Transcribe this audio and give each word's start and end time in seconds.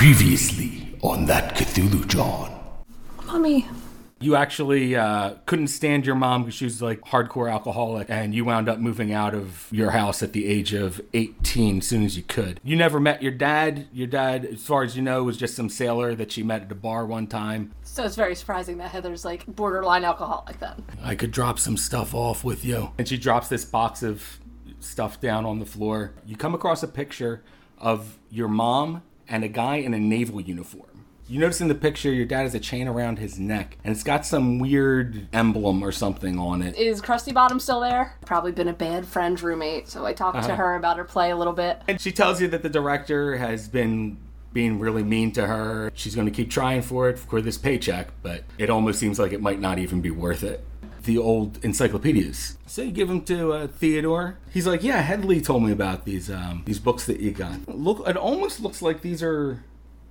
Previously 0.00 0.96
on 1.02 1.26
that 1.26 1.54
Cthulhu 1.54 2.06
John. 2.06 2.58
Mommy. 3.26 3.68
You 4.18 4.34
actually 4.34 4.96
uh, 4.96 5.34
couldn't 5.44 5.66
stand 5.66 6.06
your 6.06 6.14
mom 6.14 6.44
because 6.44 6.54
she 6.54 6.64
was 6.64 6.80
like 6.80 7.02
hardcore 7.02 7.52
alcoholic, 7.52 8.08
and 8.08 8.34
you 8.34 8.46
wound 8.46 8.70
up 8.70 8.78
moving 8.78 9.12
out 9.12 9.34
of 9.34 9.68
your 9.70 9.90
house 9.90 10.22
at 10.22 10.32
the 10.32 10.46
age 10.46 10.72
of 10.72 11.02
18 11.12 11.80
as 11.80 11.86
soon 11.86 12.02
as 12.02 12.16
you 12.16 12.22
could. 12.22 12.60
You 12.64 12.76
never 12.76 12.98
met 12.98 13.22
your 13.22 13.32
dad. 13.32 13.88
Your 13.92 14.06
dad, 14.06 14.46
as 14.46 14.64
far 14.64 14.84
as 14.84 14.96
you 14.96 15.02
know, 15.02 15.22
was 15.22 15.36
just 15.36 15.54
some 15.54 15.68
sailor 15.68 16.14
that 16.14 16.32
she 16.32 16.42
met 16.42 16.62
at 16.62 16.72
a 16.72 16.74
bar 16.74 17.04
one 17.04 17.26
time. 17.26 17.74
So 17.82 18.02
it's 18.02 18.16
very 18.16 18.34
surprising 18.34 18.78
that 18.78 18.92
Heather's 18.92 19.26
like 19.26 19.44
borderline 19.54 20.04
alcoholic 20.04 20.60
then. 20.60 20.82
I 21.02 21.14
could 21.14 21.30
drop 21.30 21.58
some 21.58 21.76
stuff 21.76 22.14
off 22.14 22.42
with 22.42 22.64
you. 22.64 22.92
And 22.96 23.06
she 23.06 23.18
drops 23.18 23.48
this 23.48 23.66
box 23.66 24.02
of 24.02 24.40
stuff 24.78 25.20
down 25.20 25.44
on 25.44 25.58
the 25.58 25.66
floor. 25.66 26.14
You 26.24 26.36
come 26.36 26.54
across 26.54 26.82
a 26.82 26.88
picture 26.88 27.42
of 27.76 28.18
your 28.30 28.48
mom 28.48 29.02
and 29.30 29.44
a 29.44 29.48
guy 29.48 29.76
in 29.76 29.94
a 29.94 29.98
naval 29.98 30.40
uniform. 30.40 31.06
You 31.28 31.38
notice 31.38 31.60
in 31.60 31.68
the 31.68 31.76
picture 31.76 32.12
your 32.12 32.26
dad 32.26 32.42
has 32.42 32.56
a 32.56 32.60
chain 32.60 32.88
around 32.88 33.20
his 33.20 33.38
neck 33.38 33.78
and 33.84 33.92
it's 33.92 34.02
got 34.02 34.26
some 34.26 34.58
weird 34.58 35.28
emblem 35.32 35.82
or 35.84 35.92
something 35.92 36.40
on 36.40 36.60
it. 36.60 36.76
Is 36.76 37.00
Krusty 37.00 37.32
Bottom 37.32 37.60
still 37.60 37.78
there? 37.78 38.16
Probably 38.26 38.50
been 38.50 38.66
a 38.66 38.72
bad 38.72 39.06
friend 39.06 39.40
roommate, 39.40 39.88
so 39.88 40.04
I 40.04 40.12
talked 40.12 40.42
to 40.42 40.48
uh-huh. 40.52 40.56
her 40.56 40.74
about 40.74 40.96
her 40.96 41.04
play 41.04 41.30
a 41.30 41.36
little 41.36 41.52
bit. 41.52 41.80
And 41.86 42.00
she 42.00 42.10
tells 42.10 42.40
you 42.40 42.48
that 42.48 42.64
the 42.64 42.68
director 42.68 43.36
has 43.36 43.68
been 43.68 44.18
being 44.52 44.80
really 44.80 45.04
mean 45.04 45.30
to 45.32 45.46
her. 45.46 45.92
She's 45.94 46.16
going 46.16 46.26
to 46.26 46.32
keep 46.32 46.50
trying 46.50 46.82
for 46.82 47.08
it 47.08 47.16
for 47.16 47.40
this 47.40 47.56
paycheck, 47.56 48.08
but 48.24 48.42
it 48.58 48.68
almost 48.68 48.98
seems 48.98 49.20
like 49.20 49.32
it 49.32 49.40
might 49.40 49.60
not 49.60 49.78
even 49.78 50.00
be 50.00 50.10
worth 50.10 50.42
it. 50.42 50.64
The 51.10 51.18
old 51.18 51.58
encyclopedias. 51.64 52.56
So 52.68 52.82
you 52.82 52.92
give 52.92 53.08
them 53.08 53.22
to 53.22 53.52
uh, 53.52 53.66
Theodore. 53.66 54.38
He's 54.52 54.64
like, 54.64 54.84
"Yeah, 54.84 55.00
Headley 55.00 55.40
told 55.40 55.64
me 55.64 55.72
about 55.72 56.04
these 56.04 56.30
um, 56.30 56.62
these 56.66 56.78
books 56.78 57.04
that 57.06 57.18
you 57.18 57.32
got. 57.32 57.68
Look, 57.68 58.06
it 58.06 58.16
almost 58.16 58.60
looks 58.60 58.80
like 58.80 59.02
these 59.02 59.20
are 59.20 59.64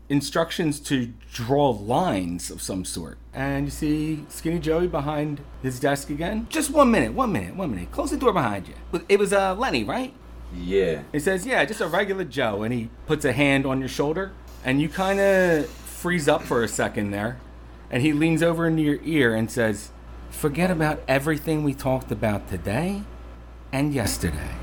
instructions 0.10 0.78
to 0.82 1.14
draw 1.32 1.70
lines 1.70 2.52
of 2.52 2.62
some 2.62 2.84
sort. 2.84 3.18
And 3.34 3.68
you 3.68 3.72
see 3.72 4.26
Skinny 4.28 4.60
Joey 4.60 4.88
behind 4.88 5.40
his 5.64 5.80
desk 5.80 6.10
again. 6.10 6.48
Just 6.50 6.70
one 6.70 6.92
minute, 6.92 7.14
one 7.14 7.32
minute, 7.32 7.56
one 7.56 7.72
minute. 7.72 7.94
Close 7.94 8.12
the 8.12 8.18
door 8.18 8.34
behind 8.34 8.68
you. 8.68 8.74
It 9.08 9.20
was 9.20 9.32
uh, 9.32 9.56
Lenny, 9.56 9.86
right? 9.86 10.14
Yeah. 10.54 11.04
He 11.14 11.20
says, 11.20 11.46
"Yeah, 11.46 11.64
just 11.64 11.80
a 11.80 11.88
regular 11.88 12.26
Joe," 12.26 12.64
and 12.64 12.74
he 12.74 12.90
puts 13.06 13.24
a 13.24 13.32
hand 13.32 13.66
on 13.66 13.80
your 13.80 13.88
shoulder, 13.88 14.34
and 14.66 14.82
you 14.82 14.90
kind 14.90 15.22
of 15.22 15.66
freeze 15.70 16.28
up 16.28 16.44
for 16.44 16.62
a 16.62 16.68
second 16.68 17.12
there, 17.12 17.40
and 17.90 18.04
he 18.04 18.12
leans 18.12 18.44
over 18.44 18.68
into 18.68 18.82
your 18.82 19.00
ear 19.06 19.34
and 19.34 19.50
says, 19.50 19.92
"Forget 20.32 20.72
about 20.72 21.02
everything 21.08 21.64
we 21.64 21.74
talked 21.74 22.12
about 22.12 22.48
today 22.50 23.04
and 23.72 23.94
yesterday." 23.94 24.59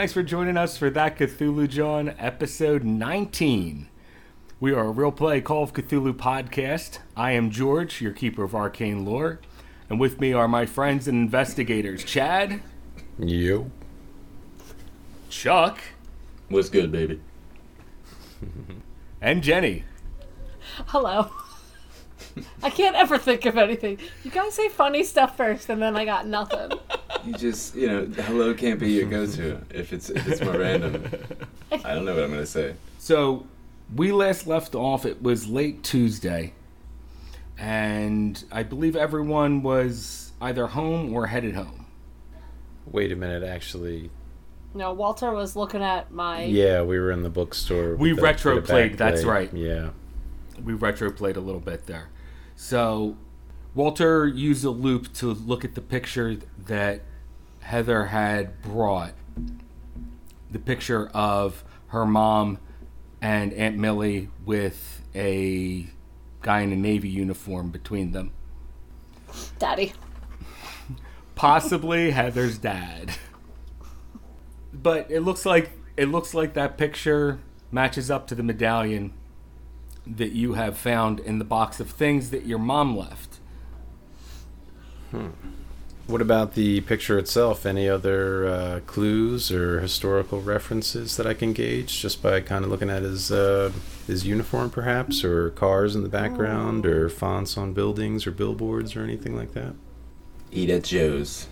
Thanks 0.00 0.14
for 0.14 0.22
joining 0.22 0.56
us 0.56 0.78
for 0.78 0.88
that 0.88 1.18
Cthulhu 1.18 1.68
John 1.68 2.14
episode 2.18 2.84
19. 2.84 3.86
We 4.58 4.72
are 4.72 4.86
a 4.86 4.90
real 4.90 5.12
play 5.12 5.42
Call 5.42 5.62
of 5.62 5.74
Cthulhu 5.74 6.14
podcast. 6.14 7.00
I 7.14 7.32
am 7.32 7.50
George, 7.50 8.00
your 8.00 8.14
keeper 8.14 8.42
of 8.44 8.54
arcane 8.54 9.04
lore, 9.04 9.40
and 9.90 10.00
with 10.00 10.18
me 10.18 10.32
are 10.32 10.48
my 10.48 10.64
friends 10.64 11.06
and 11.06 11.18
investigators 11.18 12.02
Chad, 12.02 12.62
You. 13.18 13.70
Chuck, 15.28 15.78
What's 16.48 16.70
good, 16.70 16.90
baby? 16.90 17.20
and 19.20 19.42
Jenny. 19.42 19.84
Hello. 20.86 21.30
I 22.62 22.70
can't 22.70 22.96
ever 22.96 23.18
think 23.18 23.44
of 23.44 23.58
anything. 23.58 23.98
You 24.24 24.30
guys 24.30 24.54
say 24.54 24.70
funny 24.70 25.04
stuff 25.04 25.36
first, 25.36 25.68
and 25.68 25.82
then 25.82 25.94
I 25.94 26.06
got 26.06 26.26
nothing. 26.26 26.70
You 27.24 27.32
just, 27.34 27.74
you 27.74 27.86
know, 27.86 28.04
hello 28.24 28.54
can't 28.54 28.78
be 28.80 28.92
your 28.92 29.08
go-to 29.08 29.60
if 29.70 29.92
it's 29.92 30.10
if 30.10 30.26
it's 30.26 30.40
more 30.40 30.58
random. 30.58 31.04
I 31.72 31.94
don't 31.94 32.04
know 32.04 32.14
what 32.14 32.24
I'm 32.24 32.30
gonna 32.30 32.46
say. 32.46 32.74
So, 32.98 33.46
we 33.94 34.12
last 34.12 34.46
left 34.46 34.74
off, 34.74 35.04
it 35.04 35.22
was 35.22 35.48
late 35.48 35.82
Tuesday, 35.82 36.52
and 37.58 38.42
I 38.50 38.62
believe 38.62 38.96
everyone 38.96 39.62
was 39.62 40.32
either 40.40 40.68
home 40.68 41.12
or 41.14 41.26
headed 41.26 41.54
home. 41.54 41.86
Wait 42.86 43.12
a 43.12 43.16
minute, 43.16 43.42
actually. 43.42 44.10
No, 44.72 44.92
Walter 44.92 45.30
was 45.32 45.56
looking 45.56 45.82
at 45.82 46.12
my. 46.12 46.44
Yeah, 46.44 46.82
we 46.82 46.98
were 46.98 47.10
in 47.10 47.22
the 47.22 47.30
bookstore. 47.30 47.96
We 47.96 48.12
with 48.12 48.16
the- 48.16 48.22
retro 48.22 48.60
played, 48.62 48.96
that's 48.96 49.24
right. 49.24 49.52
Yeah. 49.52 49.90
we 50.62 50.74
retroplayed 50.74 51.36
a 51.36 51.40
little 51.40 51.60
bit 51.60 51.86
there. 51.86 52.08
So 52.54 53.16
Walter 53.74 54.26
used 54.26 54.64
a 54.64 54.70
loop 54.70 55.12
to 55.14 55.32
look 55.32 55.64
at 55.64 55.74
the 55.74 55.80
picture 55.80 56.36
that 56.66 57.02
Heather 57.60 58.06
had 58.06 58.60
brought. 58.62 59.14
The 60.50 60.58
picture 60.58 61.08
of 61.14 61.62
her 61.88 62.04
mom 62.04 62.58
and 63.22 63.52
Aunt 63.52 63.76
Millie 63.76 64.28
with 64.44 65.02
a 65.14 65.86
guy 66.42 66.60
in 66.60 66.72
a 66.72 66.76
Navy 66.76 67.08
uniform 67.08 67.70
between 67.70 68.12
them. 68.12 68.32
Daddy. 69.58 69.92
Possibly 71.34 72.10
Heather's 72.10 72.58
dad. 72.58 73.16
But 74.72 75.10
it 75.10 75.20
looks 75.20 75.46
like 75.46 75.70
it 75.96 76.06
looks 76.06 76.34
like 76.34 76.54
that 76.54 76.78
picture 76.78 77.40
matches 77.70 78.10
up 78.10 78.26
to 78.28 78.34
the 78.34 78.42
medallion 78.42 79.12
that 80.06 80.32
you 80.32 80.54
have 80.54 80.76
found 80.76 81.20
in 81.20 81.38
the 81.38 81.44
box 81.44 81.78
of 81.80 81.90
things 81.90 82.30
that 82.30 82.46
your 82.46 82.58
mom 82.58 82.96
left. 82.96 83.38
Hmm. 85.10 85.28
What 86.10 86.20
about 86.20 86.54
the 86.54 86.80
picture 86.80 87.18
itself? 87.20 87.64
Any 87.64 87.88
other 87.88 88.44
uh, 88.44 88.80
clues 88.84 89.52
or 89.52 89.78
historical 89.78 90.40
references 90.42 91.16
that 91.16 91.24
I 91.24 91.34
can 91.34 91.52
gauge 91.52 92.00
just 92.00 92.20
by 92.20 92.40
kind 92.40 92.64
of 92.64 92.70
looking 92.72 92.90
at 92.90 93.02
his 93.02 93.30
uh, 93.30 93.70
his 94.08 94.26
uniform, 94.26 94.70
perhaps, 94.70 95.22
or 95.22 95.50
cars 95.50 95.94
in 95.94 96.02
the 96.02 96.08
background, 96.08 96.84
or 96.84 97.08
fonts 97.08 97.56
on 97.56 97.74
buildings 97.74 98.26
or 98.26 98.32
billboards 98.32 98.96
or 98.96 99.04
anything 99.04 99.36
like 99.36 99.52
that? 99.52 99.74
Eat 100.50 100.68
at 100.68 100.82
Joe's. 100.82 101.46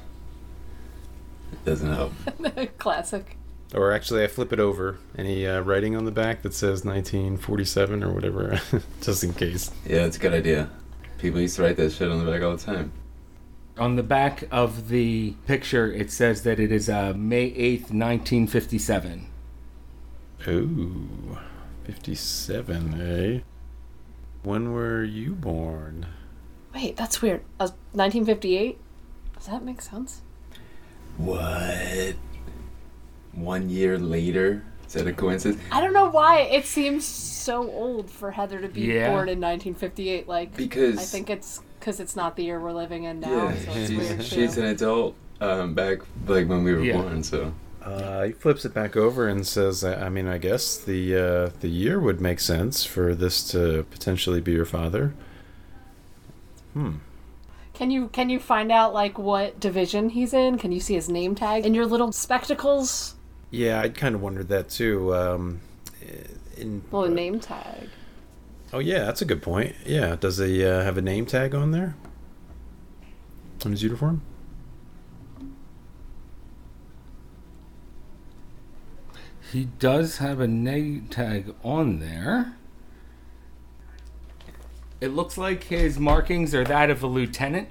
It 1.52 1.64
doesn't 1.64 1.92
help. 1.92 2.12
Classic. 2.78 3.36
Or 3.76 3.92
actually, 3.92 4.25
I 4.25 4.26
flip 4.26 4.52
it 4.52 4.58
over. 4.58 4.98
Any 5.16 5.46
uh, 5.46 5.60
writing 5.60 5.94
on 5.94 6.04
the 6.04 6.10
back 6.10 6.42
that 6.42 6.52
says 6.52 6.84
1947 6.84 8.02
or 8.02 8.12
whatever, 8.12 8.60
just 9.02 9.22
in 9.22 9.34
case. 9.34 9.70
Yeah, 9.86 10.04
it's 10.04 10.16
a 10.16 10.20
good 10.20 10.34
idea. 10.34 10.69
People 11.19 11.40
used 11.40 11.54
to 11.56 11.62
write 11.62 11.76
that 11.76 11.92
shit 11.92 12.10
on 12.10 12.25
the 12.25 12.28
back 12.28 12.42
all 12.42 12.56
the 12.56 12.64
time. 12.64 12.90
On 13.78 13.94
the 13.94 14.02
back 14.02 14.44
of 14.50 14.88
the 14.88 15.34
picture, 15.46 15.92
it 15.92 16.10
says 16.10 16.42
that 16.42 16.58
it 16.58 16.72
is 16.72 16.88
uh, 16.88 17.12
May 17.16 17.50
8th, 17.52 17.92
1957. 17.92 19.26
Ooh, 20.48 21.38
57, 21.84 23.00
eh? 23.00 23.40
When 24.42 24.72
were 24.72 25.04
you 25.04 25.34
born? 25.34 26.06
Wait, 26.74 26.96
that's 26.96 27.22
weird. 27.22 27.42
I 27.60 27.64
was 27.64 27.70
1958? 27.92 28.78
Does 29.36 29.46
that 29.46 29.62
make 29.62 29.80
sense? 29.80 30.22
What? 31.16 32.14
One 33.32 33.68
year 33.70 33.96
later? 33.98 34.64
Is 34.86 34.94
that 34.94 35.06
a 35.06 35.12
coincidence? 35.12 35.62
I 35.70 35.81
don't 35.81 35.92
know 35.92 36.08
why 36.10 36.40
it 36.40 36.64
seems 36.66 37.04
so 37.04 37.70
old 37.70 38.10
for 38.10 38.31
Heather 38.32 38.60
to 38.60 38.69
be 38.69 38.81
Yeah. 38.82 39.08
born 39.10 39.28
in 39.28 39.38
1958. 39.40 40.26
Like, 40.26 40.56
Because 40.56 40.98
I 40.98 41.02
think 41.02 41.31
it's 41.31 41.60
because 41.78 42.00
it's 42.00 42.16
not 42.16 42.36
the 42.36 42.44
year 42.44 42.60
we're 42.60 42.72
living 42.72 43.04
in 43.04 43.20
now. 43.20 43.48
yeah, 43.48 43.54
so 43.54 43.70
it's 43.72 43.90
weird 43.90 44.22
she's, 44.22 44.28
she's 44.28 44.56
an 44.58 44.64
adult 44.66 45.14
um, 45.40 45.75
back 45.75 45.98
like 46.26 46.48
when 46.48 46.64
we 46.64 46.72
were 46.75 46.82
Yeah. 46.82 47.00
born. 47.02 47.22
So 47.22 47.52
Uh, 47.82 48.25
he 48.25 48.32
flips 48.32 48.64
it 48.64 48.75
back 48.75 48.96
over 48.96 49.28
and 49.28 49.46
says, 49.46 49.82
I 49.84 50.06
I 50.06 50.08
mean, 50.08 50.26
I 50.28 50.38
guess 50.38 50.76
the 50.76 51.16
uh, 51.16 51.50
the 51.60 51.69
year 51.69 51.98
would 52.00 52.20
make 52.20 52.40
sense 52.40 52.84
for 52.84 53.14
this 53.14 53.48
to 53.52 53.84
potentially 53.90 54.40
be 54.40 54.52
your 54.52 54.66
father. 54.66 55.14
Hmm. 56.75 56.96
Can 57.75 57.90
you 57.90 58.08
can 58.08 58.28
you 58.28 58.40
find 58.40 58.72
out 58.72 58.92
like 58.92 59.19
what 59.19 59.60
division 59.60 60.10
he's 60.10 60.34
in? 60.34 60.58
Can 60.58 60.72
you 60.72 60.81
see 60.81 60.94
his 60.94 61.08
name 61.08 61.34
tag 61.34 61.64
in 61.64 61.74
your 61.74 61.86
little 61.86 62.10
spectacles? 62.12 63.14
Yeah, 63.50 63.81
I'd 63.81 63.94
kind 63.96 64.14
of 64.14 64.20
wondered 64.20 64.48
that 64.48 64.69
too. 64.69 65.14
Um, 65.14 65.60
in, 66.56 66.82
Well, 66.90 67.04
a 67.04 67.08
name 67.08 67.38
tag. 67.40 67.88
Oh 68.73 68.81
yeah, 68.81 69.05
that's 69.05 69.23
a 69.23 69.25
good 69.25 69.43
point. 69.43 69.75
Yeah, 69.87 70.17
does 70.17 70.38
he 70.38 70.65
uh, 70.65 70.82
have 70.82 70.99
a 70.99 71.03
name 71.03 71.25
tag 71.25 71.55
on 71.55 71.70
there 71.70 71.97
on 73.65 73.70
his 73.73 73.82
uniform? 73.82 74.23
He 79.53 79.65
does 79.79 80.19
have 80.19 80.41
a 80.41 80.47
name 80.47 81.06
tag 81.09 81.55
on 81.65 82.00
there. 82.00 82.55
It 85.00 85.09
looks 85.09 85.38
like 85.38 85.65
his 85.65 85.99
markings 85.99 86.55
are 86.55 86.65
that 86.65 86.91
of 86.91 87.03
a 87.03 87.06
lieutenant. 87.06 87.69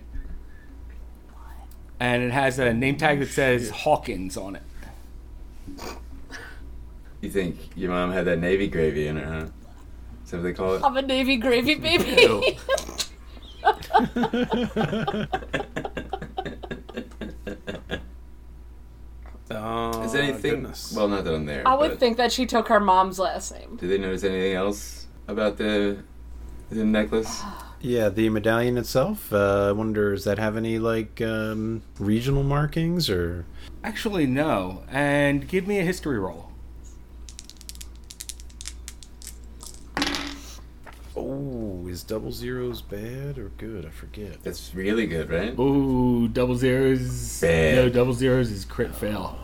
And 2.00 2.24
it 2.24 2.32
has 2.32 2.58
a 2.58 2.74
name 2.74 2.98
tag 2.98 3.20
that 3.20 3.30
says 3.30 3.70
Hawkins 3.70 4.38
on 4.38 4.56
it. 4.56 4.64
You 7.22 7.30
think 7.30 7.58
your 7.76 7.92
mom 7.92 8.12
had 8.12 8.26
that 8.26 8.40
Navy 8.40 8.68
gravy 8.68 9.08
in 9.08 9.18
her, 9.18 9.26
huh? 9.26 9.48
Is 10.27 10.31
that 10.31 10.38
what 10.39 10.44
they 10.44 10.51
call 10.51 10.75
it? 10.75 10.83
I'm 10.83 10.97
a 10.97 11.01
Navy 11.01 11.38
gravy 11.38 11.75
baby. 11.88 12.57
Oh, 19.50 20.03
Is 20.03 20.12
there 20.12 20.24
anything? 20.24 20.51
goodness. 20.56 20.94
Well, 20.95 21.07
not 21.07 21.24
that 21.24 21.33
I'm 21.33 21.45
there. 21.45 21.65
I 21.65 21.74
would 21.75 21.91
but 21.91 22.00
think 22.00 22.18
that 22.18 22.33
she 22.33 22.45
took 22.45 22.68
her 22.68 22.81
mom's 22.81 23.18
last 23.18 23.53
name. 23.53 23.77
Did 23.77 23.89
they 23.89 23.97
notice 23.97 24.24
anything 24.25 24.53
else 24.53 25.07
about 25.27 25.57
the 25.57 26.00
the 26.69 26.83
necklace? 26.83 27.41
yeah, 27.79 28.09
the 28.09 28.29
medallion 28.29 28.77
itself. 28.77 29.31
Uh, 29.31 29.69
I 29.69 29.71
wonder, 29.71 30.13
does 30.13 30.25
that 30.25 30.38
have 30.39 30.57
any 30.57 30.79
like 30.79 31.21
um, 31.21 31.81
regional 32.00 32.44
markings 32.44 33.09
or? 33.09 33.45
Actually, 33.85 34.25
no. 34.25 34.83
And 34.89 35.47
give 35.47 35.65
me 35.65 35.79
a 35.79 35.83
history 35.83 36.19
roll. 36.19 36.47
Oh, 41.18 41.88
is 41.88 42.04
double 42.04 42.31
zeros 42.31 42.81
bad 42.81 43.40
or 43.40 43.50
good? 43.58 43.86
I 43.86 43.90
forget. 43.90 44.38
It's 44.44 44.75
really 44.75 45.08
good, 45.08 45.30
right? 45.31 45.58
Ooh, 45.58 46.28
double 46.28 46.56
zeros. 46.56 47.42
Bad. 47.42 47.75
No, 47.75 47.90
double 47.90 48.14
zeros 48.14 48.52
is 48.52 48.66
crit 48.66 48.94
fail. 48.94 49.36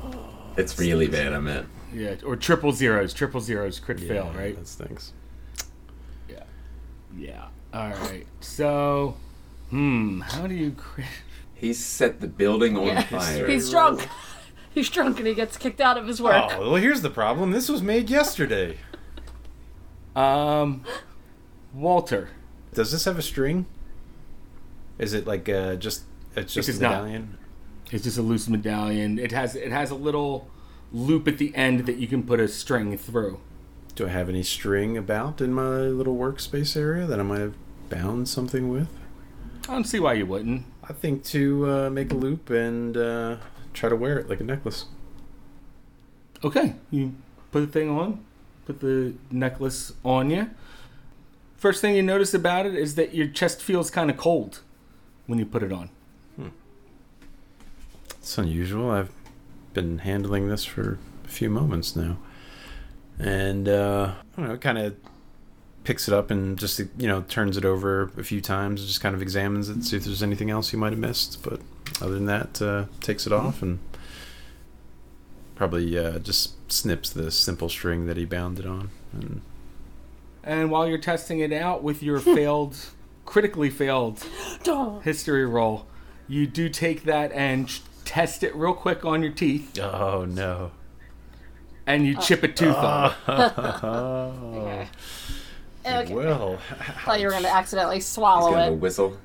It's 0.56 0.78
really 0.78 1.08
bad. 1.08 1.34
I 1.34 1.40
meant. 1.40 1.68
Yeah, 1.92 2.16
or 2.26 2.36
triple 2.36 2.72
zeros. 2.72 3.14
Triple 3.14 3.42
zeros, 3.42 3.80
crit 3.80 4.00
fail, 4.00 4.32
right? 4.36 4.56
That 4.56 4.68
stinks. 4.68 5.14
Yeah. 6.30 6.44
Yeah. 7.18 7.48
All 7.74 7.90
right. 7.90 8.28
So, 8.40 9.18
hmm, 9.72 10.22
how 10.22 10.46
do 10.46 10.54
you 10.54 10.72
crit? 10.72 11.08
He 11.56 11.74
set 11.74 12.22
the 12.22 12.28
building 12.28 12.78
on 12.78 13.04
fire. 13.06 13.48
He's 13.48 13.72
drunk. 13.72 14.08
He's 14.74 14.90
drunk 14.90 15.20
and 15.20 15.28
he 15.28 15.36
gets 15.36 15.56
kicked 15.56 15.80
out 15.80 15.98
of 15.98 16.08
his 16.08 16.20
work. 16.20 16.52
Oh, 16.52 16.72
well, 16.72 16.76
here's 16.76 17.02
the 17.04 17.12
problem. 17.12 17.52
This 17.52 17.70
was 17.70 17.84
made 17.84 18.10
yesterday. 18.10 18.80
Um, 20.16 20.84
Walter. 21.74 22.30
Does 22.74 22.92
this 22.92 23.06
have 23.06 23.18
a 23.18 23.22
string? 23.22 23.66
Is 24.98 25.14
it 25.14 25.26
like 25.26 25.50
uh, 25.50 25.76
just 25.76 26.04
it's 26.36 26.54
just 26.54 26.68
does 26.68 26.80
a 26.80 26.82
not. 26.82 26.92
medallion? 26.92 27.38
It's 27.92 28.04
just 28.04 28.18
a 28.18 28.22
loose 28.22 28.48
medallion. 28.48 29.20
It 29.20 29.32
has 29.32 29.56
it 29.56 29.72
has 29.72 29.92
a 29.92 29.96
little 29.96 30.48
loop 30.92 31.28
at 31.28 31.38
the 31.38 31.56
end 31.56 31.86
that 31.86 31.98
you 31.98 32.08
can 32.08 32.24
put 32.24 32.40
a 32.40 32.48
string 32.48 32.98
through. 32.98 33.40
Do 33.96 34.08
I 34.08 34.10
have 34.10 34.30
any 34.30 34.44
string 34.44 34.98
about 34.98 35.42
in 35.42 35.54
my 35.54 35.78
little 35.82 36.16
workspace 36.16 36.76
area 36.76 37.06
that 37.06 37.20
I 37.20 37.24
might 37.24 37.40
have 37.40 37.56
bound 37.90 38.28
something 38.28 38.70
with? 38.70 38.90
I 39.68 39.74
don't 39.74 39.86
see 39.86 40.00
why 40.00 40.14
you 40.14 40.26
wouldn't. 40.26 40.66
I 40.84 40.94
think 40.94 41.24
to 41.26 41.70
uh, 41.70 41.90
make 41.90 42.12
a 42.12 42.16
loop 42.16 42.50
and 42.50 42.98
uh, 42.98 43.38
try 43.74 43.90
to 43.90 43.96
wear 43.96 44.20
it 44.20 44.30
like 44.30 44.40
a 44.40 44.44
necklace. 44.44 44.86
Okay, 46.44 46.76
you 46.92 47.16
put 47.52 47.62
the 47.62 47.68
thing 47.68 47.90
on, 47.90 48.24
put 48.66 48.82
the 48.82 49.14
necklace 49.32 49.94
on 50.04 50.30
you. 50.30 50.50
First 51.64 51.80
thing 51.80 51.96
you 51.96 52.04
notice 52.04 52.34
about 52.34 52.66
it 52.66 52.76
is 52.76 52.96
that 52.96 53.16
your 53.16 53.26
chest 53.26 53.62
feels 53.62 53.90
kind 53.90 54.10
of 54.10 54.18
cold 54.18 54.60
when 55.28 55.40
you 55.40 55.46
put 55.46 55.64
it 55.64 55.72
on. 55.72 55.90
It's 58.10 58.38
unusual. 58.38 58.92
I've 58.92 59.14
been 59.74 60.00
handling 60.00 60.50
this 60.50 60.66
for 60.66 61.00
a 61.24 61.28
few 61.30 61.50
moments 61.50 61.96
now, 61.96 62.18
and 63.18 63.70
uh, 63.70 64.12
I 64.36 64.42
don't 64.42 64.50
know. 64.50 64.58
Kind 64.58 64.78
of 64.78 64.98
picks 65.86 66.10
it 66.10 66.14
up 66.14 66.30
and 66.32 66.60
just 66.60 66.80
you 66.80 67.08
know 67.08 67.22
turns 67.30 67.56
it 67.56 67.64
over 67.64 68.12
a 68.18 68.26
few 68.26 68.42
times, 68.42 68.82
and 68.82 68.88
just 68.90 69.00
kind 69.00 69.16
of 69.16 69.22
examines 69.22 69.70
it, 69.70 69.86
see 69.86 69.96
if 69.96 70.04
there's 70.04 70.22
anything 70.22 70.50
else 70.50 70.74
you 70.74 70.80
might 70.80 70.92
have 70.92 71.00
missed. 71.00 71.42
But 71.44 71.62
other 72.02 72.16
than 72.16 72.26
that, 72.26 72.62
uh, 72.62 72.88
takes 73.00 73.26
it 73.26 73.32
off 73.32 73.62
and 73.62 73.80
probably 75.56 75.98
uh, 75.98 76.20
just 76.20 76.56
snips 76.70 77.10
the 77.10 77.32
simple 77.32 77.70
string 77.70 78.06
that 78.08 78.18
he 78.18 78.26
bound 78.26 78.60
it 78.60 78.66
on. 78.66 78.90
And 79.14 79.40
And 80.44 80.70
while 80.72 80.88
you're 80.88 80.98
testing 80.98 81.40
it 81.40 81.54
out 81.54 81.84
with 81.84 82.04
your 82.04 82.20
failed, 82.36 82.76
critically 83.26 83.70
failed 83.70 84.24
history 85.04 85.46
roll, 85.46 85.86
you 86.28 86.48
do 86.48 86.70
take 86.70 87.04
that 87.04 87.32
and 87.32 87.68
ch- 87.68 87.82
test 88.06 88.44
it 88.44 88.56
real 88.56 88.74
quick 88.74 89.06
on 89.06 89.24
your 89.24 89.32
teeth, 89.32 89.78
oh 89.80 90.26
no! 90.26 90.72
and 91.88 92.06
you 92.06 92.16
chip 92.18 92.44
a 92.44 92.48
tooth 92.48 92.76
off. 92.76 93.16
Okay. 95.86 96.04
Okay. 96.04 96.14
Well, 96.14 96.58
thought 97.04 97.20
you 97.20 97.26
were 97.26 97.32
going 97.32 97.44
to 97.44 97.54
accidentally 97.54 97.96
He's 97.98 98.06
swallow 98.06 98.52
got 98.52 98.70
a 98.70 98.72
it. 98.72 98.76
whistle. 98.78 99.18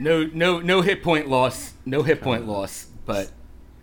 No, 0.00 0.24
no, 0.32 0.58
no 0.58 0.80
hit 0.82 1.04
point 1.04 1.28
loss. 1.28 1.72
No 1.86 2.02
hit 2.02 2.20
point 2.20 2.48
loss, 2.48 2.86
but 3.06 3.30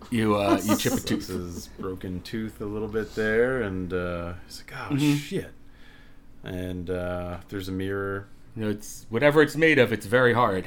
you 0.10 0.36
uh, 0.36 0.60
you 0.62 0.76
chip 0.76 0.92
a 0.94 0.96
this 0.98 1.04
tooth. 1.06 1.30
is 1.30 1.68
broken 1.80 2.22
tooth 2.22 2.60
a 2.60 2.66
little 2.66 2.90
bit 2.90 3.16
there, 3.16 3.62
and 3.62 3.94
uh, 3.94 4.34
he's 4.46 4.60
like, 4.68 4.74
"Oh 4.78 4.94
Mhm. 4.96 5.18
shit!" 5.18 5.52
And 6.48 6.90
uh, 6.90 7.38
there's 7.50 7.68
a 7.68 7.72
mirror. 7.72 8.28
You 8.56 8.64
know, 8.64 8.70
it's 8.70 9.06
whatever 9.10 9.42
it's 9.42 9.56
made 9.56 9.78
of. 9.78 9.92
It's 9.92 10.06
very 10.06 10.34
hard. 10.34 10.66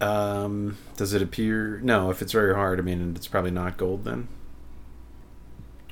Um, 0.00 0.78
does 0.96 1.12
it 1.12 1.20
appear? 1.20 1.80
No, 1.82 2.10
if 2.10 2.22
it's 2.22 2.32
very 2.32 2.54
hard, 2.54 2.78
I 2.78 2.82
mean, 2.82 3.12
it's 3.14 3.28
probably 3.28 3.50
not 3.50 3.76
gold 3.76 4.04
then. 4.04 4.28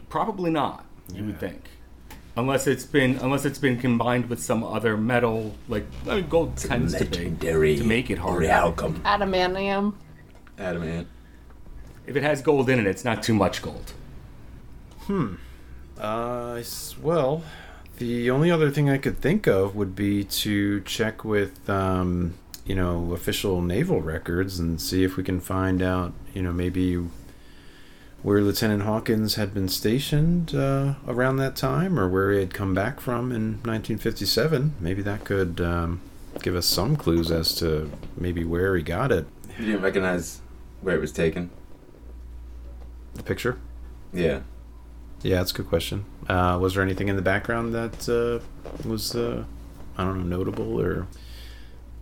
Probably 0.09 0.51
not. 0.51 0.87
You 1.13 1.25
would 1.25 1.39
think, 1.39 1.65
unless 2.37 2.67
it's 2.67 2.85
been 2.85 3.17
unless 3.17 3.45
it's 3.45 3.59
been 3.59 3.79
combined 3.79 4.29
with 4.29 4.43
some 4.43 4.65
other 4.65 4.97
metal, 4.97 5.55
like 5.69 5.87
I 6.07 6.17
mean, 6.17 6.29
gold 6.29 6.57
tends 6.57 6.95
to 6.95 7.05
be 7.05 7.31
to 7.77 7.85
make 7.85 8.11
it 8.11 8.19
harder. 8.19 8.47
Realcom. 8.47 9.01
Adamantium. 9.03 9.95
Adamant. 10.59 11.09
If 12.07 12.17
it 12.17 12.23
has 12.23 12.41
gold 12.41 12.71
in 12.71 12.79
it, 12.79 12.87
it's 12.87 13.05
not 13.05 13.23
too 13.23 13.35
much 13.35 13.61
gold. 13.61 13.93
Hmm. 15.01 15.35
Uh, 15.99 16.63
well, 17.03 17.43
the 17.99 18.31
only 18.31 18.51
other 18.51 18.71
thing 18.71 18.89
I 18.89 18.99
could 18.99 19.19
think 19.19 19.47
of 19.47 19.75
would 19.75 19.95
be 19.95 20.25
to 20.25 20.81
check 20.83 21.25
with, 21.25 21.69
um, 21.69 22.35
you 22.65 22.75
know, 22.75 23.13
official 23.13 23.61
naval 23.63 24.01
records 24.01 24.59
and 24.59 24.81
see 24.81 25.05
if 25.05 25.17
we 25.17 25.25
can 25.25 25.41
find 25.41 25.83
out, 25.83 26.13
you 26.35 26.43
know, 26.43 26.53
maybe 26.53 26.97
where 28.23 28.41
Lieutenant 28.41 28.83
Hawkins 28.83 29.37
had 29.37 29.55
been 29.55 29.69
stationed 29.69 30.55
uh, 30.55 30.95
around 31.07 31.37
that 31.37 31.57
time 31.57 31.99
or 31.99 32.09
where 32.09 32.33
he 32.33 32.39
had 32.41 32.53
come 32.53 32.75
back 32.75 33.01
from 33.01 33.31
in 33.31 33.53
1957. 33.65 34.75
Maybe 34.81 35.03
that 35.03 35.25
could 35.25 35.61
um, 35.61 36.01
give 36.43 36.57
us 36.57 36.67
some 36.67 36.97
clues 36.97 37.31
as 37.31 37.55
to 37.57 37.91
maybe 38.17 38.45
where 38.45 38.77
he 38.77 38.83
got 38.83 39.13
it. 39.13 39.27
You 39.59 39.67
didn't 39.67 39.83
recognize 39.83 40.41
where 40.83 40.97
it 40.97 41.01
was 41.01 41.13
taken? 41.13 41.51
The 43.15 43.23
picture? 43.23 43.59
Yeah. 44.13 44.41
Yeah, 45.23 45.37
that's 45.37 45.53
a 45.53 45.55
good 45.55 45.69
question. 45.69 46.05
Uh, 46.29 46.59
was 46.61 46.75
there 46.75 46.83
anything 46.83 47.09
in 47.09 47.17
the 47.17 47.23
background 47.23 47.75
that 47.75 48.09
uh, 48.09 48.39
was, 48.89 49.15
uh, 49.17 49.45
I 49.97 50.05
don't 50.05 50.29
know, 50.29 50.37
notable, 50.37 50.79
or 50.81 51.07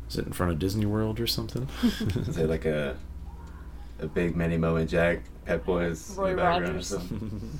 is 0.09 0.16
it 0.18 0.26
in 0.26 0.33
front 0.33 0.50
of 0.52 0.59
Disney 0.59 0.85
World 0.87 1.21
or 1.21 1.26
something? 1.26 1.68
Is 1.83 2.37
it 2.38 2.49
like 2.49 2.64
a 2.64 2.97
a 4.00 4.06
big 4.06 4.37
Manny 4.37 4.56
Moe 4.56 4.76
and 4.76 4.88
Jack 4.88 5.21
Pep 5.47 5.64
Boys 5.64 6.11
in 6.11 6.16
the 6.16 6.35
background 6.35 6.64
or 6.64 6.66
Rogers. 6.68 6.87
something? 6.88 7.59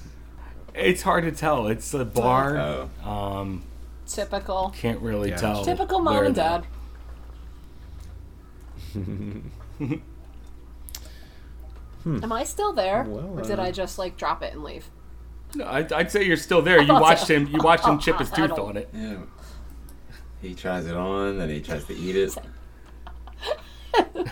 It's 0.75 1.02
hard 1.02 1.25
to 1.25 1.32
tell. 1.32 1.68
It's 1.68 1.94
a 1.94 2.04
bar. 2.04 2.58
Oh. 2.58 2.90
Um, 3.11 3.62
Typical. 4.06 4.75
can't 4.76 5.00
really 5.00 5.30
Yeah. 5.30 5.37
tell. 5.37 5.64
Typical 5.64 6.00
mom 6.00 6.26
and 6.26 6.35
the- 6.35 6.40
dad. 6.40 6.64
Am 12.04 12.32
I 12.32 12.44
still 12.44 12.73
there? 12.73 13.02
Well, 13.04 13.38
or 13.38 13.42
did 13.42 13.58
uh, 13.58 13.62
I 13.62 13.73
just 13.73 13.99
like 13.99 14.16
drop 14.16 14.42
it 14.42 14.52
and 14.52 14.62
leave? 14.62 14.88
No, 15.57 15.67
I'd, 15.67 15.93
I'd 15.93 16.11
say 16.11 16.25
you're 16.25 16.37
still 16.37 16.63
there. 16.63 16.81
You 16.87 16.93
watched 16.93 17.27
so. 17.27 17.35
him. 17.35 17.49
You 17.49 17.59
watched 17.59 17.85
him 17.87 17.99
chip 17.99 18.19
his 18.19 18.31
tooth 18.37 18.59
on 18.59 18.77
it. 18.77 18.89
Yeah. 18.93 19.17
He 20.43 20.55
tries 20.55 20.87
it 20.87 20.95
on, 20.95 21.39
then 21.39 21.49
he 21.49 21.61
tries 21.61 21.85
to 21.87 21.97
eat 21.97 22.15
it. 22.15 22.37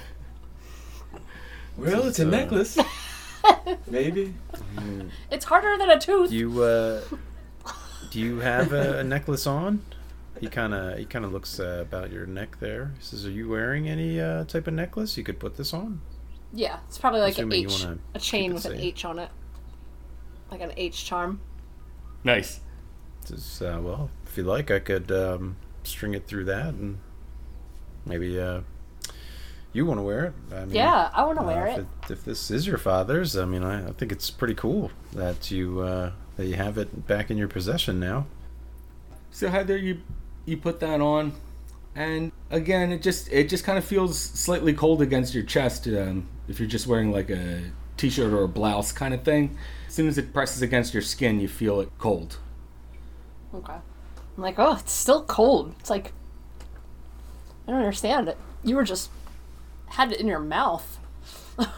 well, 1.77 2.07
it's 2.07 2.19
a 2.21 2.27
uh, 2.27 2.31
necklace. 2.31 2.79
Maybe. 3.91 4.35
It's 5.31 5.47
harder 5.47 5.77
than 5.79 5.91
a 5.91 5.99
tooth. 5.99 6.31
do 6.31 6.37
you 6.37 6.63
uh, 6.63 7.01
do 8.11 8.21
you 8.21 8.41
have 8.41 8.73
a, 8.73 9.01
a 9.01 9.05
necklace 9.05 9.47
on? 9.47 9.83
He 10.41 10.49
kind 10.49 10.75
of 10.75 10.99
he 10.99 11.05
kind 11.07 11.25
of 11.25 11.33
looks 11.33 11.59
uh, 11.59 11.79
about 11.81 12.13
your 12.13 12.27
neck 12.27 12.59
there. 12.61 12.93
He 12.99 13.05
says, 13.05 13.27
"Are 13.27 13.31
you 13.31 13.49
wearing 13.49 13.89
any 13.89 14.21
uh, 14.21 14.45
type 14.45 14.67
of 14.67 14.75
necklace? 14.75 15.17
You 15.17 15.25
could 15.25 15.41
put 15.41 15.57
this 15.57 15.73
on." 15.73 16.01
yeah, 16.55 16.79
it's 16.87 16.99
probably 16.99 17.21
like 17.21 17.37
an 17.39 17.51
Assuming 17.51 17.61
you 17.63 17.69
H, 17.69 17.85
wanna 17.85 17.99
a 18.15 18.19
chain 18.21 18.43
keep 18.43 18.51
it 18.51 18.55
with 18.55 18.65
an 18.67 18.73
safe. 18.73 18.81
H 18.81 19.05
on 19.05 19.19
it, 19.19 19.31
like 20.55 20.63
an 20.71 20.73
H 20.77 21.05
charm. 21.05 21.41
Nice. 22.23 22.61
Says, 23.25 23.63
uh, 23.63 23.81
"Well, 23.83 24.11
if 24.27 24.37
you 24.37 24.45
like, 24.45 24.71
I 24.71 24.79
could 24.79 25.11
um, 25.11 25.57
string 25.83 26.15
it 26.15 26.27
through 26.27 26.45
that, 26.47 26.69
and 26.75 26.99
maybe 28.07 28.39
uh, 28.41 28.61
you 29.73 29.87
want 29.87 29.99
to 29.99 30.03
wear 30.03 30.27
it." 30.27 30.33
I 30.55 30.65
mean, 30.65 30.75
Yeah, 30.75 31.11
I 31.13 31.25
want 31.25 31.39
to 31.39 31.45
Uh, 31.45 31.47
wear 31.47 31.67
if, 31.67 31.79
it. 31.79 31.87
if 32.11 32.25
this 32.25 32.51
is 32.51 32.67
your 32.67 32.79
father's, 32.79 33.37
I 33.37 33.45
mean, 33.45 33.63
I, 33.63 33.89
I 33.89 33.93
think 33.93 34.13
it's 34.13 34.31
pretty 34.31 34.55
cool 34.55 34.91
that 35.13 35.51
you 35.51 35.81
uh, 35.81 36.13
that 36.37 36.47
you 36.47 36.55
have 36.57 36.79
it 36.79 37.07
back 37.07 37.31
in 37.31 37.37
your 37.39 37.49
possession 37.49 37.99
now. 38.01 38.27
So 39.31 39.49
Heather, 39.49 39.77
you 39.77 40.01
you 40.47 40.57
put 40.57 40.81
that 40.81 41.01
on, 41.01 41.33
and 41.95 42.31
again, 42.51 42.93
it 42.93 43.03
just 43.03 43.33
it 43.33 43.49
just 43.49 43.65
kind 43.65 43.79
of 43.79 43.85
feels 43.85 44.19
slightly 44.19 44.73
cold 44.75 45.03
against 45.03 45.35
your 45.35 45.45
chest. 45.45 45.87
Um, 45.89 46.29
if 46.49 46.61
you're 46.61 46.69
just 46.69 46.87
wearing 46.87 47.11
like 47.11 47.31
a 47.31 47.63
t-shirt 47.97 48.33
or 48.33 48.43
a 48.43 48.49
blouse 48.49 48.93
kind 48.93 49.15
of 49.15 49.23
thing, 49.23 49.57
as 49.95 49.97
soon 49.97 50.09
as 50.09 50.19
it 50.19 50.33
presses 50.33 50.61
against 50.61 50.93
your 50.93 51.05
skin, 51.05 51.39
you 51.39 51.47
feel 51.47 51.81
it 51.81 51.89
cold. 51.99 52.39
Okay. 53.55 53.75
I'm 53.75 54.43
like, 54.43 54.59
oh, 54.59 54.73
it's 54.81 54.91
still 54.91 55.23
cold. 55.23 55.73
It's 55.79 55.89
like, 55.89 56.11
I 57.69 57.71
don't 57.71 57.79
understand 57.79 58.29
it. 58.29 58.37
You 58.65 58.75
were 58.75 58.83
just 58.83 59.09
had 59.91 60.11
it 60.11 60.19
in 60.21 60.27
your 60.27 60.41
mouth. 60.41 60.99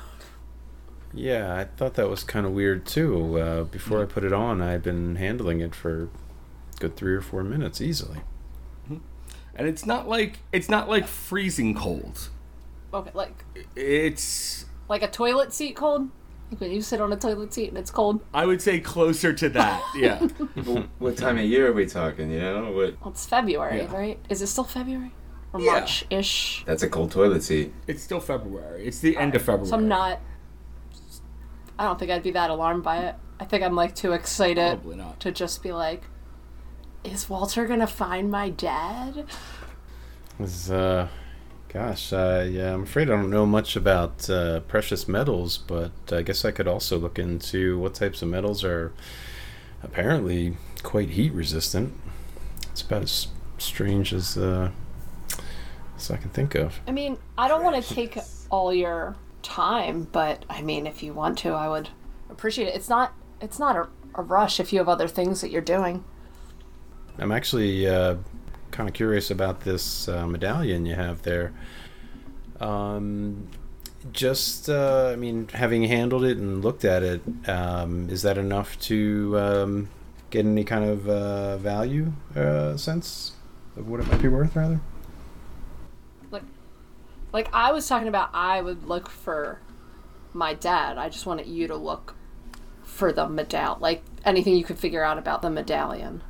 Yeah, 1.12 1.54
I 1.54 1.64
thought 1.64 1.94
that 1.94 2.10
was 2.10 2.24
kind 2.24 2.44
of 2.44 2.52
weird 2.52 2.84
too. 2.84 3.38
Uh, 3.38 3.64
before 3.64 4.02
I 4.02 4.06
put 4.06 4.22
it 4.22 4.34
on, 4.34 4.60
I'd 4.60 4.82
been 4.82 5.16
handling 5.16 5.60
it 5.60 5.74
for 5.74 6.04
a 6.04 6.08
good 6.78 6.96
three 6.96 7.14
or 7.14 7.22
four 7.22 7.42
minutes 7.42 7.80
easily. 7.80 8.20
And 8.88 9.66
it's 9.66 9.86
not 9.86 10.06
like 10.06 10.40
it's 10.52 10.68
not 10.68 10.90
like 10.90 11.06
freezing 11.06 11.74
cold. 11.74 12.28
Okay, 12.92 13.10
like 13.14 13.44
It's 13.74 14.66
like 14.90 15.02
a 15.02 15.08
toilet 15.08 15.54
seat 15.54 15.74
cold. 15.74 16.10
Like 16.50 16.60
when 16.60 16.70
you 16.70 16.80
sit 16.80 17.00
on 17.00 17.12
a 17.12 17.16
toilet 17.16 17.52
seat 17.52 17.68
and 17.70 17.78
it's 17.78 17.90
cold. 17.90 18.20
I 18.32 18.46
would 18.46 18.62
say 18.62 18.78
closer 18.80 19.32
to 19.32 19.48
that. 19.50 19.82
Yeah. 19.96 20.26
Well, 20.64 20.86
what 20.98 21.16
time 21.16 21.38
of 21.38 21.44
year 21.44 21.68
are 21.68 21.72
we 21.72 21.86
talking? 21.86 22.30
You 22.30 22.38
know, 22.40 22.70
what? 22.72 23.00
Well, 23.00 23.10
it's 23.10 23.26
February, 23.26 23.78
Yeah. 23.78 23.92
right? 23.94 24.18
Is 24.28 24.42
it 24.42 24.46
still 24.46 24.64
February 24.64 25.12
or 25.52 25.60
Yeah. 25.60 25.72
March 25.72 26.04
ish? 26.10 26.62
That's 26.66 26.82
a 26.82 26.88
cold 26.88 27.10
toilet 27.10 27.42
seat. 27.42 27.72
it's 27.86 28.02
still 28.02 28.20
February. 28.20 28.86
It's 28.86 29.00
the 29.00 29.16
end 29.16 29.34
of 29.34 29.42
February. 29.42 29.66
So 29.68 29.76
I'm 29.76 29.88
not. 29.88 30.20
I 31.78 31.84
don't 31.84 31.98
think 31.98 32.10
I'd 32.10 32.22
be 32.22 32.30
that 32.32 32.50
alarmed 32.50 32.82
by 32.84 32.98
it. 33.06 33.14
I 33.40 33.44
think 33.44 33.62
I'm 33.62 33.74
like 33.74 33.94
too 33.94 34.12
excited 34.12 34.80
Probably 34.80 34.96
not. 34.96 35.20
to 35.20 35.30
just 35.32 35.62
be 35.62 35.72
like, 35.72 36.04
"Is 37.04 37.28
Walter 37.28 37.66
gonna 37.66 37.86
find 37.86 38.30
my 38.30 38.48
dad?" 38.50 39.26
Was 40.38 40.70
uh, 40.70 41.08
gosh, 41.72 42.12
uh, 42.12 42.46
yeah, 42.48 42.74
I'm 42.74 42.84
afraid 42.84 43.08
I 43.08 43.16
don't 43.16 43.30
know 43.30 43.46
much 43.46 43.76
about 43.76 44.28
uh, 44.30 44.60
precious 44.60 45.06
metals, 45.08 45.58
but 45.58 45.92
I 46.10 46.22
guess 46.22 46.44
I 46.44 46.50
could 46.50 46.68
also 46.68 46.98
look 46.98 47.18
into 47.18 47.78
what 47.78 47.94
types 47.94 48.22
of 48.22 48.28
metals 48.28 48.64
are 48.64 48.92
apparently 49.82 50.56
quite 50.82 51.10
heat 51.10 51.32
resistant. 51.32 51.94
It's 52.70 52.82
about 52.82 53.02
as 53.02 53.28
strange 53.58 54.12
as 54.12 54.36
uh, 54.36 54.70
as 55.96 56.10
I 56.10 56.16
can 56.16 56.30
think 56.30 56.54
of. 56.54 56.80
I 56.86 56.92
mean, 56.92 57.18
I 57.38 57.48
don't 57.48 57.62
want 57.62 57.82
to 57.82 57.94
take 57.94 58.18
all 58.50 58.72
your 58.72 59.16
time, 59.42 60.08
but 60.12 60.44
I 60.50 60.62
mean, 60.62 60.86
if 60.86 61.02
you 61.02 61.12
want 61.12 61.38
to, 61.38 61.50
I 61.50 61.68
would 61.68 61.88
appreciate 62.30 62.68
it. 62.68 62.74
It's 62.74 62.88
not. 62.88 63.12
It's 63.40 63.58
not 63.58 63.76
a, 63.76 63.88
a 64.14 64.22
rush 64.22 64.60
if 64.60 64.72
you 64.72 64.78
have 64.78 64.88
other 64.88 65.08
things 65.08 65.40
that 65.42 65.50
you're 65.50 65.60
doing. 65.62 66.04
I'm 67.18 67.32
actually 67.32 67.86
uh, 67.86 68.16
kind 68.76 68.88
of 68.88 68.94
curious 68.94 69.30
about 69.30 69.60
this 69.60 70.06
uh, 70.06 70.26
medallion 70.26 70.84
you 70.84 70.94
have 70.94 71.22
there. 71.22 71.54
Um, 72.60 73.48
just, 74.12 74.68
uh, 74.68 75.10
I 75.12 75.16
mean, 75.16 75.48
having 75.48 75.84
handled 75.84 76.24
it 76.24 76.36
and 76.36 76.62
looked 76.62 76.84
at 76.84 77.02
it, 77.02 77.22
um, 77.48 78.08
is 78.10 78.22
that 78.22 78.36
enough 78.38 78.78
to 78.80 79.38
um, 79.38 79.88
get 80.30 80.44
any 80.44 80.62
kind 80.62 80.84
of 80.84 81.08
uh, 81.08 81.56
value 81.56 82.12
uh, 82.36 82.76
sense 82.76 83.32
of 83.76 83.88
what 83.88 84.00
it 84.00 84.06
might 84.08 84.20
be 84.20 84.28
worth, 84.28 84.54
rather? 84.54 84.80
Like, 86.30 86.44
like 87.32 87.48
I 87.52 87.72
was 87.72 87.88
talking 87.88 88.08
about, 88.08 88.30
I 88.34 88.60
would 88.60 88.86
look 88.86 89.08
for 89.08 89.58
my 90.34 90.52
dad. 90.52 90.98
I 90.98 91.08
just 91.08 91.24
wanted 91.24 91.46
you 91.46 91.66
to 91.66 91.76
look 91.76 92.14
for 92.84 93.10
the 93.12 93.26
medallion, 93.26 93.80
like 93.80 94.02
anything 94.24 94.54
you 94.54 94.64
could 94.64 94.78
figure 94.78 95.02
out 95.02 95.18
about 95.18 95.42
the 95.42 95.50
medallion. 95.50 96.22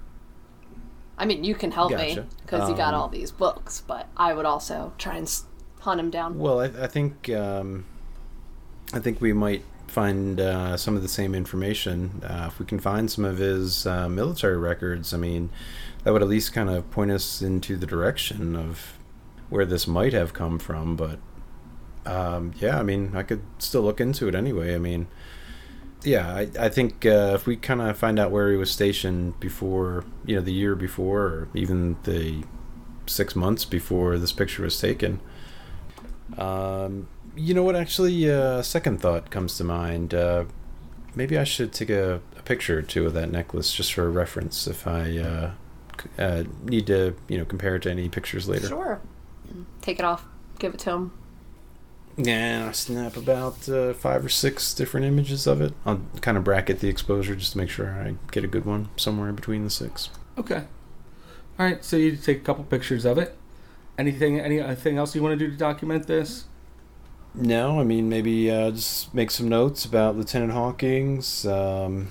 I 1.18 1.24
mean, 1.24 1.44
you 1.44 1.54
can 1.54 1.70
help 1.72 1.90
me 1.92 2.14
Gotcha. 2.14 2.26
because 2.42 2.68
you 2.68 2.76
got 2.76 2.94
Um, 2.94 3.00
all 3.00 3.08
these 3.08 3.30
books, 3.30 3.82
but 3.86 4.08
I 4.16 4.34
would 4.34 4.46
also 4.46 4.92
try 4.98 5.16
and 5.16 5.42
hunt 5.80 6.00
him 6.00 6.10
down. 6.10 6.38
Well, 6.38 6.60
I, 6.60 6.64
I 6.66 6.86
think 6.86 7.30
um, 7.30 7.84
I 8.92 8.98
think 8.98 9.20
we 9.20 9.32
might 9.32 9.62
find 9.86 10.40
uh, 10.40 10.76
some 10.76 10.96
of 10.96 11.02
the 11.02 11.08
same 11.08 11.34
information 11.34 12.22
uh, 12.22 12.46
if 12.48 12.58
we 12.58 12.66
can 12.66 12.78
find 12.80 13.10
some 13.10 13.24
of 13.24 13.38
his 13.38 13.86
uh, 13.86 14.08
military 14.08 14.58
records. 14.58 15.14
I 15.14 15.16
mean, 15.16 15.48
that 16.04 16.12
would 16.12 16.22
at 16.22 16.28
least 16.28 16.52
kind 16.52 16.68
of 16.68 16.90
point 16.90 17.10
us 17.10 17.40
into 17.40 17.76
the 17.76 17.86
direction 17.86 18.54
of 18.56 18.98
where 19.48 19.64
this 19.64 19.86
might 19.86 20.12
have 20.12 20.34
come 20.34 20.58
from. 20.58 20.96
But 20.96 21.18
um, 22.04 22.52
yeah, 22.60 22.78
I 22.78 22.82
mean, 22.82 23.12
I 23.14 23.22
could 23.22 23.42
still 23.58 23.82
look 23.82 24.00
into 24.00 24.28
it 24.28 24.34
anyway. 24.34 24.74
I 24.74 24.78
mean, 24.78 25.06
yeah, 26.06 26.32
I, 26.32 26.48
I 26.58 26.68
think 26.68 27.04
uh, 27.04 27.32
if 27.34 27.46
we 27.46 27.56
kind 27.56 27.80
of 27.80 27.98
find 27.98 28.18
out 28.18 28.30
where 28.30 28.50
he 28.50 28.56
was 28.56 28.70
stationed 28.70 29.38
before, 29.40 30.04
you 30.24 30.36
know, 30.36 30.40
the 30.40 30.52
year 30.52 30.76
before, 30.76 31.22
or 31.22 31.48
even 31.52 31.96
the 32.04 32.44
six 33.06 33.34
months 33.34 33.64
before 33.64 34.16
this 34.18 34.32
picture 34.32 34.62
was 34.62 34.80
taken. 34.80 35.20
Um, 36.38 37.08
you 37.34 37.54
know 37.54 37.64
what? 37.64 37.74
Actually, 37.74 38.30
uh, 38.30 38.62
second 38.62 39.00
thought 39.00 39.30
comes 39.30 39.56
to 39.58 39.64
mind. 39.64 40.14
Uh, 40.14 40.44
maybe 41.16 41.36
I 41.36 41.44
should 41.44 41.72
take 41.72 41.90
a, 41.90 42.20
a 42.38 42.42
picture 42.42 42.78
or 42.78 42.82
two 42.82 43.06
of 43.06 43.14
that 43.14 43.30
necklace 43.32 43.72
just 43.72 43.92
for 43.92 44.08
reference 44.08 44.68
if 44.68 44.86
I 44.86 45.18
uh, 45.18 45.50
uh, 46.18 46.44
need 46.62 46.86
to, 46.86 47.16
you 47.28 47.38
know, 47.38 47.44
compare 47.44 47.76
it 47.76 47.82
to 47.82 47.90
any 47.90 48.08
pictures 48.08 48.48
later. 48.48 48.68
Sure. 48.68 49.00
Take 49.82 49.98
it 49.98 50.04
off. 50.04 50.24
Give 50.58 50.72
it 50.72 50.80
to 50.80 50.90
him. 50.90 51.12
Yeah, 52.18 52.64
I'll 52.66 52.72
snap 52.72 53.16
about 53.16 53.68
uh, 53.68 53.92
five 53.92 54.24
or 54.24 54.30
six 54.30 54.72
different 54.72 55.04
images 55.06 55.46
of 55.46 55.60
it. 55.60 55.74
I'll 55.84 56.00
kind 56.22 56.38
of 56.38 56.44
bracket 56.44 56.80
the 56.80 56.88
exposure 56.88 57.36
just 57.36 57.52
to 57.52 57.58
make 57.58 57.68
sure 57.68 57.90
I 57.90 58.14
get 58.32 58.42
a 58.42 58.46
good 58.46 58.64
one 58.64 58.88
somewhere 58.96 59.28
in 59.28 59.34
between 59.34 59.64
the 59.64 59.70
six. 59.70 60.08
Okay. 60.38 60.64
All 61.58 61.66
right. 61.66 61.84
So 61.84 61.96
you 61.96 62.16
take 62.16 62.38
a 62.38 62.44
couple 62.44 62.64
pictures 62.64 63.04
of 63.04 63.18
it. 63.18 63.36
Anything? 63.98 64.40
Anything 64.40 64.96
else 64.96 65.14
you 65.14 65.22
want 65.22 65.38
to 65.38 65.44
do 65.44 65.50
to 65.50 65.56
document 65.58 66.06
this? 66.06 66.44
No, 67.34 67.78
I 67.78 67.84
mean 67.84 68.08
maybe 68.08 68.50
uh, 68.50 68.70
just 68.70 69.12
make 69.12 69.30
some 69.30 69.48
notes 69.48 69.84
about 69.84 70.16
Lieutenant 70.16 70.52
Hawkins. 70.52 71.46
Um, 71.46 72.10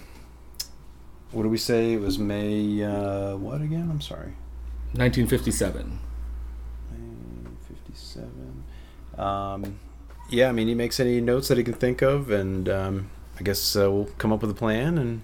what 1.31 1.43
do 1.43 1.49
we 1.49 1.57
say? 1.57 1.93
It 1.93 2.01
was 2.01 2.19
May 2.19 2.83
uh, 2.83 3.35
what 3.37 3.61
again? 3.61 3.89
I'm 3.89 4.01
sorry. 4.01 4.33
1957. 4.93 5.99
May 6.91 7.49
57. 7.67 8.63
Um, 9.17 9.79
yeah, 10.29 10.49
I 10.49 10.51
mean, 10.51 10.67
he 10.67 10.75
makes 10.75 10.99
any 10.99 11.21
notes 11.21 11.47
that 11.47 11.57
he 11.57 11.63
can 11.63 11.73
think 11.73 12.01
of, 12.01 12.29
and 12.29 12.67
um, 12.69 13.09
I 13.39 13.43
guess 13.43 13.75
uh, 13.75 13.91
we'll 13.91 14.09
come 14.17 14.31
up 14.33 14.41
with 14.41 14.51
a 14.51 14.55
plan 14.55 14.97
and 14.97 15.21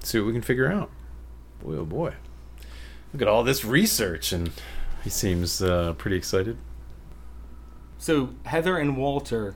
see 0.00 0.18
what 0.18 0.26
we 0.26 0.32
can 0.32 0.42
figure 0.42 0.70
out. 0.70 0.90
Boy, 1.62 1.76
oh 1.76 1.84
boy. 1.84 2.14
Look 3.12 3.22
at 3.22 3.28
all 3.28 3.44
this 3.44 3.64
research, 3.64 4.32
and 4.32 4.50
he 5.04 5.10
seems 5.10 5.62
uh, 5.62 5.92
pretty 5.94 6.16
excited. 6.16 6.56
So 7.98 8.30
Heather 8.44 8.78
and 8.78 8.96
Walter, 8.96 9.54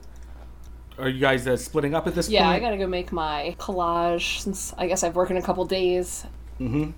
are 0.97 1.09
you 1.09 1.19
guys 1.19 1.45
uh, 1.47 1.57
splitting 1.57 1.93
up 1.93 2.07
at 2.07 2.15
this 2.15 2.27
point? 2.27 2.35
Yeah, 2.35 2.49
I 2.49 2.59
gotta 2.59 2.77
go 2.77 2.87
make 2.87 3.11
my 3.11 3.55
collage 3.59 4.39
since 4.39 4.73
I 4.77 4.87
guess 4.87 5.03
I've 5.03 5.15
worked 5.15 5.31
in 5.31 5.37
a 5.37 5.41
couple 5.41 5.65
days. 5.65 6.25
Mm-hmm. 6.59 6.91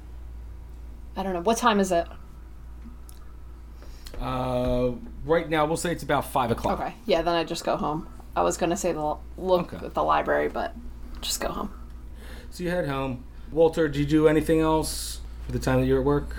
I 1.18 1.24
don't 1.24 1.34
know. 1.34 1.41
What 1.41 1.58
time 1.58 1.79
is 1.79 1.91
it? 1.91 2.08
Uh, 4.20 4.91
right 5.26 5.50
now, 5.50 5.66
we'll 5.66 5.78
say 5.78 5.92
it's 5.92 6.04
about 6.04 6.26
five 6.26 6.52
o'clock. 6.52 6.80
Okay. 6.80 6.94
Yeah, 7.06 7.22
then 7.22 7.36
I 7.36 7.44
just 7.44 7.64
go 7.66 7.78
home. 7.78 8.08
I 8.36 8.42
was 8.44 8.58
gonna 8.58 8.78
say 8.78 8.92
the 8.92 9.18
look 9.38 9.74
Okay. 9.74 9.86
at 9.86 9.94
the 9.94 10.04
library, 10.04 10.50
but 10.50 10.76
just 11.22 11.40
go 11.42 11.50
home. 11.50 11.72
So 12.52 12.64
you 12.64 12.70
head 12.70 12.88
home. 12.88 13.24
Walter, 13.52 13.88
did 13.88 13.98
you 14.00 14.06
do 14.06 14.28
anything 14.28 14.60
else 14.62 15.20
for 15.46 15.52
the 15.52 15.60
time 15.60 15.82
that 15.82 15.88
you're 15.88 16.00
at 16.00 16.06
work? 16.06 16.36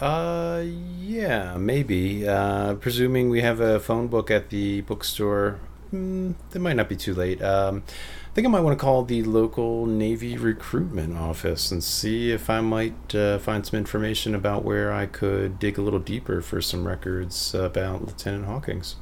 Uh, 0.00 0.62
yeah, 0.64 1.56
maybe. 1.56 2.26
Uh, 2.26 2.74
presuming 2.74 3.30
we 3.30 3.40
have 3.42 3.60
a 3.60 3.78
phone 3.78 4.08
book 4.08 4.30
at 4.30 4.50
the 4.50 4.80
bookstore, 4.82 5.60
mm, 5.92 6.34
that 6.50 6.58
might 6.58 6.74
not 6.74 6.88
be 6.88 6.96
too 6.96 7.14
late. 7.14 7.40
Um, 7.40 7.84
I 8.21 8.21
think 8.34 8.46
I 8.46 8.50
might 8.50 8.60
want 8.60 8.78
to 8.78 8.82
call 8.82 9.04
the 9.04 9.22
local 9.24 9.84
Navy 9.84 10.38
recruitment 10.38 11.18
office 11.18 11.70
and 11.70 11.84
see 11.84 12.32
if 12.32 12.48
I 12.48 12.62
might 12.62 13.14
uh, 13.14 13.38
find 13.38 13.66
some 13.66 13.78
information 13.78 14.34
about 14.34 14.64
where 14.64 14.90
I 14.90 15.04
could 15.04 15.58
dig 15.58 15.76
a 15.76 15.82
little 15.82 15.98
deeper 16.00 16.40
for 16.40 16.62
some 16.62 16.86
records 16.86 17.54
about 17.54 18.06
Lieutenant 18.06 18.46
Hawkins. 18.46 18.96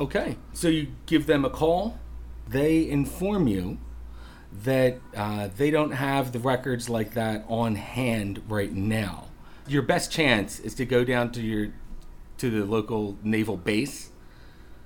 Okay. 0.00 0.38
So 0.54 0.68
you 0.68 0.88
give 1.04 1.26
them 1.26 1.44
a 1.44 1.50
call. 1.50 1.98
They 2.48 2.88
inform 2.88 3.46
you 3.46 3.76
that 4.64 5.00
uh, 5.14 5.48
they 5.54 5.70
don't 5.70 5.90
have 5.90 6.32
the 6.32 6.38
records 6.38 6.88
like 6.88 7.12
that 7.12 7.44
on 7.48 7.74
hand 7.74 8.42
right 8.48 8.72
now. 8.72 9.26
Your 9.66 9.82
best 9.82 10.10
chance 10.10 10.60
is 10.60 10.74
to 10.76 10.86
go 10.86 11.04
down 11.04 11.30
to 11.32 11.42
your 11.42 11.72
to 12.38 12.50
the 12.50 12.64
local 12.64 13.18
naval 13.22 13.56
base. 13.56 14.10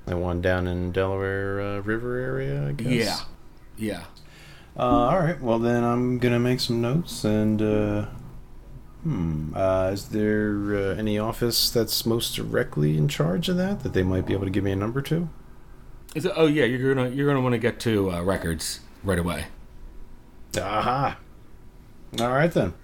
The 0.07 0.17
one 0.17 0.41
down 0.41 0.67
in 0.67 0.91
Delaware 0.91 1.61
uh, 1.61 1.81
River 1.81 2.19
area, 2.19 2.69
I 2.69 2.73
guess. 2.73 2.91
Yeah. 2.91 3.19
Yeah. 3.80 4.04
Uh, 4.76 4.82
all 4.82 5.18
right. 5.18 5.40
Well, 5.40 5.58
then 5.58 5.82
I'm 5.82 6.18
gonna 6.18 6.38
make 6.38 6.60
some 6.60 6.80
notes 6.80 7.25
and. 7.25 7.60
Uh, 7.60 8.06
hmm. 9.02 9.52
Uh, 9.56 9.90
is 9.92 10.10
there 10.10 10.75
uh, 10.75 10.94
any 10.96 11.18
office 11.18 11.70
that's 11.70 12.06
most 12.06 12.34
directly 12.34 12.96
in 12.96 13.08
charge 13.08 13.49
of 13.49 13.56
that 13.56 13.82
that 13.82 13.94
they 13.94 14.02
might 14.02 14.26
be 14.26 14.32
able 14.34 14.44
to 14.44 14.50
give 14.50 14.62
me 14.62 14.70
a 14.70 14.76
number 14.76 15.02
to? 15.02 15.28
Is 16.14 16.25
it, 16.25 16.32
oh 16.37 16.46
yeah, 16.46 16.64
you're 16.64 16.94
gonna 16.94 17.08
you're 17.10 17.26
gonna 17.26 17.40
want 17.40 17.54
to 17.54 17.58
get 17.58 17.80
to 17.80 18.10
uh, 18.10 18.22
records 18.22 18.80
right 19.02 19.18
away. 19.18 19.46
Aha. 20.56 21.18
All 22.20 22.32
right 22.32 22.52
then. 22.52 22.75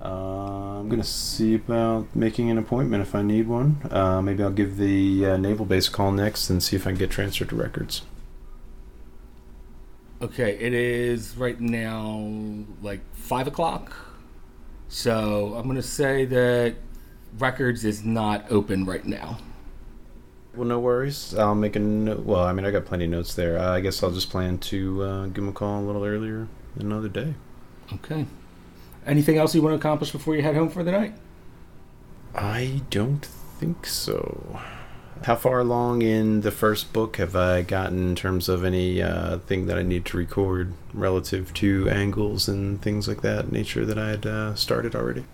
Uh, 0.00 0.78
I'm 0.80 0.88
gonna 0.88 1.02
see 1.02 1.54
about 1.54 2.14
making 2.14 2.50
an 2.50 2.58
appointment 2.58 3.02
if 3.02 3.14
I 3.14 3.22
need 3.22 3.48
one. 3.48 3.80
Uh, 3.90 4.22
maybe 4.22 4.42
I'll 4.42 4.50
give 4.50 4.76
the 4.76 5.26
uh, 5.26 5.36
naval 5.36 5.66
base 5.66 5.88
a 5.88 5.90
call 5.90 6.12
next 6.12 6.48
and 6.50 6.62
see 6.62 6.76
if 6.76 6.86
I 6.86 6.90
can 6.90 6.98
get 6.98 7.10
transferred 7.10 7.48
to 7.48 7.56
records. 7.56 8.02
Okay, 10.22 10.56
it 10.58 10.72
is 10.72 11.36
right 11.36 11.60
now 11.60 12.26
like 12.80 13.00
five 13.14 13.46
o'clock. 13.46 13.94
So 14.88 15.54
I'm 15.54 15.66
gonna 15.66 15.82
say 15.82 16.24
that 16.24 16.76
records 17.38 17.84
is 17.84 18.02
not 18.04 18.46
open 18.50 18.86
right 18.86 19.04
now. 19.04 19.38
Well, 20.54 20.66
no 20.66 20.78
worries. 20.78 21.34
I'll 21.34 21.54
make 21.54 21.76
a 21.76 21.80
note. 21.80 22.20
Well, 22.20 22.42
I 22.42 22.52
mean, 22.54 22.64
I 22.64 22.70
got 22.70 22.86
plenty 22.86 23.04
of 23.04 23.10
notes 23.10 23.34
there. 23.34 23.58
Uh, 23.58 23.72
I 23.72 23.80
guess 23.80 24.02
I'll 24.02 24.10
just 24.10 24.30
plan 24.30 24.56
to 24.58 25.02
uh, 25.02 25.26
give 25.26 25.44
him 25.44 25.48
a 25.48 25.52
call 25.52 25.80
a 25.80 25.84
little 25.84 26.04
earlier 26.04 26.48
another 26.78 27.10
day. 27.10 27.34
Okay. 27.92 28.24
Anything 29.04 29.36
else 29.36 29.54
you 29.54 29.60
want 29.60 29.74
to 29.74 29.76
accomplish 29.76 30.12
before 30.12 30.34
you 30.34 30.42
head 30.42 30.54
home 30.56 30.70
for 30.70 30.82
the 30.82 30.92
night? 30.92 31.14
I 32.34 32.80
don't 32.88 33.24
think 33.58 33.84
so. 33.84 34.60
How 35.24 35.34
far 35.34 35.58
along 35.60 36.02
in 36.02 36.42
the 36.42 36.50
first 36.52 36.92
book 36.92 37.16
have 37.16 37.34
I 37.34 37.62
gotten 37.62 37.98
in 38.10 38.14
terms 38.14 38.48
of 38.48 38.64
any 38.64 39.02
uh, 39.02 39.38
thing 39.38 39.66
that 39.66 39.76
I 39.78 39.82
need 39.82 40.04
to 40.06 40.16
record 40.16 40.72
relative 40.94 41.52
to 41.54 41.88
angles 41.88 42.48
and 42.48 42.80
things 42.80 43.08
like 43.08 43.22
that 43.22 43.50
nature 43.50 43.84
that 43.86 43.98
I 43.98 44.10
had 44.10 44.26
uh, 44.26 44.54
started 44.54 44.94
already? 44.94 45.24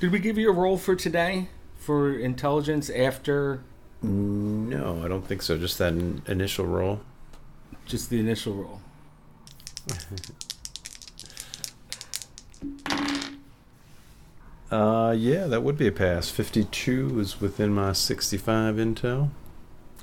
Did 0.00 0.10
we 0.12 0.20
give 0.20 0.38
you 0.38 0.48
a 0.48 0.52
roll 0.54 0.78
for 0.78 0.94
today 0.96 1.48
for 1.76 2.16
intelligence 2.18 2.88
after 2.88 3.60
No, 4.02 5.02
I 5.04 5.08
don't 5.08 5.26
think 5.26 5.42
so. 5.42 5.58
Just 5.58 5.76
that 5.78 5.92
in- 5.92 6.22
initial 6.26 6.64
roll. 6.64 7.00
just 7.84 8.08
the 8.10 8.20
initial 8.20 8.54
roll? 8.54 8.80
Uh, 14.72 15.12
yeah, 15.12 15.46
that 15.46 15.62
would 15.62 15.76
be 15.76 15.86
a 15.86 15.92
pass. 15.92 16.30
52 16.30 17.20
is 17.20 17.40
within 17.42 17.74
my 17.74 17.92
65 17.92 18.76
intel. 18.76 19.28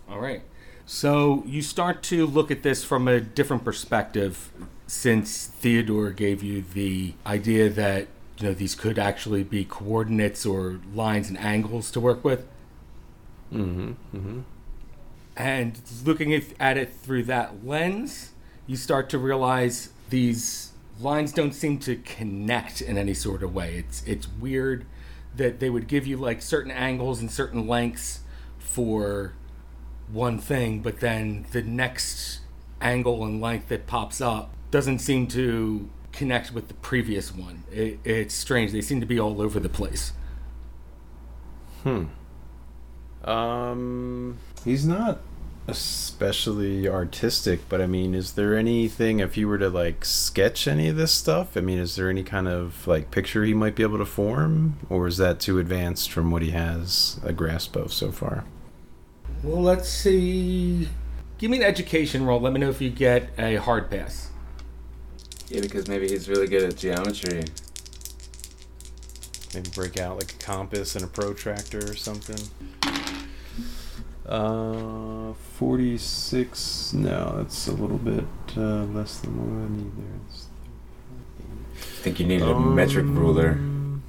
All 0.07 0.19
right. 0.19 0.43
So 0.85 1.43
you 1.47 1.63
start 1.63 2.03
to 2.03 2.27
look 2.27 2.51
at 2.51 2.61
this 2.61 2.83
from 2.83 3.07
a 3.07 3.19
different 3.19 3.65
perspective 3.65 4.51
since 4.85 5.47
Theodore 5.47 6.11
gave 6.11 6.43
you 6.43 6.63
the 6.73 7.15
idea 7.25 7.69
that 7.69 8.07
you 8.37 8.47
know 8.47 8.53
these 8.53 8.75
could 8.75 8.99
actually 8.99 9.43
be 9.43 9.65
coordinates 9.65 10.45
or 10.45 10.79
lines 10.93 11.29
and 11.29 11.37
angles 11.39 11.89
to 11.91 11.99
work 11.99 12.23
with. 12.23 12.47
Mm-hmm. 13.51 13.91
Mm-hmm. 14.15 14.39
And 15.35 15.81
looking 16.05 16.33
at 16.33 16.43
at 16.59 16.77
it 16.77 16.93
through 16.93 17.23
that 17.23 17.65
lens, 17.65 18.33
you 18.67 18.75
start 18.75 19.09
to 19.09 19.17
realize 19.17 19.89
these 20.09 20.68
lines 20.99 21.31
don't 21.31 21.53
seem 21.53 21.79
to 21.79 21.95
connect 21.97 22.81
in 22.81 22.97
any 22.97 23.13
sort 23.13 23.43
of 23.43 23.53
way. 23.53 23.75
It's 23.75 24.03
it's 24.05 24.27
weird 24.27 24.85
that 25.35 25.59
they 25.59 25.69
would 25.69 25.87
give 25.87 26.05
you 26.07 26.17
like 26.17 26.41
certain 26.41 26.71
angles 26.71 27.21
and 27.21 27.31
certain 27.31 27.67
lengths 27.67 28.21
for 28.57 29.33
one 30.11 30.39
thing, 30.39 30.81
but 30.81 30.99
then 30.99 31.45
the 31.51 31.61
next 31.61 32.39
angle 32.81 33.23
and 33.23 33.39
length 33.39 33.69
that 33.69 33.87
pops 33.87 34.21
up 34.21 34.53
doesn't 34.71 34.99
seem 34.99 35.27
to 35.27 35.89
connect 36.11 36.51
with 36.51 36.67
the 36.67 36.73
previous 36.75 37.33
one. 37.33 37.63
It, 37.71 37.99
it's 38.03 38.33
strange. 38.33 38.71
They 38.71 38.81
seem 38.81 38.99
to 38.99 39.05
be 39.05 39.19
all 39.19 39.41
over 39.41 39.59
the 39.59 39.69
place. 39.69 40.13
Hmm. 41.83 42.05
Um, 43.23 44.37
he's 44.65 44.85
not 44.85 45.19
especially 45.69 46.87
artistic, 46.87 47.61
but 47.69 47.81
I 47.81 47.87
mean, 47.87 48.13
is 48.13 48.33
there 48.33 48.57
anything 48.57 49.19
if 49.19 49.37
you 49.37 49.47
were 49.47 49.57
to 49.57 49.69
like 49.69 50.03
sketch 50.03 50.67
any 50.67 50.89
of 50.89 50.95
this 50.95 51.13
stuff? 51.13 51.55
I 51.55 51.61
mean, 51.61 51.79
is 51.79 51.95
there 51.95 52.09
any 52.09 52.23
kind 52.23 52.47
of 52.47 52.85
like 52.87 53.11
picture 53.11 53.43
he 53.43 53.53
might 53.53 53.75
be 53.75 53.83
able 53.83 53.97
to 53.99 54.05
form, 54.05 54.77
or 54.89 55.07
is 55.07 55.17
that 55.17 55.39
too 55.39 55.59
advanced 55.59 56.11
from 56.11 56.31
what 56.31 56.41
he 56.41 56.51
has 56.51 57.19
a 57.23 57.31
grasp 57.31 57.75
of 57.75 57.93
so 57.93 58.11
far? 58.11 58.43
Well, 59.43 59.61
let's 59.61 59.87
see. 59.87 60.89
Give 61.37 61.49
me 61.49 61.57
an 61.57 61.63
education 61.63 62.25
roll. 62.25 62.41
Let 62.41 62.51
me 62.51 62.59
know 62.59 62.69
if 62.69 62.81
you 62.81 62.89
get 62.89 63.29
a 63.37 63.55
hard 63.55 63.89
pass. 63.89 64.29
Yeah, 65.47 65.61
because 65.61 65.87
maybe 65.87 66.09
he's 66.09 66.27
really 66.27 66.47
good 66.47 66.63
at 66.63 66.75
geometry. 66.75 67.45
Maybe 69.53 69.69
break 69.73 69.97
out 69.97 70.17
like 70.17 70.33
a 70.33 70.37
compass 70.37 70.95
and 70.95 71.05
a 71.05 71.07
protractor 71.07 71.79
or 71.79 71.95
something. 71.95 72.37
Uh, 74.29 75.33
46. 75.57 76.93
No, 76.93 77.33
that's 77.37 77.67
a 77.67 77.71
little 77.71 77.97
bit 77.97 78.25
uh, 78.55 78.83
less 78.85 79.17
than 79.17 79.35
what 79.35 79.65
I 79.65 79.75
need 79.75 79.91
there. 79.97 80.05
I 81.75 82.01
think 82.03 82.19
you 82.19 82.27
needed 82.27 82.47
a 82.47 82.59
metric 82.59 83.05
ruler. 83.07 83.51
Um, 83.51 84.03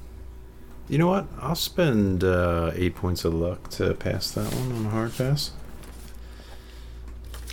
You 0.87 0.97
know 0.99 1.07
what? 1.07 1.25
I'll 1.39 1.55
spend 1.55 2.23
uh, 2.23 2.71
eight 2.75 2.95
points 2.95 3.25
of 3.25 3.33
luck 3.33 3.69
to 3.71 3.93
pass 3.95 4.29
that 4.31 4.53
one 4.53 4.71
on 4.77 4.85
a 4.85 4.89
hard 4.89 5.15
pass. 5.17 5.51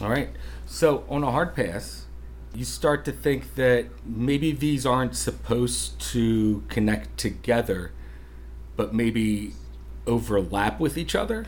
All 0.01 0.11
right. 0.11 0.29
So 0.67 1.05
on 1.09 1.25
a 1.25 1.31
hard 1.31 1.55
pass, 1.55 2.05
you 2.55 2.65
start 2.65 3.05
to 3.07 3.13
think 3.13 3.55
that 3.55 3.87
maybe 4.05 4.53
these 4.53 4.85
aren't 4.85 5.17
supposed 5.17 5.99
to 6.13 6.63
connect 6.69 7.17
together, 7.17 7.93
but 8.77 8.93
maybe 8.93 9.55
overlap 10.07 10.79
with 10.81 10.99
each 10.99 11.15
other, 11.15 11.47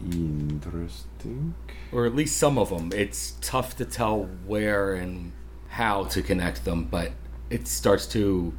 Interesting. 0.00 1.54
or 1.92 2.06
at 2.06 2.14
least 2.14 2.36
some 2.36 2.58
of 2.58 2.68
them. 2.70 2.92
It's 2.94 3.36
tough 3.40 3.76
to 3.78 3.84
tell 3.84 4.24
where 4.46 4.94
and 4.94 5.32
how 5.68 6.04
to 6.04 6.22
connect 6.22 6.64
them, 6.64 6.84
but 6.84 7.12
it 7.50 7.66
starts 7.66 8.06
to 8.08 8.52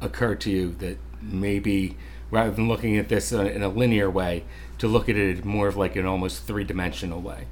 occur 0.00 0.34
to 0.36 0.50
you 0.50 0.72
that 0.78 0.98
maybe 1.22 1.96
rather 2.30 2.50
than 2.50 2.68
looking 2.68 2.96
at 2.96 3.08
this 3.08 3.32
in 3.32 3.62
a- 3.62 3.68
linear 3.68 4.08
way, 4.10 4.44
to 4.78 4.86
look 4.86 5.08
at 5.08 5.16
it 5.16 5.44
more 5.44 5.66
of 5.68 5.76
like 5.76 5.96
an 5.96 6.06
almost 6.06 6.44
three-dimensional 6.44 7.20
way. 7.20 7.46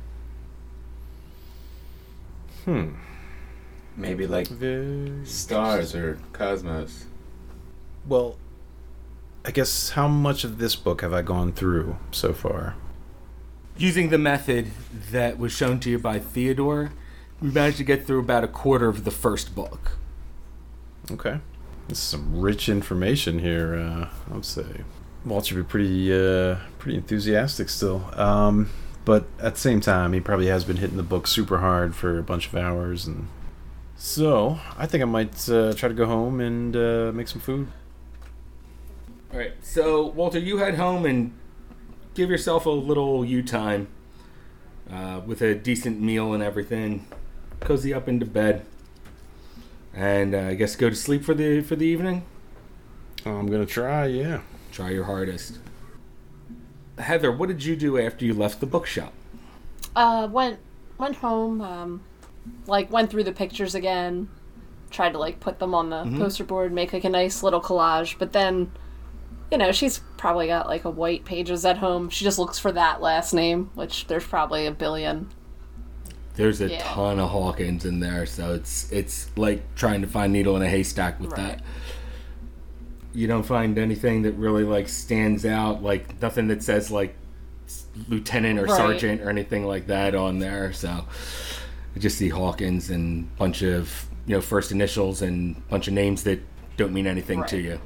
Hmm. 2.65 2.91
Maybe 3.97 4.27
like 4.27 4.47
Very. 4.49 5.25
stars 5.25 5.95
or 5.95 6.19
cosmos. 6.33 7.07
Well, 8.07 8.37
I 9.45 9.51
guess 9.51 9.91
how 9.91 10.07
much 10.09 10.45
of 10.45 10.59
this 10.59 10.77
book 10.77 11.01
have 11.01 11.13
I 11.13 11.23
gone 11.23 11.53
through 11.53 11.97
so 12.13 12.33
far? 12.33 12.77
Using 13.79 14.09
the 14.09 14.19
method 14.19 14.73
that 15.13 15.39
was 15.39 15.53
shown 15.53 15.79
to 15.81 15.91
you 15.91 16.01
by 16.01 16.19
Theodore, 16.19 16.91
we 17.41 17.51
managed 17.51 17.77
to 17.77 17.85
get 17.85 18.05
through 18.05 18.19
about 18.19 18.43
a 18.43 18.49
quarter 18.49 18.89
of 18.89 19.05
the 19.05 19.13
first 19.13 19.55
book. 19.55 19.93
Okay. 21.13 21.39
This 21.87 21.99
is 21.99 22.05
some 22.05 22.41
rich 22.41 22.69
information 22.69 23.39
here, 23.39 23.77
uh, 23.77 24.09
I 24.29 24.35
would 24.35 24.45
say. 24.45 24.83
Walt 25.25 25.47
should 25.47 25.59
be 25.59 25.63
pretty, 25.63 26.13
uh, 26.13 26.57
pretty 26.81 26.99
enthusiastic 26.99 27.69
still. 27.69 28.11
Um, 28.15 28.69
but 29.05 29.27
at 29.41 29.55
the 29.55 29.61
same 29.61 29.81
time, 29.81 30.13
he 30.13 30.19
probably 30.19 30.49
has 30.49 30.65
been 30.65 30.79
hitting 30.79 30.97
the 30.97 31.05
book 31.05 31.29
super 31.29 31.59
hard 31.59 31.95
for 31.95 32.19
a 32.19 32.23
bunch 32.25 32.49
of 32.49 32.57
hours, 32.57 33.07
and 33.07 33.29
so 33.97 34.59
I 34.77 34.87
think 34.87 35.03
I 35.03 35.07
might 35.07 35.49
uh, 35.49 35.73
try 35.73 35.89
to 35.89 35.95
go 35.95 36.07
home 36.07 36.41
and 36.41 36.77
uh, 36.77 37.13
make 37.15 37.29
some 37.29 37.41
food. 37.41 37.69
All 39.33 39.39
right, 39.39 39.53
so 39.63 40.05
Walter, 40.05 40.41
you 40.41 40.59
head 40.59 40.75
home 40.75 41.07
and 41.07 41.33
give 42.19 42.31
yourself 42.31 42.67
a 42.67 42.71
little 42.71 43.25
you 43.25 43.45
time 43.45 43.87
uh, 44.91 45.21
with 45.25 45.41
a 45.41 45.55
decent 45.55 46.01
meal 46.01 46.33
and 46.33 46.43
everything. 46.43 47.07
Cozy 47.61 47.95
up 47.95 48.09
into 48.09 48.27
bed, 48.27 48.67
and 49.95 50.35
uh, 50.35 50.39
I 50.39 50.55
guess 50.55 50.75
go 50.75 50.91
to 50.91 50.97
sleep 50.97 51.25
for 51.25 51.33
the 51.33 51.61
for 51.61 51.77
the 51.77 51.87
evening. 51.87 52.25
I'm 53.25 53.47
gonna 53.47 53.67
try, 53.67 54.07
yeah. 54.07 54.41
Try 54.73 54.91
your 54.91 55.05
hardest. 55.05 55.61
Heather, 56.99 57.31
what 57.31 57.49
did 57.49 57.65
you 57.65 57.77
do 57.77 57.97
after 57.97 58.25
you 58.25 58.35
left 58.35 58.59
the 58.59 58.67
bookshop? 58.67 59.13
Uh, 59.95 60.29
went 60.31 60.59
went 60.99 61.17
home. 61.17 61.61
Um, 61.61 62.03
like 62.67 62.91
went 62.91 63.11
through 63.11 63.25
the 63.25 63.33
pictures 63.33 63.77
again. 63.77 64.29
Tried 64.91 65.13
to 65.13 65.19
like 65.19 65.39
put 65.39 65.61
them 65.61 65.73
on 65.73 65.91
the 65.91 66.05
poster 66.19 66.43
board, 66.45 66.73
make 66.73 66.93
like 66.93 67.05
a 67.05 67.11
nice 67.11 67.45
little 67.45 67.61
collage. 67.61 68.19
But 68.19 68.33
then, 68.33 68.73
you 69.51 69.59
know, 69.59 69.73
she's 69.73 70.01
probably 70.17 70.47
got 70.47 70.67
like 70.67 70.85
a 70.85 70.91
white 70.91 71.25
pages 71.25 71.65
at 71.65 71.79
home. 71.79 72.11
She 72.11 72.25
just 72.25 72.39
looks 72.39 72.59
for 72.59 72.71
that 72.73 73.01
last 73.01 73.33
name, 73.33 73.71
which 73.75 74.07
there's 74.07 74.27
probably 74.27 74.67
a 74.67 74.71
billion. 74.73 75.29
There's 76.35 76.61
a 76.61 76.69
Yeah. 76.71 76.83
ton 76.85 77.19
of 77.19 77.31
Hawkins 77.31 77.85
in 77.85 78.01
there, 78.01 78.25
so 78.27 78.55
it's 78.55 78.91
it's 78.93 79.29
like 79.37 79.63
trying 79.75 80.03
to 80.03 80.07
find 80.07 80.33
needle 80.33 80.55
in 80.57 80.63
a 80.63 80.69
haystack 80.69 81.19
with 81.21 81.33
Right. 81.33 81.59
that. 81.59 81.63
You 83.15 83.27
don't 83.27 83.43
find 83.45 83.79
anything 83.79 84.23
that 84.23 84.33
really 84.35 84.65
like 84.65 84.89
stands 84.89 85.45
out, 85.45 85.83
like 85.83 86.21
nothing 86.23 86.49
that 86.49 86.63
says 86.63 86.91
like 86.91 87.17
lieutenant 88.09 88.59
or 88.61 88.65
Right. 88.65 88.77
sergeant 88.77 89.21
or 89.23 89.31
anything 89.31 89.67
like 89.67 89.87
that 89.89 90.15
on 90.15 90.39
there. 90.39 90.73
So 90.73 91.05
I 91.97 91.99
just 91.99 92.19
see 92.19 92.29
Hawkins 92.29 92.91
and 92.91 93.29
a 93.35 93.39
bunch 93.39 93.63
of 93.63 94.07
you 94.27 94.35
know 94.37 94.41
first 94.41 94.71
initials 94.71 95.23
and 95.23 95.57
a 95.57 95.61
bunch 95.71 95.89
of 95.89 95.95
names 95.95 96.23
that 96.25 96.41
don't 96.77 96.93
mean 96.93 97.07
anything 97.07 97.43
to 97.45 97.59
you. 97.59 97.81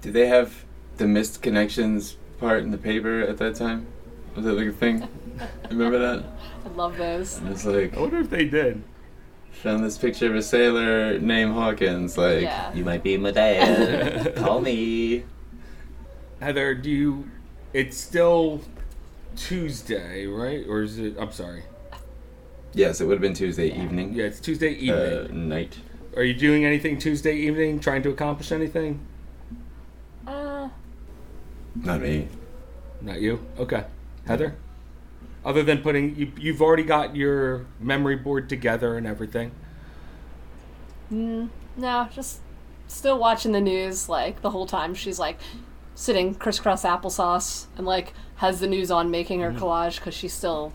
Did 0.00 0.12
they 0.12 0.26
have 0.28 0.64
the 0.96 1.06
missed 1.06 1.42
connections 1.42 2.16
part 2.40 2.62
in 2.62 2.70
the 2.70 2.78
paper 2.78 3.20
at 3.20 3.38
that 3.38 3.54
time? 3.56 3.86
Was 4.36 4.44
that 4.44 4.52
like 4.54 4.68
a 4.68 4.72
thing? 4.72 5.08
Remember 5.70 5.98
that? 5.98 6.24
I 6.64 6.68
love 6.76 6.96
those. 6.96 7.38
And 7.38 7.48
it's 7.50 7.64
like 7.64 7.96
I 7.96 8.00
wonder 8.00 8.18
if 8.20 8.30
they 8.30 8.44
did. 8.44 8.82
found 9.52 9.84
this 9.84 9.98
picture 9.98 10.26
of 10.26 10.36
a 10.36 10.42
sailor 10.42 11.18
named 11.18 11.52
Hawkins. 11.54 12.16
Like 12.16 12.42
Yeah. 12.42 12.72
you 12.74 12.84
might 12.84 13.02
be 13.02 13.16
my 13.16 13.30
dad. 13.32 14.34
Call 14.36 14.60
me. 14.60 15.24
Heather, 16.40 16.74
do 16.74 16.90
you? 16.90 17.30
It's 17.72 17.96
still 17.96 18.60
Tuesday, 19.36 20.26
right? 20.26 20.64
Or 20.68 20.82
is 20.82 20.98
it? 20.98 21.16
I'm 21.18 21.32
sorry. 21.32 21.64
Yes, 22.74 23.00
it 23.00 23.06
would 23.06 23.14
have 23.14 23.22
been 23.22 23.34
Tuesday 23.34 23.68
evening. 23.68 24.12
Yeah, 24.14 24.26
it's 24.26 24.40
Tuesday 24.40 24.74
Uh, 24.90 25.22
evening. 25.24 25.48
night. 25.48 25.78
Are 26.16 26.22
you 26.22 26.34
doing 26.34 26.64
anything 26.64 26.98
Tuesday 26.98 27.34
evening? 27.34 27.80
Trying 27.80 28.02
to 28.02 28.10
accomplish 28.10 28.52
anything? 28.52 29.00
Not 31.74 32.00
me. 32.00 32.28
Not 33.00 33.20
you. 33.20 33.44
Okay, 33.58 33.84
Heather. 34.26 34.56
Other 35.44 35.62
than 35.62 35.78
putting 35.82 36.16
you, 36.16 36.32
you've 36.38 36.60
already 36.60 36.82
got 36.82 37.14
your 37.14 37.66
memory 37.80 38.16
board 38.16 38.48
together 38.48 38.96
and 38.96 39.06
everything. 39.06 39.52
Mm, 41.12 41.48
no, 41.76 42.08
just 42.12 42.40
still 42.88 43.18
watching 43.18 43.52
the 43.52 43.60
news 43.60 44.08
like 44.08 44.42
the 44.42 44.50
whole 44.50 44.66
time. 44.66 44.94
She's 44.94 45.18
like 45.18 45.38
sitting 45.94 46.34
crisscross 46.34 46.82
applesauce 46.84 47.66
and 47.76 47.86
like 47.86 48.12
has 48.36 48.60
the 48.60 48.66
news 48.66 48.90
on 48.90 49.10
making 49.10 49.40
her 49.40 49.52
collage 49.52 49.96
because 49.96 50.14
she's 50.14 50.32
still 50.32 50.72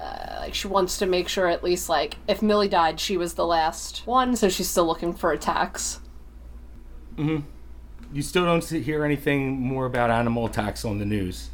uh, 0.00 0.38
like 0.40 0.54
she 0.54 0.66
wants 0.66 0.98
to 0.98 1.06
make 1.06 1.28
sure 1.28 1.46
at 1.46 1.62
least 1.62 1.88
like 1.88 2.16
if 2.26 2.42
Millie 2.42 2.68
died, 2.68 3.00
she 3.00 3.16
was 3.16 3.34
the 3.34 3.46
last 3.46 4.06
one, 4.06 4.36
so 4.36 4.48
she's 4.48 4.68
still 4.68 4.86
looking 4.86 5.12
for 5.12 5.32
attacks. 5.32 6.00
You 8.12 8.22
still 8.22 8.44
don't 8.44 8.62
see, 8.62 8.80
hear 8.80 9.04
anything 9.04 9.60
more 9.60 9.86
about 9.86 10.10
animal 10.10 10.46
attacks 10.46 10.84
on 10.84 10.98
the 10.98 11.04
news, 11.04 11.50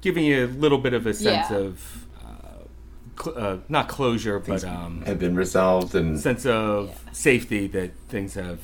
giving 0.00 0.24
you 0.24 0.44
a 0.44 0.46
little 0.46 0.78
bit 0.78 0.92
of 0.94 1.06
a 1.06 1.14
sense 1.14 1.50
Yeah. 1.50 1.56
of 1.56 2.06
uh, 2.24 3.22
cl- 3.22 3.38
uh, 3.38 3.56
not 3.68 3.88
closure, 3.88 4.38
but 4.38 4.64
um, 4.64 5.02
Have 5.02 5.18
been 5.18 5.34
resolved 5.34 5.94
and 5.94 6.18
sense 6.20 6.46
of 6.46 7.02
safety 7.12 7.66
that 7.68 7.90
things 8.08 8.34
have 8.34 8.60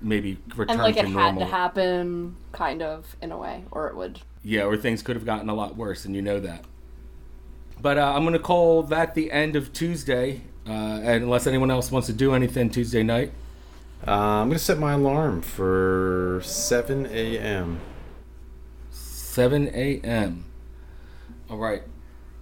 maybe 0.00 0.38
returned 0.56 0.68
to 0.68 0.74
normal. 0.76 0.86
And 0.86 0.96
like 0.96 1.04
to 1.04 1.10
it 1.10 1.14
had 1.14 1.38
to 1.38 1.44
happen, 1.44 2.36
kind 2.52 2.80
of 2.82 3.14
in 3.20 3.30
a 3.32 3.36
way, 3.36 3.64
or 3.70 3.88
it 3.88 3.96
would. 3.96 4.20
Yeah, 4.42 4.62
or 4.62 4.76
things 4.76 5.02
could 5.02 5.16
have 5.16 5.26
gotten 5.26 5.48
a 5.50 5.54
lot 5.54 5.76
worse, 5.76 6.04
and 6.06 6.14
you 6.14 6.22
know 6.22 6.40
that. 6.40 6.64
But 7.82 7.98
uh, 7.98 8.12
I'm 8.14 8.22
going 8.22 8.32
to 8.32 8.38
call 8.38 8.82
that 8.84 9.14
the 9.14 9.30
end 9.30 9.54
of 9.54 9.72
Tuesday, 9.72 10.42
uh, 10.66 10.70
and 10.72 11.24
unless 11.24 11.46
anyone 11.46 11.70
else 11.70 11.92
wants 11.92 12.06
to 12.06 12.12
do 12.14 12.32
anything 12.34 12.70
Tuesday 12.70 13.02
night. 13.02 13.32
Uh, 14.06 14.10
I'm 14.12 14.48
gonna 14.48 14.58
set 14.58 14.78
my 14.78 14.92
alarm 14.92 15.42
for 15.42 16.40
7 16.44 17.06
a.m. 17.06 17.80
7 18.90 19.68
a.m. 19.74 20.44
All 21.50 21.58
right. 21.58 21.82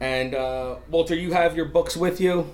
And 0.01 0.35
uh, 0.35 0.77
Walter, 0.91 1.15
you 1.15 1.33
have 1.33 1.57
your 1.57 1.65
books 1.67 1.97
with 1.97 2.21
you. 2.21 2.53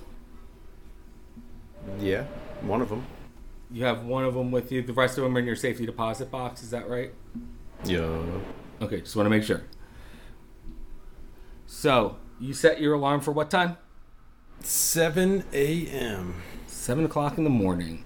Yeah, 1.98 2.24
one 2.60 2.80
of 2.80 2.88
them. 2.88 3.04
You 3.70 3.84
have 3.84 4.04
one 4.04 4.24
of 4.24 4.34
them 4.34 4.50
with 4.50 4.70
you. 4.70 4.82
The 4.82 4.92
rest 4.92 5.18
of 5.18 5.24
them 5.24 5.36
are 5.36 5.40
in 5.40 5.46
your 5.46 5.56
safety 5.56 5.86
deposit 5.86 6.30
box. 6.30 6.62
Is 6.62 6.70
that 6.70 6.88
right? 6.88 7.12
Yeah. 7.84 8.20
Okay, 8.80 9.00
just 9.00 9.16
want 9.16 9.26
to 9.26 9.30
make 9.30 9.42
sure. 9.42 9.62
So, 11.66 12.16
you 12.38 12.52
set 12.52 12.80
your 12.80 12.94
alarm 12.94 13.20
for 13.20 13.32
what 13.32 13.50
time? 13.50 13.76
7 14.60 15.44
a.m. 15.52 16.42
7 16.66 17.04
o'clock 17.04 17.38
in 17.38 17.44
the 17.44 17.50
morning, 17.50 18.04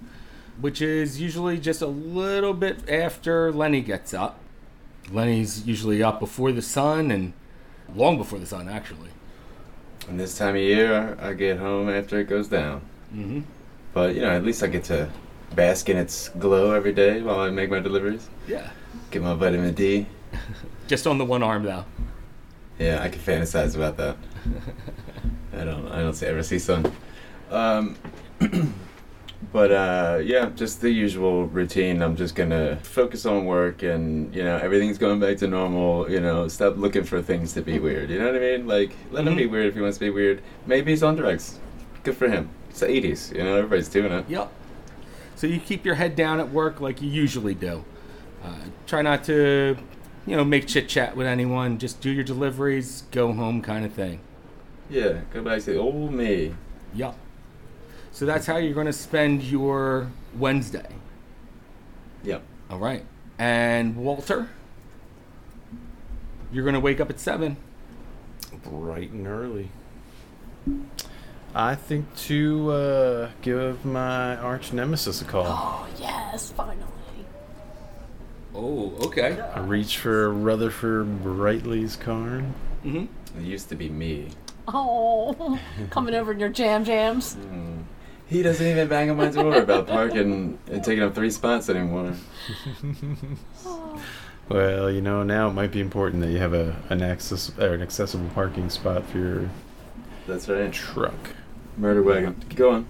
which 0.60 0.80
is 0.80 1.20
usually 1.20 1.58
just 1.58 1.82
a 1.82 1.86
little 1.86 2.54
bit 2.54 2.88
after 2.88 3.52
Lenny 3.52 3.80
gets 3.80 4.14
up. 4.14 4.40
Lenny's 5.10 5.66
usually 5.66 6.02
up 6.02 6.18
before 6.18 6.52
the 6.52 6.62
sun 6.62 7.10
and 7.10 7.32
long 7.94 8.16
before 8.16 8.38
the 8.38 8.46
sun, 8.46 8.68
actually. 8.68 9.10
And 10.08 10.18
this 10.18 10.36
time 10.36 10.54
of 10.54 10.60
year, 10.60 11.16
I 11.20 11.32
get 11.32 11.58
home 11.58 11.88
after 11.88 12.18
it 12.20 12.28
goes 12.28 12.48
down. 12.48 12.80
Mm-hmm. 13.14 13.40
But 13.92 14.14
you 14.14 14.20
know, 14.22 14.30
at 14.30 14.44
least 14.44 14.62
I 14.62 14.68
get 14.68 14.84
to 14.84 15.08
bask 15.54 15.88
in 15.88 15.96
its 15.96 16.28
glow 16.30 16.72
every 16.72 16.92
day 16.92 17.22
while 17.22 17.40
I 17.40 17.50
make 17.50 17.70
my 17.70 17.80
deliveries. 17.80 18.28
Yeah. 18.46 18.70
Get 19.10 19.22
my 19.22 19.34
vitamin 19.34 19.74
D. 19.74 20.06
Just 20.86 21.06
on 21.06 21.18
the 21.18 21.24
one 21.24 21.42
arm, 21.42 21.64
though. 21.64 21.84
Yeah, 22.78 23.02
I 23.02 23.08
can 23.08 23.20
fantasize 23.20 23.74
about 23.74 23.96
that. 23.96 24.16
I 25.56 25.64
don't. 25.64 25.88
I 25.88 26.02
don't 26.02 26.14
see, 26.14 26.26
ever 26.26 26.42
see 26.42 26.58
sun. 26.58 26.92
Um, 27.50 27.96
but 29.52 29.70
uh, 29.70 30.20
yeah, 30.22 30.50
just 30.56 30.80
the 30.80 30.90
usual 30.90 31.46
routine. 31.46 32.02
I'm 32.02 32.16
just 32.16 32.34
gonna 32.34 32.76
focus 32.82 33.26
on 33.26 33.44
work, 33.44 33.82
and 33.82 34.34
you 34.34 34.42
know, 34.42 34.56
everything's 34.56 34.98
going 34.98 35.20
back 35.20 35.36
to 35.38 35.46
normal. 35.46 36.10
You 36.10 36.20
know, 36.20 36.48
stop 36.48 36.76
looking 36.76 37.04
for 37.04 37.20
things 37.22 37.52
to 37.54 37.62
be 37.62 37.78
weird. 37.78 38.10
You 38.10 38.18
know 38.18 38.26
what 38.26 38.36
I 38.36 38.38
mean? 38.40 38.66
Like, 38.66 38.92
let 39.10 39.26
him 39.26 39.36
be 39.36 39.44
Mhm. 39.46 39.50
weird 39.50 39.66
if 39.66 39.74
he 39.74 39.80
wants 39.80 39.98
to 39.98 40.04
be 40.04 40.10
weird. 40.10 40.42
Maybe 40.66 40.90
he's 40.92 41.02
on 41.02 41.16
drugs. 41.16 41.58
Good 42.02 42.16
for 42.16 42.28
him. 42.28 42.48
It's 42.70 42.80
the 42.80 42.88
'80s. 42.90 43.32
You 43.32 43.44
know, 43.44 43.56
everybody's 43.56 43.88
doing 43.88 44.12
it. 44.12 44.24
Yep. 44.28 44.50
So 45.36 45.46
you 45.46 45.60
keep 45.60 45.84
your 45.84 45.96
head 45.96 46.16
down 46.16 46.40
at 46.40 46.50
work 46.50 46.80
like 46.80 47.02
you 47.02 47.10
usually 47.10 47.54
do. 47.54 47.84
Uh, 48.44 48.48
try 48.86 49.02
not 49.02 49.24
to, 49.24 49.76
you 50.26 50.36
know, 50.36 50.44
make 50.44 50.66
chit 50.66 50.88
chat 50.88 51.16
with 51.16 51.26
anyone. 51.26 51.78
Just 51.78 52.00
do 52.00 52.10
your 52.10 52.24
deliveries, 52.24 53.02
go 53.10 53.32
home, 53.32 53.60
kind 53.60 53.84
of 53.84 53.92
thing. 53.92 54.20
Yeah, 54.88 55.20
go 55.34 55.42
back 55.42 55.60
to 55.62 55.72
the 55.72 55.76
old 55.78 56.12
me. 56.12 56.54
Yep. 56.94 57.16
So 58.16 58.24
that's 58.24 58.46
how 58.46 58.56
you're 58.56 58.72
going 58.72 58.86
to 58.86 58.94
spend 58.94 59.42
your 59.42 60.10
Wednesday. 60.38 60.88
Yep. 62.24 62.42
All 62.70 62.78
right. 62.78 63.04
And 63.38 63.94
Walter, 63.94 64.48
you're 66.50 66.64
going 66.64 66.72
to 66.72 66.80
wake 66.80 66.98
up 66.98 67.10
at 67.10 67.20
seven. 67.20 67.58
Bright 68.64 69.10
and 69.10 69.26
early. 69.26 69.68
I 71.54 71.74
think 71.74 72.06
to 72.20 72.70
uh, 72.70 73.30
give 73.42 73.84
my 73.84 74.34
arch 74.36 74.72
nemesis 74.72 75.20
a 75.20 75.26
call. 75.26 75.44
Oh 75.46 75.86
yes, 76.00 76.52
finally. 76.52 76.86
Oh, 78.54 78.94
okay. 79.08 79.38
I 79.38 79.60
reach 79.60 79.98
for 79.98 80.32
Rutherford 80.32 81.22
Brightly's 81.22 81.96
card. 81.96 82.46
Mm-hmm. 82.82 83.38
It 83.38 83.44
used 83.44 83.68
to 83.68 83.74
be 83.74 83.90
me. 83.90 84.30
Oh, 84.66 85.60
coming 85.90 86.14
over 86.14 86.32
in 86.32 86.40
your 86.40 86.48
jam 86.48 86.82
jams. 86.82 87.36
He 88.28 88.42
doesn't 88.42 88.66
even 88.66 88.88
bang 88.88 89.10
on 89.10 89.16
my 89.16 89.28
door 89.28 89.54
about 89.54 89.86
parking 89.86 90.58
and 90.70 90.84
taking 90.84 91.04
up 91.04 91.14
three 91.14 91.30
spots 91.30 91.68
anymore. 91.68 92.14
Well, 94.48 94.92
you 94.92 95.00
know, 95.00 95.24
now 95.24 95.48
it 95.48 95.54
might 95.54 95.72
be 95.72 95.80
important 95.80 96.22
that 96.22 96.30
you 96.30 96.38
have 96.38 96.54
a 96.54 96.76
an 96.88 97.02
access 97.02 97.50
or 97.58 97.74
an 97.74 97.82
accessible 97.82 98.28
parking 98.32 98.70
spot 98.70 99.04
for 99.06 99.18
your 99.18 99.50
That's 100.26 100.48
right. 100.48 100.72
truck. 100.72 101.14
Murder 101.76 102.02
wagon. 102.02 102.36
Go 102.54 102.70
on. 102.70 102.86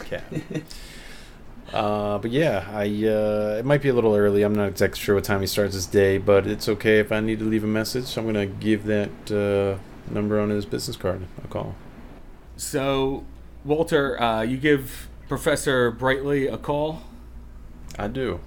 Okay. 0.00 0.22
uh, 1.74 2.16
but 2.18 2.30
yeah, 2.30 2.66
I 2.72 2.84
uh, 3.06 3.56
it 3.58 3.66
might 3.66 3.82
be 3.82 3.90
a 3.90 3.94
little 3.94 4.14
early. 4.16 4.42
I'm 4.42 4.54
not 4.54 4.68
exactly 4.68 4.98
sure 4.98 5.14
what 5.14 5.24
time 5.24 5.42
he 5.42 5.46
starts 5.46 5.74
his 5.74 5.86
day, 5.86 6.16
but 6.16 6.46
it's 6.46 6.68
okay 6.70 7.00
if 7.00 7.12
I 7.12 7.20
need 7.20 7.38
to 7.40 7.44
leave 7.44 7.64
a 7.64 7.68
message. 7.68 8.16
I'm 8.16 8.24
gonna 8.24 8.46
give 8.46 8.84
that 8.84 9.30
uh, 9.30 10.12
number 10.12 10.40
on 10.40 10.48
his 10.48 10.64
business 10.64 10.96
card 10.96 11.26
a 11.44 11.48
call. 11.48 11.74
So, 12.56 13.24
Walter, 13.64 14.20
uh, 14.20 14.42
you 14.42 14.56
give 14.56 15.08
Professor 15.28 15.90
Brightly 15.90 16.46
a 16.46 16.56
call. 16.56 17.02
I 17.98 18.08
do. 18.08 18.40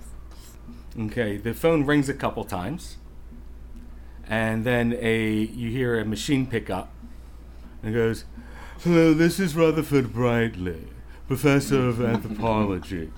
Okay, 0.98 1.38
the 1.38 1.54
phone 1.54 1.86
rings 1.86 2.10
a 2.10 2.14
couple 2.14 2.44
times, 2.44 2.98
and 4.28 4.66
then 4.66 4.98
a 5.00 5.32
you 5.32 5.70
hear 5.70 6.00
a 6.00 6.06
machine 6.06 6.46
pick 6.48 6.70
up, 6.70 6.92
and 7.82 7.94
it 7.94 7.98
goes, 7.98 8.26
"Hello, 8.84 9.14
this 9.14 9.40
is 9.40 9.56
Rutherford 9.56 10.12
Brightly, 10.12 10.88
professor 11.28 11.88
of 11.88 12.02
anthropology. 12.02 13.12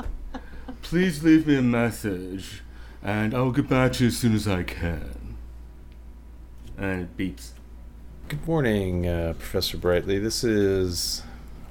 Please 0.82 1.24
leave 1.24 1.48
me 1.48 1.58
a 1.58 1.62
message, 1.62 2.64
and 3.02 3.34
I'll 3.34 3.52
get 3.52 3.70
back 3.70 3.94
to 3.94 4.04
you 4.04 4.08
as 4.10 4.18
soon 4.18 4.34
as 4.34 4.48
I 4.48 4.64
can." 4.64 5.38
And 6.78 7.02
it 7.02 7.18
beeps. 7.18 7.52
Good 8.28 8.46
morning, 8.48 9.08
uh, 9.08 9.34
Professor 9.38 9.78
Brightly. 9.78 10.20
This 10.20 10.44
is 10.44 11.24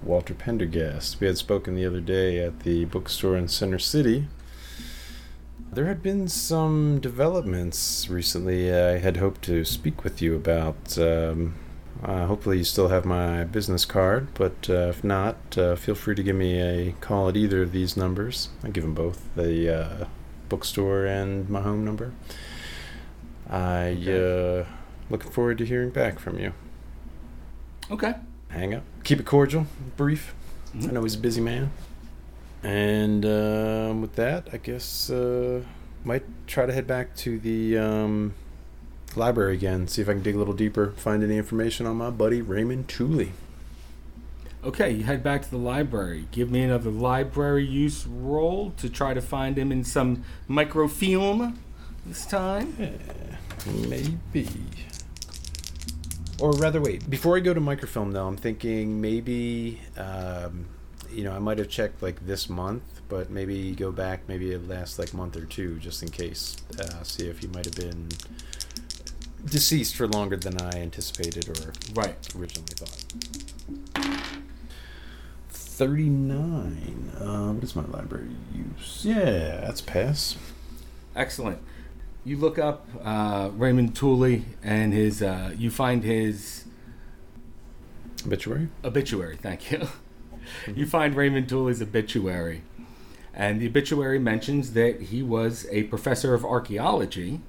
Walter 0.02 0.34
Pendergast. 0.34 1.20
We 1.20 1.26
had 1.26 1.38
spoken 1.38 1.74
the 1.74 1.86
other 1.86 2.00
day 2.00 2.38
at 2.44 2.60
the 2.60 2.84
bookstore 2.86 3.36
in 3.36 3.48
Center 3.48 3.78
City. 3.78 4.26
There 5.72 5.86
had 5.86 6.02
been 6.02 6.28
some 6.28 7.00
developments 7.00 8.08
recently 8.08 8.72
I 8.74 8.98
had 8.98 9.16
hoped 9.16 9.42
to 9.42 9.64
speak 9.64 10.04
with 10.04 10.20
you 10.20 10.36
about. 10.36 10.98
Um, 10.98 11.54
uh, 12.02 12.26
hopefully, 12.26 12.58
you 12.58 12.64
still 12.64 12.88
have 12.88 13.04
my 13.04 13.44
business 13.44 13.84
card, 13.84 14.34
but 14.34 14.68
uh, 14.68 14.88
if 14.88 15.04
not, 15.04 15.36
uh, 15.56 15.76
feel 15.76 15.94
free 15.94 16.16
to 16.16 16.22
give 16.22 16.34
me 16.34 16.60
a 16.60 16.92
call 17.00 17.28
at 17.28 17.36
either 17.36 17.62
of 17.62 17.72
these 17.72 17.96
numbers. 17.96 18.48
I 18.64 18.70
give 18.70 18.82
them 18.82 18.94
both 18.94 19.34
the 19.36 19.82
uh, 19.82 20.04
bookstore 20.48 21.06
and 21.06 21.48
my 21.48 21.60
home 21.60 21.84
number. 21.84 22.12
I 23.48 23.92
uh, 24.08 24.64
looking 25.10 25.30
forward 25.30 25.58
to 25.58 25.66
hearing 25.66 25.90
back 25.90 26.18
from 26.18 26.38
you. 26.38 26.52
Okay. 27.90 28.14
Hang 28.52 28.74
up. 28.74 28.82
Keep 29.04 29.20
it 29.20 29.26
cordial, 29.26 29.66
brief. 29.96 30.34
Mhm. 30.76 30.88
I 30.88 30.92
know 30.92 31.02
he's 31.02 31.14
a 31.14 31.18
busy 31.18 31.40
man. 31.40 31.70
And 32.62 33.26
um, 33.26 34.00
with 34.02 34.14
that, 34.16 34.48
I 34.52 34.56
guess 34.58 35.10
uh, 35.10 35.62
might 36.04 36.22
try 36.46 36.66
to 36.66 36.72
head 36.72 36.86
back 36.86 37.16
to 37.16 37.38
the 37.38 37.76
um, 37.78 38.34
library 39.16 39.54
again, 39.54 39.88
see 39.88 40.00
if 40.00 40.08
I 40.08 40.12
can 40.12 40.22
dig 40.22 40.36
a 40.36 40.38
little 40.38 40.54
deeper, 40.54 40.92
find 40.96 41.22
any 41.24 41.36
information 41.38 41.86
on 41.86 41.96
my 41.96 42.10
buddy 42.10 42.40
Raymond 42.40 42.88
Tooley. 42.88 43.32
Okay, 44.64 44.90
you 44.92 45.02
head 45.04 45.24
back 45.24 45.42
to 45.42 45.50
the 45.50 45.56
library. 45.56 46.28
Give 46.30 46.48
me 46.50 46.62
another 46.62 46.90
library 46.90 47.64
use 47.66 48.06
roll 48.06 48.70
to 48.76 48.88
try 48.88 49.12
to 49.12 49.20
find 49.20 49.58
him 49.58 49.72
in 49.72 49.82
some 49.82 50.22
microfilm 50.46 51.58
this 52.06 52.24
time. 52.24 52.76
Maybe. 53.88 54.48
Or 56.42 56.50
rather, 56.54 56.80
wait. 56.80 57.08
Before 57.08 57.36
I 57.36 57.40
go 57.40 57.54
to 57.54 57.60
microfilm, 57.60 58.10
though, 58.10 58.26
I'm 58.26 58.36
thinking 58.36 59.00
maybe, 59.00 59.80
um, 59.96 60.66
you 61.08 61.22
know, 61.22 61.30
I 61.30 61.38
might 61.38 61.58
have 61.58 61.68
checked 61.68 62.02
like 62.02 62.26
this 62.26 62.48
month, 62.50 62.82
but 63.08 63.30
maybe 63.30 63.70
go 63.76 63.92
back 63.92 64.22
maybe 64.26 64.50
it 64.50 64.66
last 64.68 64.98
like 64.98 65.14
month 65.14 65.36
or 65.36 65.44
two 65.44 65.78
just 65.78 66.02
in 66.02 66.08
case. 66.08 66.56
Uh, 66.80 67.04
see 67.04 67.28
if 67.28 67.38
he 67.38 67.46
might 67.46 67.64
have 67.66 67.76
been 67.76 68.08
deceased 69.44 69.94
for 69.94 70.08
longer 70.08 70.36
than 70.36 70.60
I 70.60 70.80
anticipated 70.80 71.48
or 71.48 71.72
Right. 71.94 72.16
originally 72.34 72.74
thought. 72.74 73.04
39. 75.50 77.12
Uh, 77.20 77.52
what 77.52 77.62
is 77.62 77.76
my 77.76 77.84
library 77.86 78.30
use? 78.52 79.02
Yeah, 79.04 79.60
that's 79.60 79.80
pass. 79.80 80.36
Excellent. 81.14 81.58
You 82.24 82.36
look 82.36 82.58
up 82.58 82.86
uh, 83.02 83.50
Raymond 83.54 83.96
Tooley 83.96 84.44
and 84.62 84.92
his. 84.92 85.22
Uh, 85.22 85.52
you 85.56 85.70
find 85.70 86.04
his 86.04 86.64
Obituary? 88.24 88.68
obituary. 88.84 89.36
Thank 89.36 89.72
you. 89.72 89.88
you 90.74 90.86
find 90.86 91.16
Raymond 91.16 91.48
Tooley's 91.48 91.82
obituary, 91.82 92.62
and 93.34 93.60
the 93.60 93.66
obituary 93.66 94.18
mentions 94.20 94.72
that 94.74 95.02
he 95.02 95.22
was 95.22 95.66
a 95.70 95.84
professor 95.84 96.34
of 96.34 96.44
archaeology 96.44 97.40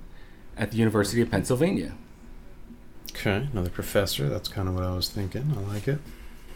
at 0.58 0.72
the 0.72 0.78
University 0.78 1.22
of 1.22 1.30
Pennsylvania. 1.30 1.94
Okay, 3.12 3.48
another 3.52 3.70
professor. 3.70 4.28
That's 4.28 4.50
kind 4.50 4.68
of 4.68 4.74
what 4.74 4.84
I 4.84 4.96
was 4.96 5.10
thinking. 5.10 5.54
I 5.56 5.74
like 5.74 5.88
it. 5.88 6.00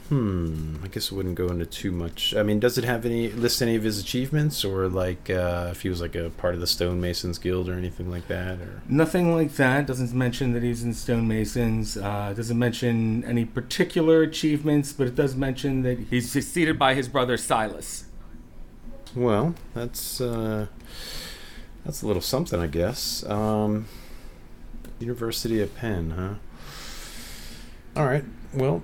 Hmm. 0.09 0.77
I 0.83 0.87
guess 0.87 1.07
it 1.07 1.11
wouldn't 1.11 1.35
go 1.35 1.47
into 1.47 1.65
too 1.65 1.91
much. 1.91 2.33
I 2.33 2.41
mean, 2.41 2.61
does 2.61 2.77
it 2.77 2.85
have 2.85 3.05
any 3.05 3.29
list 3.29 3.61
any 3.61 3.75
of 3.75 3.83
his 3.83 3.99
achievements, 3.99 4.63
or 4.63 4.87
like 4.87 5.29
uh, 5.29 5.67
if 5.71 5.81
he 5.81 5.89
was 5.89 5.99
like 5.99 6.15
a 6.15 6.29
part 6.29 6.53
of 6.53 6.61
the 6.61 6.65
Stonemasons 6.65 7.41
Guild 7.41 7.67
or 7.67 7.73
anything 7.73 8.09
like 8.09 8.27
that? 8.29 8.59
Or 8.61 8.81
Nothing 8.87 9.35
like 9.35 9.55
that. 9.55 9.85
Doesn't 9.85 10.13
mention 10.13 10.53
that 10.53 10.63
he's 10.63 10.81
in 10.81 10.93
stonemasons. 10.93 11.97
Uh, 11.97 12.31
doesn't 12.33 12.57
mention 12.57 13.25
any 13.25 13.43
particular 13.43 14.21
achievements, 14.21 14.93
but 14.93 15.07
it 15.07 15.15
does 15.15 15.35
mention 15.35 15.81
that 15.81 15.99
he's 16.09 16.31
succeeded 16.31 16.79
by 16.79 16.93
his 16.93 17.09
brother 17.09 17.35
Silas. 17.35 18.05
well, 19.13 19.55
that's 19.73 20.21
uh, 20.21 20.67
that's 21.83 22.01
a 22.01 22.07
little 22.07 22.21
something, 22.21 22.61
I 22.61 22.67
guess. 22.67 23.25
Um, 23.25 23.87
University 24.99 25.61
of 25.61 25.75
Penn, 25.75 26.11
huh? 26.11 26.33
All 27.99 28.05
right. 28.05 28.23
Well, 28.53 28.83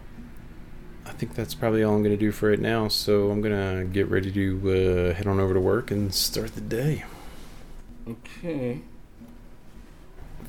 I 1.13 1.15
think 1.15 1.36
that's 1.36 1.54
probably 1.54 1.84
all 1.84 1.93
I'm 1.93 2.02
going 2.02 2.15
to 2.15 2.19
do 2.19 2.32
for 2.32 2.52
it 2.52 2.60
now. 2.60 2.88
So 2.88 3.30
I'm 3.30 3.39
going 3.39 3.54
to 3.54 3.86
get 3.86 4.10
ready 4.10 4.32
to 4.32 5.12
uh, 5.12 5.13
head 5.13 5.28
on 5.28 5.39
over 5.39 5.54
to 5.54 5.60
work 5.60 5.91
and 5.91 6.12
start 6.12 6.56
the 6.56 6.62
day. 6.62 7.04
Okay. 8.10 8.82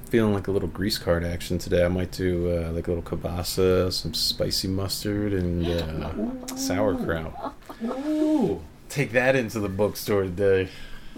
Feeling 0.06 0.32
like 0.32 0.48
a 0.48 0.50
little 0.50 0.68
grease 0.68 0.96
card 0.96 1.22
action 1.22 1.58
today. 1.58 1.84
I 1.84 1.88
might 1.88 2.12
do 2.12 2.50
uh, 2.50 2.72
like 2.72 2.88
a 2.88 2.92
little 2.92 3.02
kielbasa, 3.02 3.92
some 3.92 4.14
spicy 4.14 4.66
mustard, 4.68 5.34
and 5.34 5.66
uh, 5.66 6.56
sauerkraut. 6.56 7.54
Ooh. 7.84 8.62
Take 8.88 9.12
that 9.12 9.36
into 9.36 9.60
the 9.60 9.68
bookstore 9.68 10.22
today. 10.22 10.70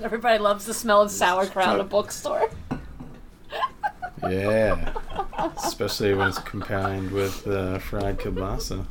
Everybody 0.03 0.39
loves 0.39 0.67
the 0.67 0.75
smell 0.75 1.03
of 1.03 1.13
sauerkraut 1.13 1.77
in 1.77 1.81
a 1.81 1.85
bookstore. 1.85 2.51
Yeah, 4.29 4.93
especially 5.57 6.15
when 6.15 6.29
it's 6.29 6.39
combined 6.41 7.13
with 7.13 7.47
uh, 7.47 7.79
fried 7.79 8.19
kielbasa, 8.19 8.87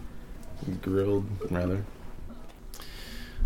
grilled 0.82 1.26
rather. 1.52 1.84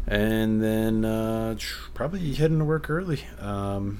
And 0.08 0.62
then 0.62 1.06
uh, 1.06 1.56
tr- 1.56 1.90
probably 1.94 2.34
heading 2.34 2.60
to 2.60 2.66
work 2.66 2.90
early. 2.90 3.26
Um, 3.40 4.00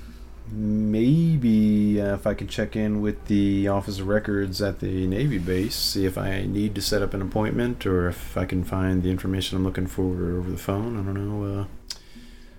maybe 0.52 2.02
uh, 2.02 2.16
if 2.16 2.26
I 2.26 2.34
can 2.34 2.48
check 2.48 2.76
in 2.76 3.02
with 3.02 3.26
the 3.26 3.68
Office 3.68 4.00
of 4.00 4.08
Records 4.08 4.62
at 4.62 4.80
the 4.80 5.06
Navy 5.06 5.38
base, 5.38 5.76
see 5.76 6.06
if 6.06 6.18
I 6.18 6.46
need 6.46 6.74
to 6.76 6.82
set 6.82 7.02
up 7.02 7.14
an 7.14 7.22
appointment 7.22 7.86
or 7.86 8.08
if 8.08 8.36
I 8.36 8.46
can 8.46 8.64
find 8.64 9.04
the 9.04 9.12
information 9.12 9.58
I'm 9.58 9.64
looking 9.64 9.88
for 9.88 10.04
over 10.04 10.50
the 10.50 10.58
phone. 10.58 11.00
I 11.00 11.04
don't 11.04 11.14
know 11.14 11.62
uh, 11.62 11.66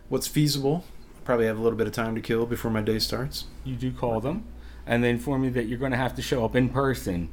what's 0.09 0.29
feasible. 0.29 0.85
Probably 1.25 1.47
have 1.47 1.59
a 1.59 1.63
little 1.63 1.79
bit 1.79 1.87
of 1.87 1.93
time 1.93 2.15
to 2.15 2.21
kill 2.21 2.47
before 2.47 2.71
my 2.71 2.83
day 2.83 2.99
starts. 2.99 3.47
You 3.65 3.75
do 3.75 3.91
call 3.91 4.21
them, 4.21 4.45
and 4.87 5.03
they 5.03 5.11
inform 5.11 5.45
you 5.45 5.51
that 5.51 5.67
you're 5.67 5.79
going 5.79 5.93
to 5.93 5.99
have 5.99 6.15
to 6.17 6.23
show 6.23 6.45
up 6.45 6.55
in 6.55 6.69
person, 6.69 7.31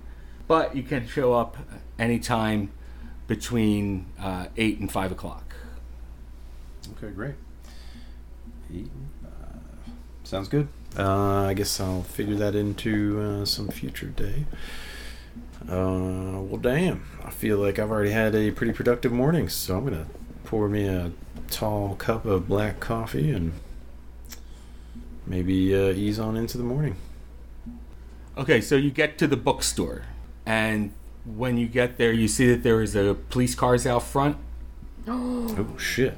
but 0.47 0.75
you 0.75 0.83
can 0.83 1.07
show 1.07 1.33
up 1.33 1.57
anytime 1.99 2.71
between 3.27 4.05
uh, 4.19 4.47
eight 4.57 4.79
and 4.79 4.91
five 4.91 5.11
o'clock. 5.11 5.55
Okay, 6.97 7.11
great. 7.13 7.35
Eight, 8.73 8.89
uh, 9.25 9.57
sounds 10.23 10.47
good. 10.47 10.67
Uh, 10.97 11.43
I 11.43 11.53
guess 11.53 11.79
I'll 11.79 12.03
figure 12.03 12.35
that 12.35 12.55
into 12.55 13.19
uh, 13.19 13.45
some 13.45 13.67
future 13.67 14.07
day. 14.07 14.45
Uh, 15.63 16.41
well, 16.41 16.57
damn. 16.57 17.05
I 17.23 17.29
feel 17.29 17.57
like 17.57 17.77
I've 17.77 17.91
already 17.91 18.11
had 18.11 18.33
a 18.35 18.51
pretty 18.51 18.73
productive 18.73 19.11
morning, 19.11 19.49
so 19.49 19.77
I'm 19.77 19.83
gonna 19.83 20.07
pour 20.45 20.69
me 20.69 20.87
a 20.87 21.11
tall 21.49 21.95
cup 21.95 22.25
of 22.25 22.47
black 22.47 22.79
coffee 22.79 23.31
and 23.31 23.51
maybe 25.25 25.75
uh, 25.75 25.89
ease 25.89 26.19
on 26.19 26.37
into 26.37 26.57
the 26.57 26.63
morning. 26.63 26.95
Okay, 28.37 28.61
so 28.61 28.75
you 28.75 28.91
get 28.91 29.17
to 29.17 29.27
the 29.27 29.35
bookstore, 29.35 30.03
and 30.45 30.93
when 31.35 31.57
you 31.57 31.67
get 31.67 31.97
there, 31.97 32.11
you 32.11 32.27
see 32.27 32.47
that 32.47 32.63
there 32.63 32.81
is 32.81 32.95
a 32.95 33.15
police 33.29 33.55
cars 33.55 33.85
out 33.85 34.03
front. 34.03 34.37
Oh 35.09 35.77
shit! 35.77 36.17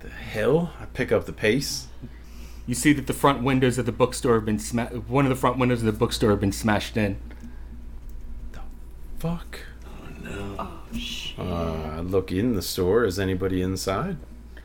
The 0.00 0.10
hell! 0.10 0.72
I 0.80 0.84
pick 0.86 1.12
up 1.12 1.24
the 1.24 1.32
pace. 1.32 1.86
You 2.66 2.74
see 2.74 2.92
that 2.92 3.06
the 3.06 3.12
front 3.12 3.42
windows 3.42 3.78
of 3.78 3.86
the 3.86 3.92
bookstore 3.92 4.34
have 4.34 4.44
been 4.44 4.58
sma- 4.58 4.86
one 4.86 5.24
of 5.24 5.30
the 5.30 5.36
front 5.36 5.58
windows 5.58 5.80
of 5.80 5.86
the 5.86 5.98
bookstore 5.98 6.30
have 6.30 6.40
been 6.40 6.52
smashed 6.52 6.96
in. 6.96 7.16
The 8.52 8.60
Fuck. 9.18 9.60
Oh 10.26 10.82
shit. 10.96 11.38
Uh, 11.38 11.72
I 11.96 12.00
look 12.00 12.30
in 12.32 12.54
the 12.54 12.62
store. 12.62 13.04
Is 13.04 13.18
anybody 13.18 13.62
inside? 13.62 14.18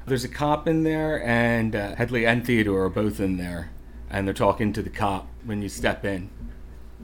There's 0.06 0.23
a 0.23 0.30
cop 0.30 0.67
in 0.67 0.84
there, 0.84 1.23
and 1.25 1.75
uh, 1.75 1.95
Headley 1.95 2.25
and 2.25 2.45
Theodore 2.45 2.84
are 2.84 2.89
both 2.89 3.19
in 3.19 3.38
there, 3.38 3.71
and 4.10 4.28
they're 4.28 4.34
talking 4.34 4.73
to 4.73 4.82
the 4.82 4.89
cop 4.89 5.28
when 5.45 5.62
you 5.62 5.69
step 5.69 6.04
in. 6.04 6.30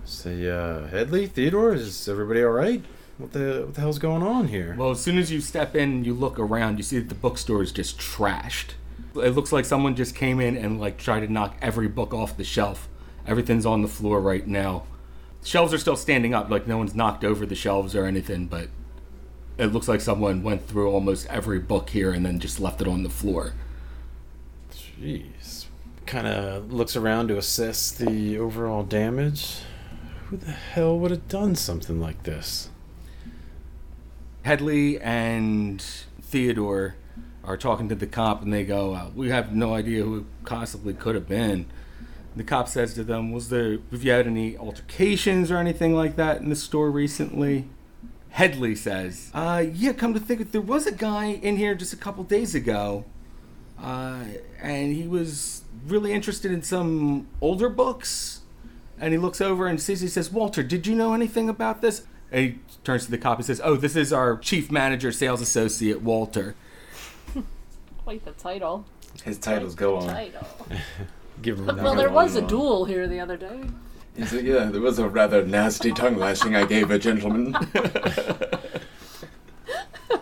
Say, 0.06 0.50
uh, 0.50 0.88
Headley, 0.88 1.28
Theodore, 1.28 1.74
is 1.74 2.08
everybody 2.08 2.44
all 2.44 2.52
right? 2.52 2.84
What 3.18 3.34
the 3.34 3.64
what 3.66 3.76
the 3.76 3.82
hell's 3.82 4.00
going 4.00 4.24
on 4.24 4.48
here? 4.48 4.76
Well, 4.78 4.92
as 4.92 5.02
soon 5.02 5.18
as 5.20 5.32
you 5.32 5.42
step 5.42 5.76
in 5.76 6.04
you 6.04 6.14
look 6.14 6.40
around, 6.40 6.78
you 6.78 6.84
see 6.84 6.98
that 6.98 7.10
the 7.10 7.16
bookstore 7.16 7.62
is 7.62 7.72
just 7.72 8.00
trashed. 8.00 8.72
It 9.16 9.36
looks 9.36 9.52
like 9.52 9.66
someone 9.66 9.96
just 9.96 10.16
came 10.16 10.40
in 10.40 10.58
and 10.58 10.80
like 10.80 10.98
tried 10.98 11.20
to 11.20 11.32
knock 11.32 11.56
every 11.62 11.88
book 11.88 12.14
off 12.14 12.36
the 12.36 12.44
shelf. 12.44 12.88
Everything's 13.28 13.66
on 13.66 13.84
the 13.84 13.88
floor 13.88 14.20
right 14.20 14.48
now. 14.48 14.84
Shelves 15.44 15.74
are 15.74 15.78
still 15.78 15.96
standing 15.96 16.34
up, 16.34 16.50
like 16.50 16.68
no 16.68 16.78
one's 16.78 16.96
knocked 16.96 17.24
over 17.24 17.46
the 17.46 17.56
shelves 17.56 17.96
or 17.96 18.06
anything, 18.06 18.48
but 18.48 18.70
it 19.58 19.68
looks 19.68 19.88
like 19.88 20.02
someone 20.02 20.42
went 20.42 20.68
through 20.68 20.90
almost 20.92 21.28
every 21.28 21.60
book 21.60 21.90
here 21.92 22.12
and 22.12 22.26
then 22.26 22.40
just 22.40 22.60
left 22.60 22.82
it 22.82 22.88
on 22.88 23.04
the 23.04 23.10
floor. 23.10 23.54
Jeez. 24.74 25.66
Kind 26.06 26.26
of 26.28 26.74
looks 26.74 26.96
around 26.96 27.28
to 27.28 27.38
assess 27.38 27.92
the 27.92 28.40
overall 28.40 28.84
damage. 28.84 29.58
Who 30.32 30.38
the 30.38 30.52
hell 30.52 30.98
would 30.98 31.12
have 31.12 31.28
done 31.28 31.56
something 31.58 32.00
like 32.00 32.24
this? 32.24 32.70
Headley 34.44 34.98
and 34.98 35.82
Theodore 36.22 36.96
are 37.44 37.58
talking 37.58 37.90
to 37.90 37.96
the 37.96 38.08
cop, 38.08 38.42
and 38.42 38.54
they 38.54 38.64
go, 38.64 38.94
uh, 38.94 39.10
"We 39.14 39.28
have 39.28 39.54
no 39.54 39.74
idea 39.74 40.06
who 40.06 40.20
it 40.20 40.26
possibly 40.46 40.94
could 40.94 41.16
have 41.16 41.28
been." 41.28 41.66
The 42.34 42.46
cop 42.46 42.70
says 42.70 42.94
to 42.94 43.04
them, 43.04 43.34
"Was 43.34 43.50
there? 43.50 43.80
Have 43.92 44.06
you 44.06 44.12
had 44.12 44.26
any 44.26 44.56
altercations 44.56 45.52
or 45.52 45.58
anything 45.58 45.94
like 45.94 46.16
that 46.16 46.40
in 46.40 46.48
the 46.48 46.56
store 46.56 46.90
recently?" 46.90 47.68
Headley 48.30 48.74
says, 48.74 49.32
"Uh, 49.34 49.66
yeah. 49.74 49.92
Come 49.92 50.14
to 50.14 50.20
think 50.22 50.40
of 50.40 50.48
it, 50.48 50.52
there 50.54 50.62
was 50.62 50.88
a 50.88 50.94
guy 50.94 51.26
in 51.26 51.58
here 51.58 51.76
just 51.76 51.92
a 51.92 51.98
couple 51.98 52.24
days 52.24 52.56
ago, 52.56 53.04
uh, 53.78 54.24
and 54.62 54.96
he 54.96 55.10
was 55.10 55.64
really 55.86 56.14
interested 56.14 56.54
in 56.54 56.64
some 56.64 57.28
older 57.42 57.68
books." 57.68 58.41
And 59.02 59.12
he 59.14 59.18
looks 59.18 59.42
over 59.42 59.68
and 59.68 59.82
sees. 59.82 60.00
He 60.00 60.08
says, 60.08 60.32
"Walter, 60.32 60.62
did 60.64 60.86
you 60.88 60.96
know 60.96 61.14
anything 61.14 61.50
about 61.50 61.82
this?" 61.82 62.04
And 62.32 62.42
he 62.46 62.60
turns 62.84 63.06
to 63.06 63.12
the 63.12 63.18
cop. 63.18 63.40
and 63.40 63.46
says, 63.46 63.60
"Oh, 63.64 63.76
this 63.76 63.96
is 63.96 64.14
our 64.14 64.38
chief 64.38 64.72
manager, 64.72 65.12
sales 65.12 65.42
associate, 65.42 66.02
Walter." 66.02 66.56
Quite 68.04 68.24
the 68.24 68.32
title. 68.32 68.86
His 69.24 69.38
titles 69.40 69.76
go 69.76 69.98
on. 69.98 70.08
Title. 70.08 70.48
Give 71.42 71.58
him 71.60 71.66
Well, 71.66 71.96
there 71.96 72.12
was 72.12 72.36
a 72.36 72.42
duel 72.42 72.86
here 72.86 73.08
the 73.08 73.20
other 73.20 73.36
day. 73.36 73.62
Is 74.16 74.32
it- 74.34 74.46
yeah, 74.46 74.66
there 74.66 74.82
was 74.82 75.00
a 75.00 75.10
rather 75.10 75.44
nasty 75.44 75.92
tongue 75.92 76.18
lashing 76.18 76.56
I 76.56 76.66
gave 76.66 76.92
a 76.92 77.00
gentleman. 77.00 77.56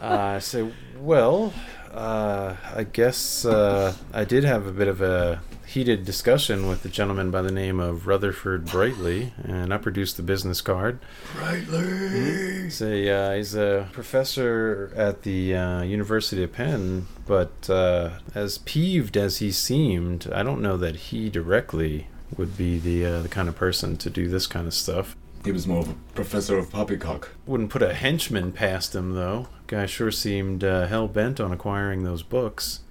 Uh, 0.02 0.36
I 0.36 0.40
say, 0.40 0.72
well, 1.00 1.52
uh, 1.92 2.56
I 2.74 2.84
guess 2.84 3.44
uh, 3.44 3.94
I 4.14 4.24
did 4.24 4.44
have 4.46 4.66
a 4.66 4.72
bit 4.72 4.88
of 4.88 5.02
a 5.02 5.42
heated 5.70 6.04
discussion 6.04 6.68
with 6.68 6.84
a 6.84 6.90
gentleman 6.90 7.30
by 7.30 7.44
the 7.44 7.52
name 7.52 7.80
of 7.80 8.08
Rutherford 8.08 8.66
Brightly, 8.66 9.34
and 9.44 9.72
I 9.72 9.78
produced 9.78 10.18
the 10.18 10.24
business 10.24 10.62
card. 10.62 10.98
Brightly. 11.36 12.64
He's 12.64 12.82
a, 12.82 13.10
uh, 13.10 13.36
he's 13.36 13.54
a 13.54 13.88
professor 13.92 14.92
at 14.96 15.22
the 15.22 15.56
uh, 15.56 15.82
University 15.84 16.44
of 16.44 16.54
Penn, 16.54 17.06
but 17.28 17.70
uh, 17.70 18.14
as 18.34 18.58
peeved 18.58 19.16
as 19.16 19.38
he 19.38 19.52
seemed, 19.52 20.28
I 20.34 20.42
don't 20.42 20.64
know 20.64 20.76
that 20.78 20.96
he 20.96 21.30
directly 21.30 22.08
would 22.36 22.58
be 22.58 22.80
the 22.80 23.06
uh, 23.06 23.22
the 23.22 23.30
kind 23.30 23.48
of 23.48 23.56
person 23.56 23.96
to 23.98 24.10
do 24.10 24.28
this 24.28 24.48
kind 24.48 24.66
of 24.66 24.74
stuff. 24.74 25.16
He 25.46 25.52
was 25.52 25.68
more 25.68 25.82
of 25.82 25.90
a 25.90 25.96
professor 26.16 26.58
of 26.58 26.72
poppycock. 26.72 27.30
Wouldn't 27.46 27.70
put 27.70 27.84
a 27.84 27.94
henchman 27.94 28.54
past 28.54 28.96
him, 28.96 29.14
though. 29.14 29.48
Guy 29.68 29.86
sure 29.86 30.12
seemed 30.12 30.64
uh, 30.64 30.88
hell 30.88 31.08
bent 31.08 31.40
on 31.40 31.52
acquiring 31.52 32.04
those 32.04 32.24
books. 32.24 32.82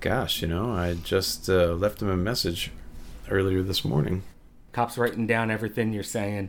Gosh, 0.00 0.40
you 0.40 0.48
know, 0.48 0.72
I 0.72 0.94
just 0.94 1.50
uh, 1.50 1.74
left 1.74 2.00
him 2.00 2.08
a 2.08 2.16
message 2.16 2.70
earlier 3.28 3.62
this 3.62 3.84
morning. 3.84 4.22
Cop's 4.72 4.96
writing 4.96 5.26
down 5.26 5.50
everything 5.50 5.92
you're 5.92 6.02
saying. 6.02 6.48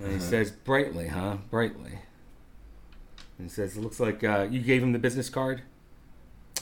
And 0.00 0.12
he 0.12 0.20
says, 0.20 0.52
Brightly, 0.52 1.08
huh? 1.08 1.38
Brightly. 1.50 1.98
And 3.38 3.48
he 3.48 3.48
says, 3.48 3.76
It 3.76 3.80
looks 3.80 3.98
like 3.98 4.22
uh, 4.22 4.46
you 4.48 4.60
gave 4.60 4.84
him 4.84 4.92
the 4.92 5.00
business 5.00 5.28
card? 5.28 5.62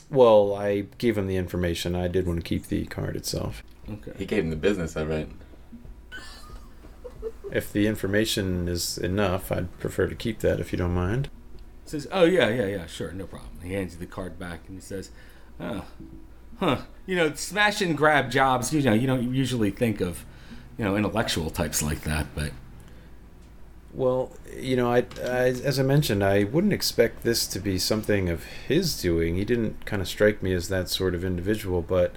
Well, 0.08 0.54
I 0.54 0.86
gave 0.96 1.18
him 1.18 1.26
the 1.26 1.36
information. 1.36 1.94
I 1.94 2.08
did 2.08 2.26
want 2.26 2.38
to 2.38 2.44
keep 2.44 2.68
the 2.68 2.86
card 2.86 3.14
itself. 3.14 3.62
Okay. 3.90 4.12
He 4.16 4.24
gave 4.24 4.44
him 4.44 4.50
the 4.50 4.56
business, 4.56 4.96
all 4.96 5.06
right. 5.06 5.28
If 7.50 7.70
the 7.70 7.86
information 7.86 8.66
is 8.66 8.96
enough, 8.96 9.52
I'd 9.52 9.78
prefer 9.78 10.06
to 10.06 10.14
keep 10.14 10.38
that 10.38 10.58
if 10.58 10.72
you 10.72 10.78
don't 10.78 10.94
mind. 10.94 11.28
He 11.84 11.90
says, 11.90 12.08
"Oh 12.10 12.24
yeah, 12.24 12.48
yeah, 12.48 12.66
yeah, 12.66 12.86
sure, 12.86 13.12
no 13.12 13.26
problem." 13.26 13.60
He 13.62 13.74
hands 13.74 13.92
you 13.92 13.98
the 13.98 14.06
card 14.06 14.38
back 14.38 14.60
and 14.68 14.76
he 14.76 14.80
says, 14.80 15.10
"Oh, 15.60 15.84
huh. 16.58 16.78
You 17.06 17.16
know, 17.16 17.34
smash 17.34 17.80
and 17.82 17.96
grab 17.96 18.30
jobs. 18.30 18.72
You 18.72 18.82
know, 18.82 18.92
you 18.92 19.06
don't 19.06 19.34
usually 19.34 19.70
think 19.70 20.00
of, 20.00 20.24
you 20.78 20.84
know, 20.84 20.96
intellectual 20.96 21.50
types 21.50 21.82
like 21.82 22.02
that, 22.02 22.26
but 22.34 22.52
Well, 23.94 24.32
you 24.56 24.74
know, 24.76 24.90
I, 24.90 25.04
I 25.22 25.48
as 25.48 25.78
I 25.78 25.82
mentioned, 25.82 26.24
I 26.24 26.44
wouldn't 26.44 26.72
expect 26.72 27.24
this 27.24 27.46
to 27.48 27.60
be 27.60 27.78
something 27.78 28.28
of 28.30 28.44
his 28.44 29.00
doing. 29.00 29.34
He 29.36 29.44
didn't 29.44 29.84
kind 29.84 30.00
of 30.00 30.08
strike 30.08 30.42
me 30.42 30.54
as 30.54 30.68
that 30.68 30.88
sort 30.88 31.14
of 31.14 31.24
individual, 31.24 31.82
but 31.82 32.14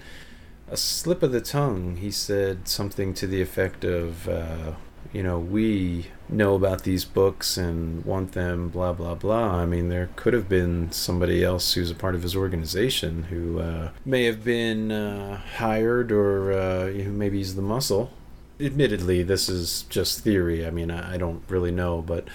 a 0.70 0.78
slip 0.78 1.22
of 1.22 1.32
the 1.34 1.42
tongue, 1.42 1.98
he 1.98 2.12
said 2.12 2.68
something 2.68 3.14
to 3.16 3.28
the 3.28 3.42
effect 3.42 3.84
of, 3.84 4.28
uh, 4.30 4.74
you 5.14 5.24
know, 5.24 5.40
we 5.40 6.08
know 6.28 6.56
about 6.56 6.84
these 6.84 7.06
books 7.06 7.58
and 7.58 8.04
want 8.06 8.34
them, 8.34 8.70
blah 8.70 8.94
blah 8.94 9.16
blah. 9.16 9.56
I 9.56 9.66
mean, 9.66 9.90
there 9.90 10.10
could 10.16 10.34
have 10.34 10.50
been 10.50 10.92
somebody 10.92 11.44
else 11.44 11.74
who's 11.74 11.92
a 11.92 11.96
part 11.96 12.16
of 12.16 12.24
his 12.24 12.36
organization 12.36 13.24
who 13.24 13.60
uh, 13.60 13.90
may 14.06 14.26
have 14.26 14.44
been 14.44 14.92
uh, 14.92 15.38
hired, 15.58 16.12
or 16.12 16.52
uh, 16.52 16.92
maybe 16.94 17.38
he's 17.38 17.56
the 17.56 17.62
muscle 17.62 18.12
admittedly, 18.60 19.24
this 19.24 19.50
is 19.50 19.84
just 19.84 20.22
theory. 20.22 20.66
I 20.66 20.70
mean, 20.70 20.92
I, 20.92 21.16
I 21.16 21.18
don't 21.18 21.44
really 21.48 21.72
know, 21.72 22.02
but 22.02 22.28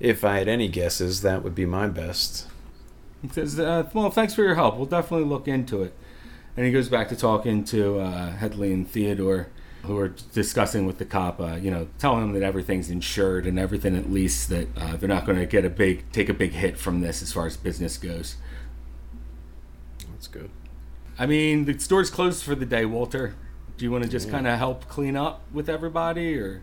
if 0.00 0.24
I 0.24 0.38
had 0.38 0.48
any 0.48 0.68
guesses, 0.68 1.22
that 1.22 1.42
would 1.42 1.54
be 1.54 1.66
my 1.66 1.88
best. 1.88 2.46
he 3.22 3.28
says, 3.28 3.58
uh, 3.58 3.88
"Well, 3.92 4.10
thanks 4.10 4.34
for 4.34 4.42
your 4.42 4.54
help. 4.54 4.76
We'll 4.76 4.86
definitely 4.86 5.26
look 5.26 5.48
into 5.48 5.82
it." 5.82 5.94
And 6.56 6.66
he 6.66 6.72
goes 6.72 6.88
back 6.88 7.08
to 7.10 7.16
talking 7.16 7.64
to 7.64 8.00
uh, 8.00 8.32
Headley 8.32 8.72
and 8.72 8.88
Theodore, 8.88 9.48
who 9.84 9.96
are 9.98 10.08
discussing 10.32 10.86
with 10.86 10.98
the 10.98 11.04
cop. 11.04 11.40
Uh, 11.40 11.54
you 11.56 11.70
know, 11.70 11.88
telling 11.98 12.20
them 12.20 12.32
that 12.38 12.42
everything's 12.46 12.90
insured 12.90 13.46
and 13.46 13.58
everything, 13.58 13.96
at 13.96 14.10
least 14.10 14.48
that 14.50 14.68
uh, 14.76 14.96
they're 14.96 15.08
not 15.08 15.24
going 15.24 15.38
to 15.38 15.46
get 15.46 15.64
a 15.64 15.70
big, 15.70 16.10
take 16.12 16.28
a 16.28 16.34
big 16.34 16.52
hit 16.52 16.76
from 16.76 17.00
this 17.00 17.22
as 17.22 17.32
far 17.32 17.46
as 17.46 17.56
business 17.56 17.96
goes. 17.96 18.36
That's 20.12 20.26
good. 20.26 20.50
I 21.18 21.26
mean, 21.26 21.64
the 21.64 21.78
store's 21.78 22.10
closed 22.10 22.42
for 22.44 22.54
the 22.54 22.66
day, 22.66 22.84
Walter. 22.84 23.34
Do 23.76 23.84
you 23.84 23.90
want 23.90 24.04
to 24.04 24.10
just 24.10 24.26
Yeah. 24.26 24.32
kind 24.32 24.46
of 24.46 24.58
help 24.58 24.88
clean 24.88 25.16
up 25.16 25.42
with 25.52 25.68
everybody, 25.68 26.36
or 26.38 26.60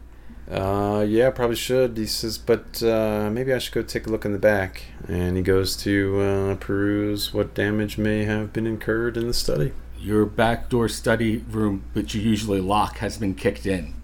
Uh, 0.51 1.03
yeah, 1.07 1.29
probably 1.31 1.55
should. 1.55 1.97
He 1.97 2.05
says, 2.05 2.37
but 2.37 2.83
uh, 2.83 3.29
maybe 3.31 3.51
I 3.53 3.57
should 3.57 3.73
go 3.73 3.81
take 3.81 4.05
a 4.05 4.09
look 4.11 4.25
in 4.25 4.31
the 4.31 4.37
back. 4.37 4.83
And 5.07 5.37
he 5.37 5.41
goes 5.43 5.75
to 5.77 6.19
uh, 6.21 6.55
peruse 6.55 7.33
what 7.33 7.55
damage 7.55 7.97
may 7.97 8.25
have 8.25 8.53
been 8.53 8.67
incurred 8.67 9.17
in 9.17 9.27
the 9.27 9.33
study. 9.33 9.73
Your 10.05 10.23
back 10.25 10.69
door 10.69 10.87
study 10.87 11.37
room, 11.49 11.83
which 11.93 12.13
you 12.13 12.21
usually 12.21 12.61
lock, 12.61 12.97
has 12.97 13.17
been 13.17 13.33
kicked 13.33 13.65
in? 13.65 13.95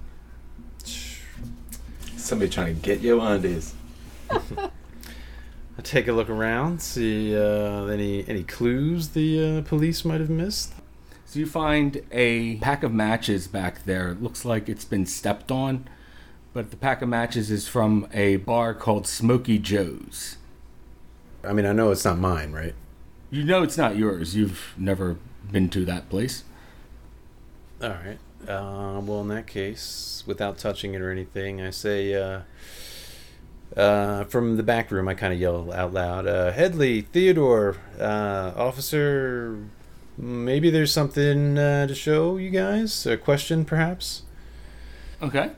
Somebody 2.18 2.50
trying 2.50 2.76
to 2.76 2.82
get 2.82 3.02
your 3.02 3.20
undies. 3.20 3.76
I 4.32 5.82
take 5.84 6.08
a 6.08 6.14
look 6.14 6.30
around, 6.30 6.82
see 6.82 7.38
uh, 7.38 7.86
any 7.86 8.28
any 8.28 8.44
clues 8.44 9.10
the 9.10 9.60
uh, 9.60 9.62
police 9.62 10.04
might 10.04 10.20
have 10.20 10.30
missed. 10.30 10.74
So 11.26 11.40
you 11.40 11.46
find 11.46 12.04
a 12.12 12.56
pack 12.58 12.82
of 12.84 12.92
matches 12.92 13.48
back 13.48 13.86
there. 13.86 14.10
It 14.10 14.24
looks 14.24 14.44
like 14.44 14.68
it's 14.68 14.86
been 14.86 15.06
stepped 15.06 15.52
on, 15.52 15.88
but 16.52 16.72
the 16.72 16.78
pack 16.78 17.02
of 17.02 17.10
matches 17.10 17.52
is 17.52 17.68
from 17.68 18.08
a 18.12 18.38
bar 18.38 18.74
called 18.74 19.06
Smoky 19.06 19.60
Joe's. 19.60 20.38
I 21.44 21.54
mean, 21.54 21.66
I 21.66 21.74
know 21.74 21.92
it's 21.92 22.06
not 22.06 22.18
mine, 22.18 22.52
right? 22.52 22.76
You 23.30 23.44
know 23.44 23.64
it's 23.64 23.78
not 23.78 23.96
yours. 23.96 24.36
You've 24.36 24.74
never 24.78 25.18
been 25.50 25.70
to 25.70 25.86
that 25.86 26.10
place. 26.10 26.44
All 27.82 27.90
right. 27.90 28.20
Uh, 28.48 29.00
well, 29.02 29.22
in 29.22 29.28
that 29.30 29.48
case, 29.48 30.24
without 30.26 30.58
touching 30.58 30.94
it 30.94 31.02
or 31.02 31.12
anything, 31.12 31.62
I 31.62 31.70
say, 31.70 32.14
uh, 32.16 32.42
uh, 33.78 34.24
from 34.26 34.58
the 34.58 34.64
back 34.64 34.92
room, 34.92 35.08
I 35.08 35.14
kind 35.14 35.34
of 35.34 35.40
yell 35.40 35.72
out 35.72 35.94
loud, 35.94 36.28
uh, 36.28 36.52
Headley, 36.52 37.02
Theodore, 37.02 37.78
uh, 38.00 38.52
officer, 38.56 39.60
maybe 40.18 40.70
there's 40.70 40.92
something 40.92 41.58
uh, 41.58 41.88
to 41.88 41.96
show 41.96 42.38
you 42.38 42.50
guys? 42.50 43.06
A 43.06 43.18
question, 43.18 43.66
perhaps? 43.66 44.24
Okay. 45.22 45.52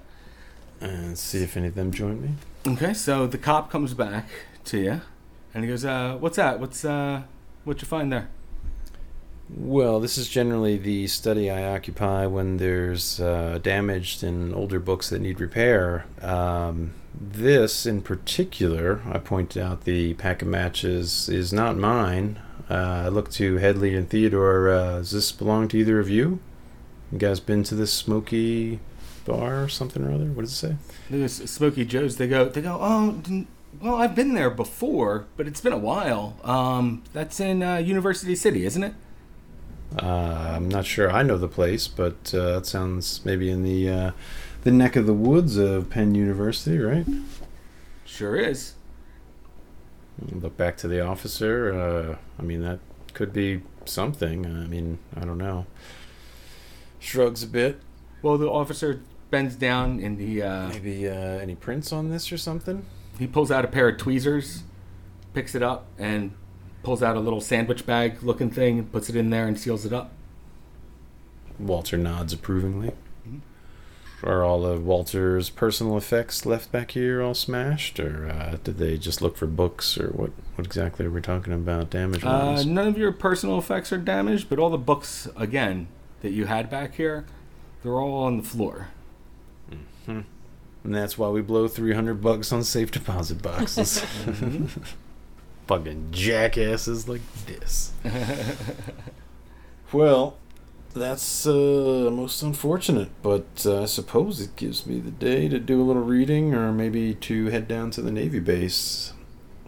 And 0.82 1.17
see 1.17 1.43
if 1.43 1.56
any 1.56 1.67
of 1.67 1.76
them 1.76 1.91
join 1.91 2.22
me. 2.22 2.30
Okay. 2.67 2.93
So 2.93 3.28
the 3.28 3.38
cop 3.38 3.72
comes 3.72 3.93
back 3.93 4.28
to 4.65 4.78
you, 4.78 5.02
and 5.54 5.63
he 5.63 5.69
goes, 5.69 5.86
uh, 5.86 6.17
"What's 6.19 6.36
that? 6.36 6.60
What's 6.60 6.84
uh, 6.84 7.24
what 7.63 7.82
you 7.82 7.88
find 7.88 8.12
there?" 8.12 8.30
Well, 9.49 9.99
this 9.99 10.17
is 10.17 10.29
generally 10.29 10.77
the 10.77 11.08
study 11.08 11.49
I 11.51 11.75
occupy 11.75 12.25
when 12.25 12.58
there's 12.58 13.19
uh, 13.19 13.60
damaged 13.62 14.23
and 14.23 14.53
older 14.53 14.79
books 14.79 15.10
that 15.10 15.19
need 15.19 15.39
repair. 15.39 16.06
Um, 16.21 16.93
this, 17.13 17.86
in 17.86 18.01
particular, 18.01 19.01
I 19.06 19.19
point 19.19 19.56
out 19.56 19.84
the 19.84 20.13
pack 20.15 20.41
of 20.41 20.47
matches 20.47 21.29
is 21.29 21.53
not 21.53 21.77
mine. 21.77 22.39
Uh, 22.69 23.03
I 23.06 23.08
look 23.10 23.29
to 23.32 23.58
Headley 23.58 23.95
and 23.95 24.10
Theodore. 24.10 24.69
Uh, 24.69 24.97
does 24.97 25.12
this 25.12 25.32
belong 25.32 25.67
to 25.69 25.77
either 25.77 25.99
of 25.99 26.10
you? 26.10 26.39
You 27.12 27.19
guys 27.19 27.39
been 27.39 27.63
to 27.63 27.75
this 27.75 27.93
smoky 27.93 28.79
bar 29.25 29.63
or 29.63 29.69
something 29.69 30.03
or 30.03 30.12
other? 30.12 30.25
What 30.25 30.43
does 30.43 30.51
it 30.53 30.56
say? 30.56 30.75
There's 31.10 31.34
Smoky 31.49 31.86
Joe's. 31.86 32.17
They 32.17 32.27
go. 32.27 32.49
They 32.49 32.62
go. 32.62 32.77
Oh, 32.82 33.45
well, 33.82 33.95
I've 33.95 34.15
been 34.15 34.34
there 34.34 34.49
before, 34.49 35.25
but 35.38 35.47
it's 35.47 35.62
been 35.62 35.73
a 35.73 35.77
while. 35.77 36.38
Um, 36.43 37.03
that's 37.13 37.39
in 37.39 37.62
uh, 37.62 37.77
University 37.77 38.36
City, 38.36 38.65
isn't 38.65 38.84
it? 38.84 38.93
Uh, 40.01 40.53
I'm 40.56 40.69
not 40.69 40.86
sure 40.86 41.12
I 41.12 41.23
know 41.23 41.38
the 41.38 41.47
place, 41.47 41.88
but 41.88 42.34
uh, 42.34 42.58
it 42.58 42.65
sounds 42.65 43.23
maybe 43.25 43.49
in 43.49 43.63
the 43.63 43.89
uh, 43.89 44.12
the 44.63 44.71
neck 44.71 44.95
of 44.95 45.06
the 45.06 45.13
woods 45.13 45.58
of 45.58 45.89
Penn 45.89 46.15
University, 46.15 46.77
right? 46.79 47.06
Sure 48.06 48.36
is. 48.36 48.73
Look 50.32 50.58
back 50.58 50.77
to 50.77 50.88
the 50.88 51.01
officer. 51.06 51.73
Uh, 51.73 52.15
I 52.39 52.43
mean, 52.43 52.62
that 52.62 52.79
could 53.13 53.34
be 53.34 53.62
something. 53.86 54.45
I 54.45 54.65
mean, 54.67 54.99
I 55.15 55.21
don't 55.25 55.38
know. 55.38 55.65
Shrugs 56.99 57.43
a 57.43 57.47
bit. 57.47 57.79
Well, 58.21 58.38
the 58.38 58.49
officer 58.49 59.01
bends 59.32 59.56
down 59.56 59.99
and 59.99 60.19
he 60.19 60.41
uh, 60.41 60.69
Maybe 60.69 61.10
uh, 61.10 61.13
any 61.13 61.56
prints 61.56 61.91
on 61.91 62.10
this 62.10 62.32
or 62.32 62.38
something? 62.38 62.86
he 63.19 63.27
pulls 63.27 63.51
out 63.51 63.65
a 63.65 63.67
pair 63.67 63.89
of 63.89 63.97
tweezers, 63.97 64.63
picks 65.34 65.53
it 65.56 65.62
up, 65.62 65.86
and 65.99 66.34
pulls 66.84 67.02
out 67.02 67.15
a 67.15 67.19
little 67.19 67.41
sandwich 67.41 67.86
bag 67.86 68.22
looking 68.22 68.50
thing 68.52 68.78
and 68.80 68.91
puts 68.91 69.10
it 69.10 69.15
in 69.15 69.30
there 69.30 69.48
and 69.48 69.58
seals 69.60 69.86
it 69.86 69.93
up. 69.93 70.12
Walter 71.58 71.98
nods 71.98 72.34
approvingly. 72.34 72.91
Mhm. 73.28 73.39
Are 74.24 74.44
all 74.44 74.65
of 74.65 74.86
Walter's 74.86 75.50
personal 75.50 75.98
effects 75.98 76.46
left 76.46 76.71
back 76.71 76.92
here 76.92 77.21
all 77.21 77.34
smashed, 77.34 78.00
or 78.00 78.29
uh, 78.29 78.58
did 78.63 78.77
they 78.77 78.98
just 78.98 79.21
look 79.21 79.38
for 79.38 79.48
books, 79.48 79.98
or 79.98 80.08
what? 80.10 80.31
What 80.56 80.65
exactly 80.65 81.06
are 81.06 81.12
we 81.12 81.21
talking 81.21 81.54
about? 81.54 81.90
Damage 81.90 82.23
Uh, 82.23 82.63
none 82.63 82.88
of 82.88 82.98
your 82.98 83.12
personal 83.12 83.58
effects 83.58 83.92
are 83.92 83.98
damaged, 83.98 84.50
but 84.50 84.60
all 84.60 84.69
the 84.69 84.77
books 84.77 85.27
again 85.36 85.88
that 86.21 86.31
you 86.31 86.46
had 86.46 86.69
back 86.69 86.96
here, 86.96 87.25
they're 87.81 88.00
all 88.00 88.23
on 88.23 88.38
the 88.38 88.44
floor. 88.44 88.90
And 90.86 90.94
that's 90.94 91.17
why 91.17 91.29
we 91.29 91.42
blow 91.42 91.69
300 91.69 92.21
bucks 92.21 92.52
on 92.52 92.62
safe 92.65 92.92
deposit 92.92 93.42
boxes. 93.42 94.04
Fucking 95.68 96.10
jackasses 96.12 97.08
like 97.08 97.22
this. 97.46 97.94
well, 99.94 100.38
that's 100.94 101.48
uh, 101.48 102.10
most 102.12 102.42
unfortunate, 102.42 103.10
but 103.22 103.66
uh, 103.66 103.84
I 103.84 103.86
suppose 103.86 104.42
it 104.42 104.56
gives 104.56 104.86
me 104.86 105.00
the 105.00 105.12
day 105.12 105.48
to 105.48 105.60
do 105.60 105.82
a 105.82 105.84
little 105.84 106.04
reading 106.04 106.54
or 106.54 106.72
maybe 106.72 107.16
to 107.16 107.48
head 107.48 107.68
down 107.68 107.92
to 107.92 108.02
the 108.02 108.12
Navy 108.12 108.40
base. 108.40 109.14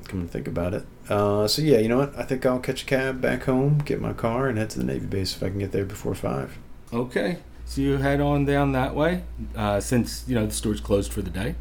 come 0.07 0.21
and 0.21 0.31
think 0.31 0.47
about 0.47 0.73
it. 0.73 0.85
Uh, 1.09 1.47
so 1.47 1.61
yeah, 1.61 1.79
you 1.79 1.87
know 1.87 1.97
what? 1.97 2.17
I 2.17 2.23
think 2.23 2.45
I'll 2.45 2.59
catch 2.59 2.83
a 2.83 2.85
cab 2.85 3.21
back 3.21 3.43
home, 3.43 3.79
get 3.79 4.01
my 4.01 4.13
car, 4.13 4.47
and 4.47 4.57
head 4.57 4.69
to 4.71 4.79
the 4.79 4.85
Navy 4.85 5.05
base 5.05 5.35
if 5.35 5.43
I 5.43 5.49
can 5.49 5.59
get 5.59 5.71
there 5.71 5.85
before 5.85 6.13
five. 6.13 6.57
Okay. 6.93 7.37
So 7.65 7.81
you 7.81 7.97
head 7.97 8.21
on 8.21 8.45
down 8.45 8.73
that 8.73 8.93
way, 8.93 9.23
uh, 9.55 9.79
since 9.79 10.23
you 10.27 10.35
know 10.35 10.45
the 10.45 10.53
store's 10.53 10.79
closed 10.79 11.11
for 11.11 11.21
the 11.23 11.31
day. 11.31 11.55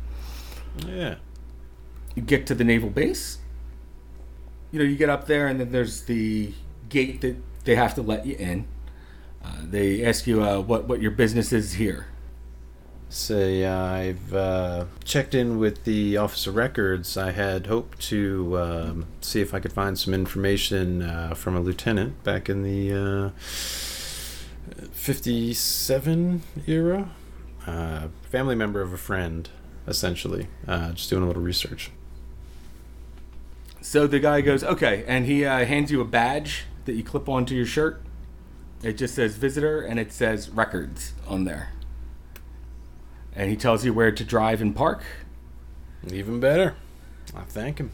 Yeah. 0.86 1.16
You 2.14 2.22
get 2.22 2.46
to 2.48 2.54
the 2.54 2.64
naval 2.64 2.90
base. 2.90 3.38
You 4.74 4.80
know, 4.80 4.86
you 4.86 4.96
get 4.96 5.08
up 5.08 5.28
there, 5.28 5.46
and 5.46 5.60
then 5.60 5.70
there's 5.70 6.02
the 6.02 6.52
gate 6.88 7.20
that 7.20 7.36
they 7.62 7.76
have 7.76 7.94
to 7.94 8.02
let 8.02 8.26
you 8.26 8.34
in. 8.34 8.66
Uh, 9.40 9.58
they 9.62 10.04
ask 10.04 10.26
you 10.26 10.42
uh, 10.42 10.58
what 10.58 10.88
what 10.88 11.00
your 11.00 11.12
business 11.12 11.52
is 11.52 11.74
here. 11.74 12.08
Say 13.08 13.64
I've 13.64 14.34
uh, 14.34 14.86
checked 15.04 15.32
in 15.32 15.60
with 15.60 15.84
the 15.84 16.16
Office 16.16 16.48
of 16.48 16.56
Records. 16.56 17.16
I 17.16 17.30
had 17.30 17.68
hoped 17.68 18.00
to 18.08 18.58
um, 18.58 19.06
see 19.20 19.40
if 19.40 19.54
I 19.54 19.60
could 19.60 19.72
find 19.72 19.96
some 19.96 20.12
information 20.12 21.02
uh, 21.02 21.34
from 21.34 21.54
a 21.54 21.60
lieutenant 21.60 22.24
back 22.24 22.48
in 22.48 22.64
the 22.64 23.30
uh, 23.30 23.30
57 24.90 26.42
era. 26.66 27.12
Uh, 27.64 28.08
family 28.28 28.56
member 28.56 28.82
of 28.82 28.92
a 28.92 28.98
friend, 28.98 29.50
essentially. 29.86 30.48
Just 30.66 31.10
doing 31.10 31.22
a 31.22 31.28
little 31.28 31.42
research. 31.44 31.92
So 33.84 34.06
the 34.06 34.18
guy 34.18 34.40
goes, 34.40 34.64
okay, 34.64 35.04
and 35.06 35.26
he 35.26 35.44
uh, 35.44 35.66
hands 35.66 35.90
you 35.90 36.00
a 36.00 36.06
badge 36.06 36.64
that 36.86 36.94
you 36.94 37.04
clip 37.04 37.28
onto 37.28 37.54
your 37.54 37.66
shirt. 37.66 38.00
It 38.82 38.94
just 38.94 39.14
says 39.14 39.36
visitor 39.36 39.82
and 39.82 40.00
it 40.00 40.10
says 40.10 40.48
records 40.48 41.12
on 41.28 41.44
there. 41.44 41.68
And 43.36 43.50
he 43.50 43.56
tells 43.56 43.84
you 43.84 43.92
where 43.92 44.10
to 44.10 44.24
drive 44.24 44.62
and 44.62 44.74
park. 44.74 45.04
Even 46.10 46.40
better. 46.40 46.76
I 47.36 47.42
thank 47.42 47.76
him. 47.76 47.90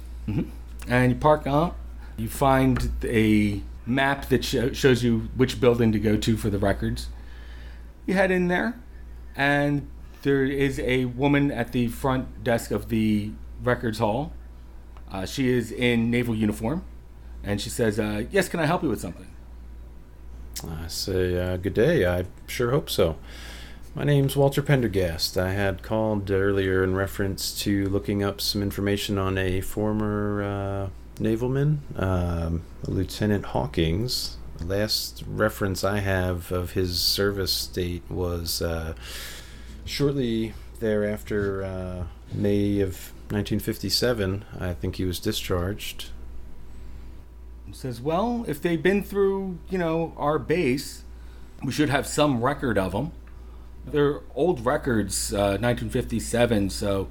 And 0.87 1.13
you 1.13 1.19
park 1.19 1.49
up. 1.49 1.77
You 2.17 2.29
find 2.29 2.93
a 3.03 3.61
map 3.85 4.29
that 4.29 4.45
sho- 4.45 4.73
shows 4.73 5.03
you 5.03 5.29
which 5.35 5.61
building 5.61 5.91
to 5.91 5.99
go 5.99 6.17
to 6.17 6.37
for 6.37 6.51
the 6.51 6.59
records. 6.59 7.09
You 8.07 8.15
head 8.15 8.31
in 8.31 8.47
there, 8.47 8.79
and 9.35 9.89
there 10.23 10.45
is 10.45 10.79
a 10.79 11.07
woman 11.07 11.51
at 11.51 11.73
the 11.73 11.89
front 11.89 12.45
desk 12.45 12.71
of 12.71 12.91
the 12.91 13.33
records 13.61 13.99
hall. 13.99 14.33
Uh, 15.11 15.27
she 15.27 15.49
is 15.49 15.73
in 15.73 16.11
naval 16.11 16.35
uniform, 16.35 16.85
and 17.43 17.61
she 17.61 17.69
says, 17.71 17.99
uh, 17.99 18.25
"Yes, 18.31 18.49
can 18.49 18.61
I 18.61 18.67
help 18.67 18.83
you 18.83 18.89
with 18.89 19.01
something?" 19.01 19.27
I 20.69 20.89
say, 20.89 21.39
uh, 21.39 21.57
good 21.57 21.75
day. 21.75 22.07
I 22.07 22.27
sure 22.47 22.71
hope 22.71 22.91
so. 22.91 23.17
My 23.95 24.05
name's 24.05 24.37
Walter 24.37 24.63
Pendergast. 24.63 25.39
I 25.39 25.53
had 25.53 25.83
called 25.83 26.31
earlier 26.31 26.85
in 26.85 26.95
reference 26.95 27.59
to 27.63 27.89
looking 27.89 28.23
up 28.23 28.41
some 28.41 28.63
information 28.63 29.17
on 29.17 29.39
a 29.39 29.63
former 29.63 30.43
uh, 30.43 30.89
navalman, 31.23 31.79
um, 32.01 32.63
Lieutenant 32.87 33.47
Hawkins. 33.47 34.37
The 34.59 34.67
last 34.67 35.25
reference 35.27 35.83
I 35.83 36.01
have 36.01 36.53
of 36.53 36.73
his 36.73 37.01
service 37.01 37.67
date 37.67 38.03
was 38.11 38.61
uh, 38.61 38.95
shortly 39.85 40.53
thereafter, 40.79 41.65
uh, 41.65 42.05
May 42.33 42.81
of 42.81 43.13
1957. 43.31 44.45
I 44.59 44.75
think 44.75 44.97
he 44.97 45.05
was 45.05 45.21
discharged. 45.21 46.11
Says, 47.73 48.01
"Well, 48.01 48.45
if 48.49 48.61
they've 48.61 48.83
been 48.83 49.05
through, 49.05 49.59
you 49.69 49.79
know, 49.79 50.13
our 50.17 50.41
base, 50.41 51.05
we 51.63 51.71
should 51.71 51.89
have 51.89 52.07
some 52.07 52.43
record 52.43 52.77
of 52.77 52.91
them. 52.91 53.13
They're 53.87 54.21
old 54.35 54.67
records, 54.67 55.33
uh, 55.33 55.57
1957, 55.61 56.71
so 56.71 57.09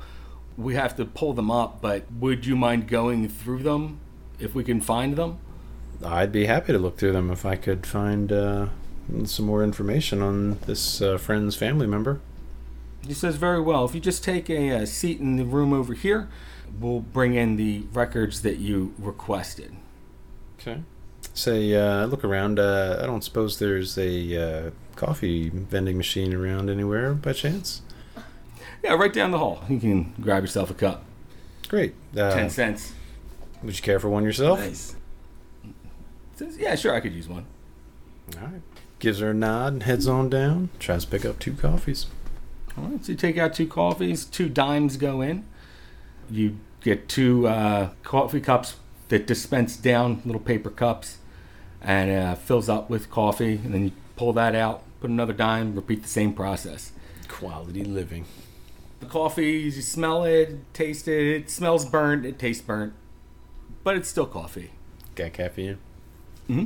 we 0.57 0.75
have 0.75 0.97
to 0.97 1.05
pull 1.05 1.33
them 1.33 1.49
up. 1.49 1.81
But 1.81 2.11
would 2.11 2.45
you 2.45 2.57
mind 2.57 2.89
going 2.89 3.29
through 3.29 3.63
them 3.63 3.99
if 4.37 4.53
we 4.53 4.65
can 4.65 4.81
find 4.81 5.15
them?" 5.15 5.37
I'd 6.03 6.31
be 6.31 6.45
happy 6.45 6.73
to 6.73 6.79
look 6.79 6.97
through 6.97 7.13
them 7.13 7.31
if 7.31 7.45
I 7.45 7.55
could 7.55 7.85
find 7.85 8.31
uh, 8.31 8.67
some 9.25 9.45
more 9.45 9.63
information 9.63 10.21
on 10.21 10.59
this 10.65 11.01
uh, 11.01 11.17
friend's 11.17 11.55
family 11.55 11.87
member. 11.87 12.19
He 13.07 13.13
says, 13.13 13.35
"Very 13.37 13.61
well. 13.61 13.85
If 13.85 13.95
you 13.95 14.01
just 14.01 14.23
take 14.23 14.49
a, 14.49 14.71
uh 14.71 14.85
seat 14.85 15.19
in 15.19 15.37
the 15.37 15.45
room 15.45 15.73
over 15.73 15.93
here, 15.93 16.29
we'll 16.79 16.99
bring 16.99 17.33
in 17.35 17.55
the 17.55 17.83
records 17.93 18.41
that 18.41 18.57
you 18.57 18.93
requested." 18.99 19.73
Okay. 20.59 20.81
Say, 21.33 21.73
uh, 21.73 22.05
look 22.05 22.23
around. 22.25 22.59
Uh, 22.59 22.99
I 23.01 23.05
don't 23.05 23.23
suppose 23.23 23.59
there's 23.59 23.97
a 23.97 24.67
uh, 24.67 24.71
coffee 24.95 25.49
vending 25.49 25.95
machine 25.97 26.33
around 26.33 26.69
anywhere 26.69 27.13
by 27.13 27.31
chance? 27.33 27.81
Yeah, 28.83 28.93
right 28.95 29.13
down 29.13 29.31
the 29.31 29.37
hall. 29.37 29.63
You 29.69 29.79
can 29.79 30.13
grab 30.19 30.43
yourself 30.43 30.69
a 30.69 30.73
cup. 30.73 31.03
Great. 31.69 31.93
Uh, 32.17 32.33
Ten 32.33 32.49
cents. 32.49 32.93
would 33.63 33.75
you 33.75 33.81
care 33.83 33.99
for 33.99 34.09
one 34.09 34.23
yourself? 34.23 34.59
Nice. 34.59 34.95
Says, 36.35 36.57
"Yeah, 36.57 36.75
sure, 36.75 36.93
I 36.93 36.99
could 36.99 37.13
use 37.13 37.27
one." 37.29 37.45
All 38.37 38.47
right. 38.47 38.61
Gives 38.99 39.19
her 39.19 39.31
a 39.31 39.33
nod 39.33 39.73
and 39.73 39.83
heads 39.83 40.07
on 40.07 40.29
down. 40.29 40.69
Tries 40.79 41.05
to 41.05 41.11
pick 41.11 41.23
up 41.25 41.39
two 41.39 41.53
coffees. 41.53 42.07
Right, 42.79 43.05
so 43.05 43.11
you 43.11 43.17
take 43.17 43.37
out 43.37 43.53
two 43.53 43.67
coffees, 43.67 44.25
two 44.25 44.49
dimes 44.49 44.97
go 44.97 45.21
in. 45.21 45.45
You 46.29 46.57
get 46.81 47.09
two 47.09 47.47
uh, 47.47 47.89
coffee 48.03 48.41
cups 48.41 48.75
that 49.09 49.27
dispense 49.27 49.75
down 49.75 50.21
little 50.25 50.41
paper 50.41 50.69
cups 50.69 51.17
and 51.81 52.11
uh, 52.11 52.35
fills 52.35 52.69
up 52.69 52.89
with 52.89 53.09
coffee. 53.09 53.55
And 53.63 53.73
then 53.73 53.83
you 53.85 53.91
pull 54.15 54.33
that 54.33 54.55
out, 54.55 54.83
put 55.01 55.09
another 55.09 55.33
dime, 55.33 55.75
repeat 55.75 56.03
the 56.03 56.09
same 56.09 56.33
process. 56.33 56.91
Quality 57.27 57.83
living. 57.83 58.25
The 58.99 59.05
coffee, 59.05 59.51
you 59.51 59.71
smell 59.71 60.23
it, 60.25 60.73
taste 60.73 61.07
it, 61.07 61.27
it 61.27 61.49
smells 61.49 61.85
burnt, 61.85 62.25
it 62.25 62.37
tastes 62.37 62.61
burnt, 62.61 62.93
but 63.83 63.95
it's 63.95 64.09
still 64.09 64.25
coffee. 64.25 64.71
Got 65.15 65.33
caffeine? 65.33 65.77
Hmm. 66.47 66.65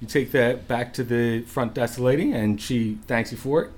You 0.00 0.06
take 0.06 0.32
that 0.32 0.68
back 0.68 0.92
to 0.94 1.04
the 1.04 1.40
front 1.42 1.72
desk 1.72 1.98
lady, 1.98 2.32
and 2.32 2.60
she 2.60 2.98
thanks 3.06 3.32
you 3.32 3.38
for 3.38 3.62
it. 3.62 3.70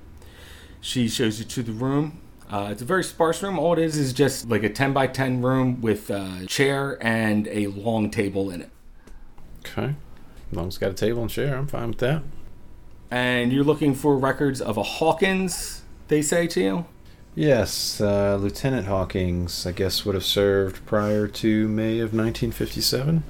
She 0.86 1.08
shows 1.08 1.40
you 1.40 1.44
to 1.46 1.64
the 1.64 1.72
room. 1.72 2.20
Uh, 2.48 2.68
it's 2.70 2.80
a 2.80 2.84
very 2.84 3.02
sparse 3.02 3.42
room. 3.42 3.58
All 3.58 3.72
it 3.72 3.80
is 3.80 3.96
is 3.96 4.12
just 4.12 4.48
like 4.48 4.62
a 4.62 4.68
10 4.68 4.92
by 4.92 5.08
10 5.08 5.42
room 5.42 5.80
with 5.80 6.08
a 6.10 6.46
chair 6.46 6.96
and 7.04 7.48
a 7.48 7.66
long 7.66 8.08
table 8.08 8.50
in 8.52 8.60
it. 8.60 8.70
Okay. 9.66 9.96
As 10.48 10.56
long 10.56 10.68
as 10.68 10.74
it's 10.74 10.78
got 10.78 10.92
a 10.92 10.94
table 10.94 11.22
and 11.22 11.30
chair, 11.30 11.56
I'm 11.56 11.66
fine 11.66 11.88
with 11.88 11.98
that. 11.98 12.22
And 13.10 13.52
you're 13.52 13.64
looking 13.64 13.96
for 13.96 14.16
records 14.16 14.60
of 14.60 14.76
a 14.76 14.84
Hawkins, 14.84 15.82
they 16.06 16.22
say 16.22 16.46
to 16.46 16.60
you. 16.60 16.86
Yes, 17.34 18.00
uh, 18.00 18.36
Lieutenant 18.36 18.86
Hawkins, 18.86 19.66
I 19.66 19.72
guess, 19.72 20.04
would 20.04 20.14
have 20.14 20.24
served 20.24 20.86
prior 20.86 21.26
to 21.26 21.66
May 21.66 21.94
of 21.94 22.14
1957. 22.14 23.24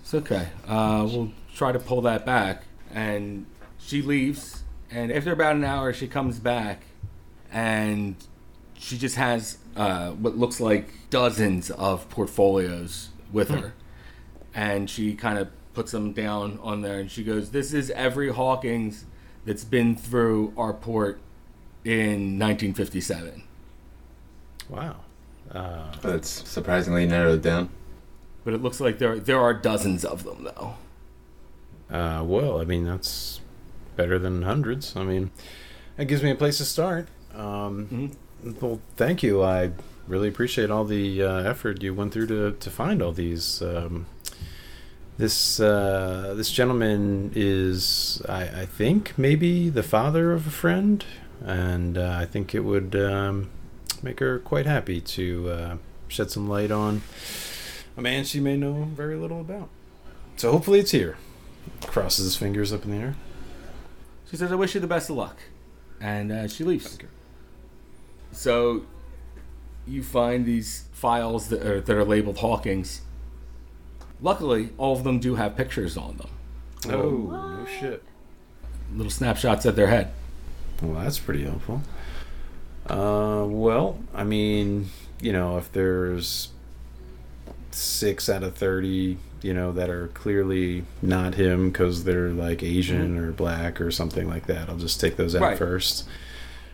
It's 0.00 0.14
okay. 0.14 0.50
Uh, 0.68 1.08
we'll 1.10 1.32
try 1.56 1.72
to 1.72 1.80
pull 1.80 2.02
that 2.02 2.24
back. 2.24 2.62
And 2.94 3.46
she 3.80 4.00
leaves. 4.00 4.62
And 4.90 5.10
after 5.12 5.32
about 5.32 5.56
an 5.56 5.64
hour, 5.64 5.92
she 5.92 6.06
comes 6.06 6.38
back. 6.38 6.82
And 7.52 8.16
she 8.78 8.98
just 8.98 9.16
has 9.16 9.58
uh, 9.76 10.10
what 10.12 10.36
looks 10.36 10.60
like 10.60 10.88
dozens 11.10 11.70
of 11.70 12.08
portfolios 12.10 13.10
with 13.32 13.48
her. 13.50 13.74
And 14.54 14.88
she 14.88 15.14
kind 15.14 15.38
of 15.38 15.48
puts 15.74 15.92
them 15.92 16.12
down 16.12 16.58
on 16.62 16.82
there. 16.82 16.98
And 16.98 17.10
she 17.10 17.22
goes, 17.24 17.50
This 17.50 17.72
is 17.72 17.90
every 17.90 18.30
Hawkins 18.30 19.04
that's 19.44 19.64
been 19.64 19.94
through 19.96 20.52
our 20.56 20.72
port 20.72 21.20
in 21.84 22.38
1957. 22.38 23.42
Wow. 24.68 24.96
Uh, 25.52 25.92
That's 26.02 26.28
surprisingly 26.28 27.06
narrowed 27.06 27.42
down. 27.42 27.68
But 28.44 28.54
it 28.54 28.62
looks 28.62 28.80
like 28.80 28.98
there, 28.98 29.18
there 29.18 29.38
are 29.40 29.54
dozens 29.54 30.04
of 30.04 30.24
them, 30.24 30.44
though. 30.44 30.74
uh, 31.90 32.24
well, 32.24 32.60
I 32.60 32.64
mean, 32.64 32.84
that's 32.84 33.40
better 33.96 34.18
than 34.18 34.42
hundreds. 34.42 34.94
I 34.96 35.04
mean, 35.04 35.30
that 35.96 36.04
gives 36.06 36.22
me 36.22 36.30
a 36.30 36.34
place 36.34 36.58
to 36.58 36.64
start. 36.64 37.08
Um, 37.34 38.12
Well, 38.60 38.80
thank 38.96 39.22
you. 39.22 39.42
I 39.42 39.72
really 40.06 40.28
appreciate 40.28 40.70
all 40.70 40.84
the 40.84 41.22
uh, 41.22 41.38
effort 41.38 41.82
you 41.82 41.94
went 41.94 42.12
through 42.12 42.26
to, 42.28 42.52
to 42.52 42.70
find 42.70 43.02
all 43.02 43.12
these. 43.12 43.60
Um, 43.62 44.06
this 45.18 45.58
uh, 45.58 46.34
this 46.36 46.50
gentleman 46.50 47.32
is, 47.34 48.22
I, 48.28 48.42
I 48.62 48.66
think, 48.66 49.14
maybe 49.16 49.70
the 49.70 49.82
father 49.82 50.32
of 50.32 50.46
a 50.46 50.50
friend, 50.50 51.04
and 51.44 51.96
uh, 51.96 52.16
I 52.20 52.26
think 52.26 52.54
it 52.54 52.60
would 52.60 52.94
um, 52.94 53.50
make 54.02 54.20
her 54.20 54.38
quite 54.38 54.66
happy 54.66 55.00
to 55.00 55.50
uh, 55.50 55.76
shed 56.08 56.30
some 56.30 56.46
light 56.48 56.70
on 56.70 57.00
a 57.96 58.02
man 58.02 58.24
she 58.24 58.40
may 58.40 58.56
know 58.58 58.84
very 58.94 59.16
little 59.16 59.40
about. 59.40 59.70
So 60.36 60.52
hopefully 60.52 60.80
it's 60.80 60.90
here. 60.90 61.16
Crosses 61.86 62.26
his 62.26 62.36
fingers 62.36 62.72
up 62.72 62.84
in 62.84 62.90
the 62.90 62.98
air. 62.98 63.16
She 64.30 64.36
says, 64.36 64.50
I 64.52 64.56
wish 64.56 64.74
you 64.74 64.80
the 64.80 64.86
best 64.86 65.10
of 65.10 65.16
luck. 65.16 65.38
And 66.00 66.32
uh, 66.32 66.48
she 66.48 66.64
leaves. 66.64 66.98
So 68.32 68.84
you 69.86 70.02
find 70.02 70.44
these 70.44 70.84
files 70.92 71.48
that 71.48 71.64
are, 71.64 71.80
that 71.80 71.96
are 71.96 72.04
labeled 72.04 72.38
Hawkins. 72.38 73.02
Luckily, 74.20 74.70
all 74.78 74.96
of 74.96 75.04
them 75.04 75.18
do 75.20 75.36
have 75.36 75.56
pictures 75.56 75.96
on 75.96 76.16
them. 76.16 76.30
Oh, 76.88 77.30
no 77.30 77.66
shit. 77.80 78.02
Little 78.92 79.10
snapshots 79.10 79.64
of 79.64 79.76
their 79.76 79.88
head. 79.88 80.12
Well, 80.82 81.00
that's 81.02 81.18
pretty 81.18 81.44
helpful. 81.44 81.82
Uh, 82.86 83.44
well, 83.46 83.98
I 84.14 84.24
mean, 84.24 84.90
you 85.20 85.32
know, 85.32 85.56
if 85.56 85.72
there's 85.72 86.48
six 87.76 88.28
out 88.28 88.42
of 88.42 88.54
30, 88.56 89.18
you 89.42 89.52
know, 89.54 89.72
that 89.72 89.90
are 89.90 90.08
clearly 90.08 90.84
not 91.02 91.34
him 91.34 91.70
because 91.70 92.04
they're 92.04 92.30
like 92.30 92.62
Asian 92.62 93.18
or 93.18 93.32
black 93.32 93.80
or 93.80 93.90
something 93.90 94.28
like 94.28 94.46
that. 94.46 94.68
I'll 94.68 94.76
just 94.78 95.00
take 95.00 95.16
those 95.16 95.34
out 95.34 95.42
Right. 95.42 95.58
first. 95.58 96.06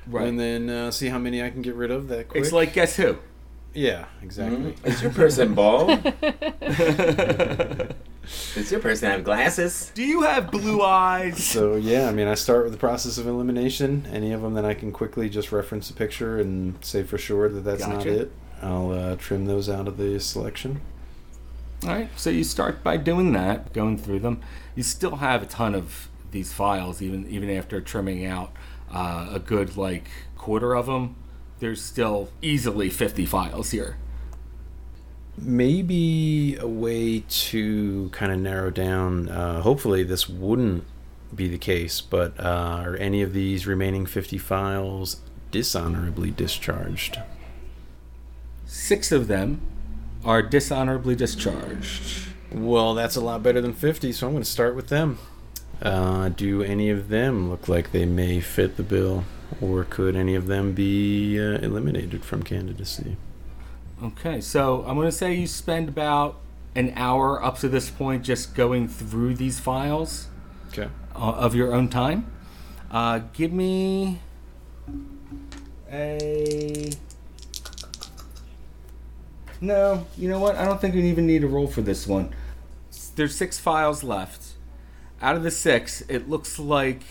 Right. 0.06 0.28
And 0.28 0.38
then 0.38 0.68
uh, 0.70 0.90
see 0.90 1.08
how 1.08 1.18
many 1.18 1.42
I 1.42 1.50
can 1.50 1.62
get 1.62 1.74
rid 1.74 1.90
of 1.90 2.08
that 2.08 2.28
quick. 2.28 2.42
it's 2.42 2.52
like 2.52 2.72
guess 2.72 2.96
who? 2.96 3.18
yeah, 3.74 4.04
exactly. 4.22 4.74
Is 4.84 5.00
your 5.02 5.12
person 5.12 5.54
bald? 5.54 5.88
Does 8.54 8.70
your 8.70 8.80
person 8.80 9.10
have 9.10 9.24
glasses? 9.24 9.90
Do 9.94 10.02
you 10.04 10.22
have 10.22 10.50
blue 10.50 10.82
eyes? 10.82 11.42
So 11.44 11.76
yeah, 11.76 12.08
I 12.08 12.12
mean, 12.12 12.28
I 12.28 12.34
start 12.34 12.64
with 12.64 12.72
the 12.72 12.78
process 12.78 13.18
of 13.18 13.26
elimination. 13.26 14.06
Any 14.12 14.32
of 14.32 14.42
them 14.42 14.54
that 14.54 14.64
I 14.64 14.74
can 14.74 14.92
quickly 14.92 15.28
just 15.28 15.52
reference 15.52 15.90
a 15.90 15.94
picture 15.94 16.38
and 16.38 16.74
say 16.84 17.02
for 17.02 17.18
sure 17.18 17.48
that 17.48 17.60
that's 17.62 17.86
not 17.86 18.06
it, 18.06 18.30
I'll 18.60 18.92
uh, 18.92 19.16
trim 19.16 19.46
those 19.46 19.68
out 19.68 19.88
of 19.88 19.96
the 19.96 20.20
selection. 20.20 20.80
All 21.84 21.88
right, 21.88 22.08
so 22.16 22.30
you 22.30 22.44
start 22.44 22.84
by 22.84 22.96
doing 22.96 23.32
that, 23.32 23.72
going 23.72 23.98
through 23.98 24.20
them. 24.20 24.40
You 24.76 24.84
still 24.84 25.16
have 25.16 25.42
a 25.42 25.46
ton 25.46 25.74
of 25.74 26.08
these 26.30 26.52
files, 26.52 27.02
even 27.02 27.28
even 27.28 27.50
after 27.50 27.80
trimming 27.80 28.24
out 28.24 28.52
uh, 28.92 29.30
a 29.32 29.40
good 29.40 29.76
like 29.76 30.08
quarter 30.36 30.76
of 30.76 30.86
them. 30.86 31.16
There's 31.58 31.82
still 31.82 32.28
easily 32.40 32.88
50 32.88 33.26
files 33.26 33.72
here. 33.72 33.96
Maybe 35.36 36.56
a 36.56 36.68
way 36.68 37.20
to 37.20 38.10
kind 38.10 38.30
of 38.30 38.38
narrow 38.38 38.70
down. 38.70 39.28
Uh, 39.28 39.62
hopefully, 39.62 40.04
this 40.04 40.28
wouldn't 40.28 40.84
be 41.34 41.48
the 41.48 41.58
case, 41.58 42.00
but 42.00 42.38
uh, 42.38 42.82
are 42.84 42.96
any 42.96 43.22
of 43.22 43.32
these 43.32 43.66
remaining 43.66 44.06
50 44.06 44.38
files 44.38 45.20
dishonorably 45.50 46.30
discharged? 46.30 47.18
Six 48.66 49.10
of 49.10 49.26
them 49.26 49.60
are 50.24 50.42
dishonorably 50.42 51.14
discharged. 51.16 52.28
Well, 52.52 52.94
that's 52.94 53.16
a 53.16 53.20
lot 53.20 53.42
better 53.42 53.60
than 53.60 53.72
50, 53.72 54.12
so 54.12 54.26
I'm 54.26 54.32
going 54.34 54.44
to 54.44 54.48
start 54.50 54.76
with 54.76 54.88
them. 54.88 55.18
Uh, 55.80 56.28
do 56.28 56.62
any 56.62 56.90
of 56.90 57.08
them 57.08 57.50
look 57.50 57.68
like 57.68 57.90
they 57.92 58.04
may 58.06 58.40
fit 58.40 58.76
the 58.76 58.82
bill, 58.82 59.24
or 59.60 59.84
could 59.84 60.14
any 60.14 60.34
of 60.34 60.46
them 60.46 60.72
be 60.74 61.38
uh, 61.40 61.58
eliminated 61.58 62.24
from 62.24 62.42
candidacy? 62.42 63.16
Okay, 64.02 64.40
so 64.40 64.84
I'm 64.86 64.94
going 64.96 65.08
to 65.08 65.12
say 65.12 65.34
you 65.34 65.46
spend 65.46 65.88
about 65.88 66.38
an 66.74 66.92
hour 66.96 67.42
up 67.42 67.58
to 67.58 67.68
this 67.68 67.90
point 67.90 68.22
just 68.24 68.54
going 68.54 68.88
through 68.88 69.34
these 69.34 69.58
files 69.60 70.28
Okay. 70.68 70.88
uh, 71.14 71.18
of 71.18 71.54
your 71.54 71.74
own 71.74 71.88
time. 71.88 72.30
Uh, 72.90 73.20
give 73.32 73.52
me 73.52 74.20
a. 75.90 76.90
No, 79.62 80.08
you 80.18 80.28
know 80.28 80.40
what? 80.40 80.56
I 80.56 80.64
don't 80.64 80.80
think 80.80 80.96
we 80.96 81.08
even 81.08 81.24
need 81.24 81.44
a 81.44 81.46
roll 81.46 81.68
for 81.68 81.82
this 81.82 82.04
one. 82.04 82.34
There's 83.14 83.36
six 83.36 83.60
files 83.60 84.02
left. 84.02 84.54
Out 85.22 85.36
of 85.36 85.44
the 85.44 85.52
six, 85.52 86.02
it 86.08 86.28
looks 86.28 86.58
like 86.58 87.02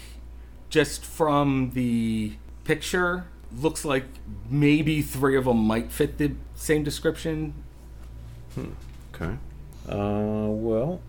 just 0.69 1.05
from 1.05 1.71
the 1.73 2.33
picture, 2.65 3.25
looks 3.57 3.85
like 3.85 4.03
maybe 4.49 5.01
three 5.01 5.37
of 5.37 5.45
them 5.45 5.59
might 5.59 5.93
fit 5.93 6.17
the 6.17 6.33
same 6.53 6.83
description. 6.83 7.53
Hmm. 8.53 8.71
Okay. 9.15 9.37
Uh, 9.87 10.49
well, 10.49 10.99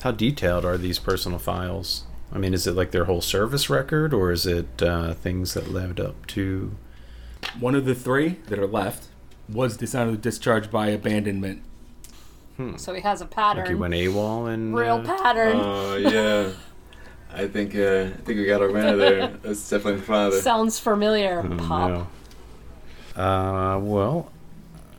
how 0.00 0.12
detailed 0.12 0.64
are 0.64 0.78
these 0.78 0.98
personal 0.98 1.38
files? 1.38 2.04
I 2.32 2.38
mean, 2.38 2.54
is 2.54 2.66
it 2.66 2.72
like 2.72 2.90
their 2.90 3.04
whole 3.04 3.20
service 3.20 3.68
record, 3.68 4.14
or 4.14 4.32
is 4.32 4.46
it 4.46 4.82
uh, 4.82 5.12
things 5.12 5.52
that 5.52 5.70
led 5.70 6.00
up 6.00 6.26
to? 6.28 6.74
One 7.60 7.74
of 7.74 7.84
the 7.84 7.94
three 7.94 8.38
that 8.46 8.58
are 8.58 8.66
left 8.66 9.08
was 9.48 9.76
dishonorably 9.76 10.18
discharged 10.18 10.70
by 10.70 10.88
abandonment. 10.88 11.62
So 12.76 12.94
he 12.94 13.00
has 13.00 13.20
a 13.20 13.24
Like 13.24 13.30
pattern. 13.32 13.70
you 13.70 13.78
went 13.78 13.94
AWOL 13.94 14.52
and 14.52 14.76
Real 14.76 14.96
uh, 14.96 15.04
pattern. 15.04 15.56
Oh 15.60 15.96
yeah. 15.96 16.50
I 17.32 17.48
think 17.48 17.74
uh, 17.74 18.02
I 18.14 18.20
think 18.24 18.38
we 18.38 18.44
got 18.44 18.62
our 18.62 18.70
winner 18.70 18.96
there. 18.96 19.26
That's 19.42 19.68
definitely 19.68 20.00
the 20.00 20.06
father. 20.06 20.40
Sounds 20.40 20.78
familiar. 20.78 21.40
Oh, 21.44 21.56
Pop. 21.56 21.90
no. 23.16 23.20
Uh, 23.20 23.78
well, 23.80 24.30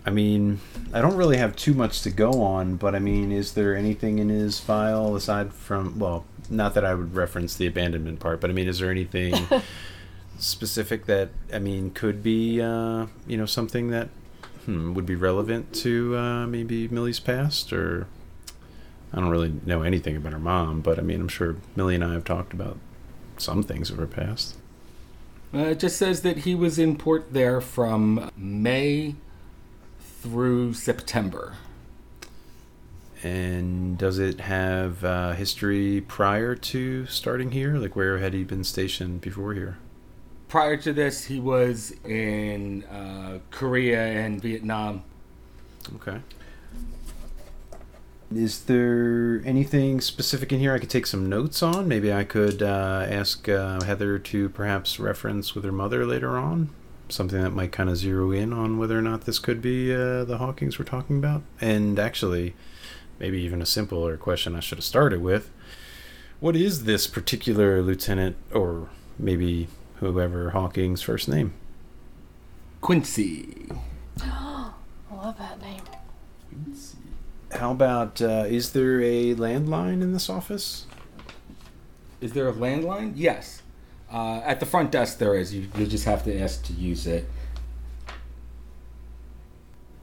I 0.05 0.09
mean, 0.09 0.59
I 0.93 0.99
don't 1.01 1.15
really 1.15 1.37
have 1.37 1.55
too 1.55 1.73
much 1.73 2.01
to 2.01 2.09
go 2.11 2.41
on, 2.43 2.75
but 2.75 2.93
I 2.93 2.99
mean, 2.99 3.31
is 3.31 3.53
there 3.53 3.73
anything 3.75 4.19
in 4.19 4.27
his 4.27 4.59
file 4.59 5.15
aside 5.15 5.53
from, 5.53 5.97
well, 5.97 6.25
not 6.49 6.73
that 6.73 6.83
I 6.85 6.93
would 6.93 7.15
reference 7.15 7.55
the 7.55 7.67
abandonment 7.67 8.19
part, 8.19 8.41
but 8.41 8.49
I 8.49 8.53
mean, 8.53 8.67
is 8.67 8.79
there 8.79 8.91
anything 8.91 9.33
specific 10.39 11.05
that, 11.05 11.29
I 11.53 11.59
mean, 11.59 11.91
could 11.91 12.21
be, 12.21 12.61
uh, 12.61 13.07
you 13.27 13.37
know, 13.37 13.45
something 13.45 13.89
that 13.91 14.09
hmm, 14.66 14.93
would 14.93 15.05
be 15.05 15.16
relevant 15.16 15.74
to 15.76 16.18
uh, 16.18 16.47
maybe 16.47 16.88
Millie's 16.88 17.20
past? 17.20 17.72
Or 17.74 18.07
I 19.13 19.20
don't 19.20 19.30
really 19.30 19.53
know 19.66 19.82
anything 19.82 20.16
about 20.16 20.34
her 20.34 20.39
mom, 20.39 20.82
but 20.82 20.99
I 20.99 21.01
mean, 21.01 21.22
I'm 21.22 21.28
sure 21.28 21.55
Millie 21.76 21.95
and 21.95 22.03
I 22.03 22.13
have 22.13 22.26
talked 22.26 22.53
about 22.53 22.78
some 23.38 23.63
things 23.63 23.89
of 23.89 23.97
her 23.97 24.07
past. 24.07 24.55
Uh, 25.53 25.59
it 25.59 25.80
just 25.80 25.97
says 25.97 26.22
that 26.22 26.39
he 26.39 26.53
was 26.53 26.78
in 26.78 26.97
port 26.97 27.32
there 27.32 27.61
from 27.61 28.30
May 28.36 29.16
through 29.99 30.74
September. 30.74 31.53
And 33.24 33.97
does 33.97 34.20
it 34.20 34.41
have 34.41 35.03
uh, 35.03 35.32
history 35.32 36.01
prior 36.01 36.55
to 36.55 37.05
starting 37.05 37.51
here? 37.51 37.78
Like, 37.78 37.95
where 37.95 38.18
had 38.18 38.34
he 38.34 38.43
been 38.43 38.63
stationed 38.63 39.22
before 39.22 39.53
here? 39.53 39.78
Prior 40.47 40.77
to 40.77 40.93
this, 40.93 41.25
he 41.25 41.39
was 41.39 41.93
in 42.05 42.83
uh, 42.85 43.39
Korea 43.51 44.01
and 44.01 44.41
Vietnam. 44.41 45.03
Okay. 45.95 46.19
Is 48.33 48.63
there 48.63 49.41
anything 49.45 50.01
specific 50.01 50.51
in 50.51 50.59
here 50.59 50.73
I 50.73 50.79
could 50.79 50.89
take 50.89 51.05
some 51.05 51.29
notes 51.29 51.61
on? 51.61 51.87
Maybe 51.87 52.11
I 52.11 52.23
could 52.23 52.61
uh, 52.61 53.05
ask 53.07 53.47
uh, 53.47 53.81
Heather 53.83 54.17
to 54.19 54.49
perhaps 54.49 54.99
reference 54.99 55.55
with 55.55 55.63
her 55.63 55.71
mother 55.71 56.05
later 56.05 56.37
on. 56.37 56.69
Something 57.07 57.41
that 57.41 57.51
might 57.51 57.71
kind 57.71 57.89
of 57.89 57.97
zero 57.97 58.31
in 58.31 58.51
on 58.51 58.77
whether 58.79 58.97
or 58.97 59.01
not 59.01 59.25
this 59.25 59.37
could 59.37 59.61
be 59.61 59.93
uh, 59.93 60.25
the 60.25 60.39
Hawkins 60.39 60.79
we're 60.79 60.85
talking 60.85 61.19
about. 61.19 61.43
And 61.61 61.99
actually, 61.99 62.55
maybe 63.19 63.39
even 63.41 63.61
a 63.61 63.65
simpler 63.65 64.17
question 64.17 64.55
I 64.55 64.59
should 64.59 64.79
have 64.79 64.85
started 64.85 65.21
with. 65.21 65.51
What 66.39 66.55
is 66.55 66.85
this 66.85 67.07
particular 67.07 67.81
lieutenant, 67.81 68.37
or 68.51 68.89
maybe 69.19 69.67
whoever 69.99 70.51
Hawkins' 70.51 71.01
first 71.01 71.27
name? 71.27 71.53
Quincy. 72.81 73.67
Oh 74.21 74.73
I 75.11 75.15
love 75.15 75.37
that 75.37 75.61
name. 75.61 75.81
Quincy. 76.49 76.97
How 77.51 77.71
about, 77.71 78.21
uh, 78.21 78.45
is 78.47 78.73
there 78.73 79.01
a 79.01 79.33
landline 79.35 80.01
in 80.01 80.13
this 80.13 80.29
office? 80.29 80.85
Is 82.21 82.33
there 82.33 82.47
a 82.49 82.53
landline? 82.53 83.13
Yes. 83.15 83.61
Uh, 84.11 84.41
at 84.43 84.59
the 84.59 84.65
front 84.65 84.91
desk, 84.91 85.17
there 85.17 85.35
is. 85.35 85.53
You, 85.53 85.67
you 85.77 85.85
just 85.85 86.05
have 86.05 86.23
to 86.25 86.39
ask 86.39 86.63
to 86.65 86.73
use 86.73 87.07
it. 87.07 87.29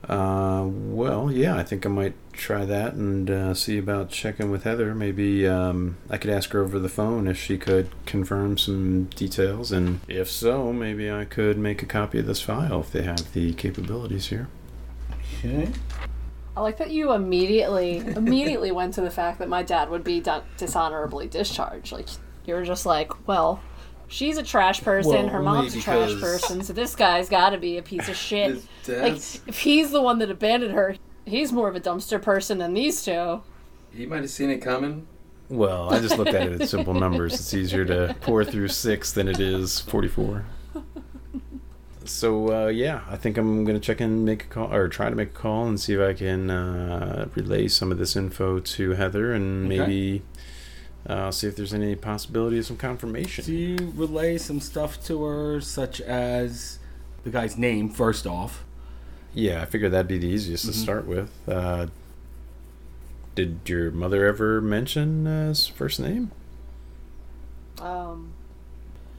Uh, 0.08 0.64
well, 0.66 1.30
yeah, 1.30 1.56
I 1.56 1.62
think 1.62 1.86
I 1.86 1.88
might 1.88 2.14
try 2.32 2.64
that 2.64 2.94
and 2.94 3.30
uh, 3.30 3.54
see 3.54 3.78
about 3.78 4.10
checking 4.10 4.50
with 4.50 4.64
Heather. 4.64 4.94
Maybe 4.94 5.46
um, 5.46 5.96
I 6.10 6.16
could 6.16 6.30
ask 6.30 6.50
her 6.50 6.60
over 6.60 6.78
the 6.78 6.88
phone 6.88 7.28
if 7.28 7.38
she 7.38 7.56
could 7.56 7.88
confirm 8.04 8.58
some 8.58 9.04
details, 9.04 9.70
and 9.70 10.00
if 10.08 10.30
so, 10.30 10.72
maybe 10.72 11.10
I 11.10 11.24
could 11.24 11.56
make 11.56 11.82
a 11.82 11.86
copy 11.86 12.18
of 12.18 12.26
this 12.26 12.40
file 12.40 12.80
if 12.80 12.90
they 12.90 13.02
have 13.02 13.32
the 13.32 13.54
capabilities 13.54 14.26
here. 14.26 14.48
Okay. 15.38 15.70
I 16.56 16.60
like 16.60 16.78
that 16.78 16.90
you 16.90 17.12
immediately 17.12 17.98
immediately 17.98 18.72
went 18.72 18.94
to 18.94 19.00
the 19.00 19.10
fact 19.10 19.38
that 19.38 19.48
my 19.48 19.62
dad 19.62 19.88
would 19.88 20.04
be 20.04 20.20
done, 20.20 20.42
dishonorably 20.56 21.26
discharged. 21.28 21.92
Like 21.92 22.08
you 22.44 22.54
were 22.54 22.64
just 22.64 22.84
like, 22.84 23.26
well, 23.26 23.60
she's 24.12 24.36
a 24.38 24.42
trash 24.42 24.80
person, 24.82 25.10
Well, 25.12 25.28
her 25.28 25.38
only 25.38 25.50
mom's 25.52 25.74
a 25.76 25.80
trash 25.80 26.20
person, 26.20 26.62
so 26.62 26.72
this 26.72 26.94
guy's 26.94 27.28
got 27.28 27.50
to 27.50 27.58
be 27.58 27.78
a 27.78 27.82
piece 27.82 28.08
of 28.08 28.16
shit. 28.28 28.62
Like 28.88 29.14
if 29.46 29.58
he's 29.60 29.90
the 29.90 30.00
one 30.02 30.18
that 30.18 30.30
abandoned 30.30 30.74
her, 30.74 30.96
he's 31.26 31.50
more 31.52 31.68
of 31.68 31.74
a 31.76 31.80
dumpster 31.80 32.20
person 32.20 32.58
than 32.58 32.74
these 32.74 33.04
two. 33.04 33.42
he 33.92 34.06
might 34.06 34.20
have 34.20 34.30
seen 34.30 34.50
it 34.50 34.58
coming. 34.58 35.06
Well, 35.48 35.92
I 35.92 36.00
just 36.00 36.16
looked 36.16 36.32
at 36.32 36.46
it 36.46 36.60
in 36.62 36.66
simple 36.66 36.94
numbers. 36.94 37.34
It's 37.34 37.52
easier 37.52 37.84
to 37.84 38.16
pour 38.22 38.42
through 38.44 38.68
six 38.68 39.12
than 39.12 39.28
it 39.28 39.38
is 39.38 39.80
44. 39.80 40.46
So, 42.04 42.64
uh, 42.64 42.66
yeah, 42.68 43.02
I 43.08 43.16
think 43.16 43.38
I'm 43.38 43.64
going 43.64 43.78
to 43.78 43.84
check 43.86 44.00
and 44.00 44.24
make 44.24 44.44
a 44.44 44.46
call, 44.46 44.74
or 44.74 44.88
try 44.88 45.08
to 45.08 45.14
make 45.14 45.28
a 45.28 45.32
call 45.32 45.66
and 45.68 45.78
see 45.78 45.94
if 45.94 46.00
I 46.00 46.14
can 46.14 46.50
uh, 46.50 47.28
relay 47.36 47.68
some 47.68 47.92
of 47.92 47.98
this 47.98 48.16
info 48.16 48.58
to 48.58 48.90
Heather 48.92 49.32
and 49.32 49.66
Okay. 49.66 49.78
maybe 49.78 50.22
uh, 51.06 51.30
see 51.30 51.46
if 51.46 51.56
there's 51.56 51.74
any 51.74 51.94
possibility 51.96 52.58
of 52.58 52.66
some 52.66 52.76
confirmation. 52.76 53.44
Do 53.44 53.54
you 53.54 53.92
relay 53.94 54.38
some 54.38 54.60
stuff 54.60 55.02
to 55.06 55.22
her, 55.24 55.60
such 55.60 56.00
as 56.00 56.78
the 57.24 57.30
guy's 57.30 57.56
name, 57.58 57.88
first 57.88 58.26
off? 58.26 58.64
Yeah, 59.34 59.62
I 59.62 59.64
figured 59.64 59.92
that'd 59.92 60.08
be 60.08 60.18
the 60.18 60.28
easiest 60.28 60.66
to 60.66 60.72
Mhm. 60.72 60.74
start 60.74 61.06
with. 61.06 61.30
Uh, 61.48 61.86
did 63.34 63.60
your 63.66 63.90
mother 63.90 64.26
ever 64.26 64.60
mention 64.60 65.26
uh, 65.26 65.48
his 65.48 65.66
first 65.66 65.98
name? 65.98 66.30
Um, 67.80 68.32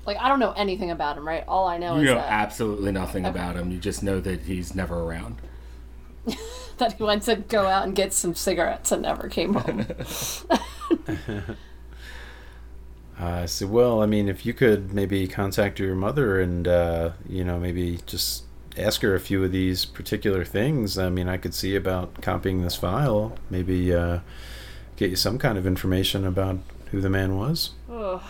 like 0.06 0.18
I 0.18 0.30
don't 0.30 0.40
know 0.40 0.52
anything 0.52 0.92
about 0.92 1.18
him, 1.18 1.28
right? 1.28 1.44
All 1.48 1.68
I 1.68 1.78
know 1.80 1.96
You 1.96 2.02
is 2.02 2.06
know 2.06 2.16
that 2.16 2.32
absolutely 2.32 2.92
nothing 2.92 3.26
Okay. 3.26 3.32
about 3.32 3.56
him. 3.56 3.72
You 3.72 3.80
just 3.80 4.04
know 4.04 4.20
that 4.22 4.42
he's 4.42 4.76
never 4.76 5.00
around. 5.02 5.38
that 6.78 6.94
he 6.94 7.04
went 7.04 7.24
to 7.24 7.36
go 7.38 7.66
out 7.66 7.86
and 7.86 7.96
get 7.96 8.14
some 8.14 8.36
cigarettes 8.36 8.92
and 8.92 9.02
never 9.02 9.28
came 9.28 9.56
home. 9.56 9.86
I 13.20 13.46
said, 13.46 13.70
well, 13.70 14.02
I 14.02 14.06
mean, 14.06 14.28
if 14.28 14.46
you 14.46 14.54
could 14.54 14.94
maybe 14.94 15.28
contact 15.28 15.80
your 15.80 15.96
mother 15.96 16.40
and, 16.40 16.68
uh, 16.68 17.12
you 17.28 17.44
know, 17.44 17.60
maybe 17.60 18.00
just 18.06 18.44
ask 18.78 19.02
her 19.02 19.14
a 19.14 19.20
few 19.20 19.44
of 19.44 19.52
these 19.52 19.86
particular 19.86 20.44
things. 20.44 20.98
I 20.98 21.10
mean, 21.10 21.30
I 21.30 21.38
could 21.38 21.54
see 21.54 21.76
about 21.76 22.22
copying 22.22 22.64
this 22.64 22.76
file, 22.76 23.38
maybe 23.50 23.94
uh, 23.94 24.20
get 24.96 25.10
you 25.10 25.16
some 25.16 25.38
kind 25.38 25.58
of 25.58 25.68
information 25.68 26.26
about 26.26 26.60
who 26.92 27.02
the 27.02 27.10
man 27.10 27.38
was. 27.38 27.72
Oh, 27.90 28.24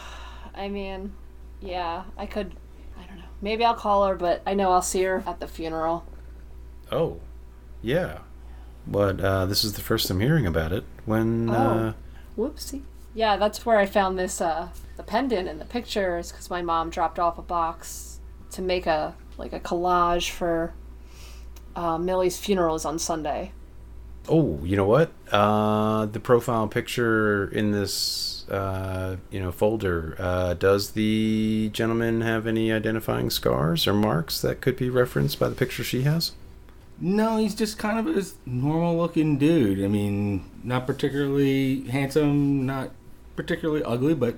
I 0.54 0.68
mean, 0.68 1.14
yeah, 1.62 2.04
I 2.18 2.26
could. 2.26 2.54
I 3.00 3.06
don't 3.06 3.18
know. 3.18 3.24
Maybe 3.42 3.64
I'll 3.64 3.74
call 3.74 4.06
her, 4.06 4.16
but 4.16 4.42
I 4.46 4.54
know 4.54 4.72
I'll 4.72 4.82
see 4.82 5.04
her 5.04 5.24
at 5.26 5.40
the 5.40 5.48
funeral. 5.48 6.06
Oh, 6.92 7.20
yeah. 7.82 8.20
But 8.86 9.22
uh, 9.22 9.46
this 9.46 9.64
is 9.64 9.74
the 9.74 9.82
first 9.82 10.10
I'm 10.10 10.20
hearing 10.20 10.46
about 10.46 10.74
it. 10.74 10.84
When, 11.06 11.50
uh, 11.50 11.94
Whoopsie. 12.38 12.82
Yeah, 13.16 13.38
that's 13.38 13.66
where 13.66 13.78
I 13.78 13.86
found 13.86 14.18
this 14.18 14.42
uh 14.42 14.70
the 14.98 15.04
pendant 15.04 15.48
and 15.48 15.60
the 15.60 15.66
pictures 15.66 16.32
because 16.32 16.50
my 16.50 16.62
mom 16.62 16.90
dropped 16.90 17.20
off 17.20 17.38
a 17.38 17.42
box 17.42 18.20
to 18.52 18.62
make 18.62 18.86
a 18.88 19.16
like 19.38 19.54
a 19.54 19.60
collage 19.60 20.30
for 20.30 20.74
uh, 21.76 21.98
Millie's 21.98 22.38
funeral 22.38 22.76
is 22.76 22.86
on 22.86 23.00
Sunday. 23.00 23.52
oh, 24.30 24.60
you 24.64 24.78
know 24.78 24.86
what? 24.86 25.12
Uh, 25.32 26.06
the 26.06 26.20
profile 26.20 26.68
picture 26.68 27.48
in 27.50 27.72
this, 27.72 28.48
uh, 28.50 29.18
you 29.32 29.40
know, 29.40 29.52
folder, 29.52 30.16
uh, 30.20 30.54
does 30.54 30.92
the 30.92 31.70
gentleman 31.74 32.22
have 32.22 32.46
any 32.48 32.72
identifying 32.72 33.30
scars 33.30 33.88
or 33.88 33.94
marks 33.94 34.40
that 34.42 34.62
could 34.62 34.78
be 34.78 34.90
referenced 34.90 35.40
by 35.40 35.50
the 35.50 35.56
picture 35.56 35.84
she 35.84 36.04
has? 36.04 36.32
No, 37.00 37.38
he's 37.38 37.56
just 37.56 37.78
kind 37.80 38.08
of 38.08 38.16
a 38.16 38.24
normal 38.46 38.96
looking 38.96 39.38
dude. 39.38 39.84
I 39.84 39.88
mean, 39.88 40.46
not 40.64 40.86
particularly 40.88 41.82
handsome, 41.90 42.66
not 42.66 42.92
particularly 43.36 43.84
ugly, 43.84 44.14
but 44.14 44.38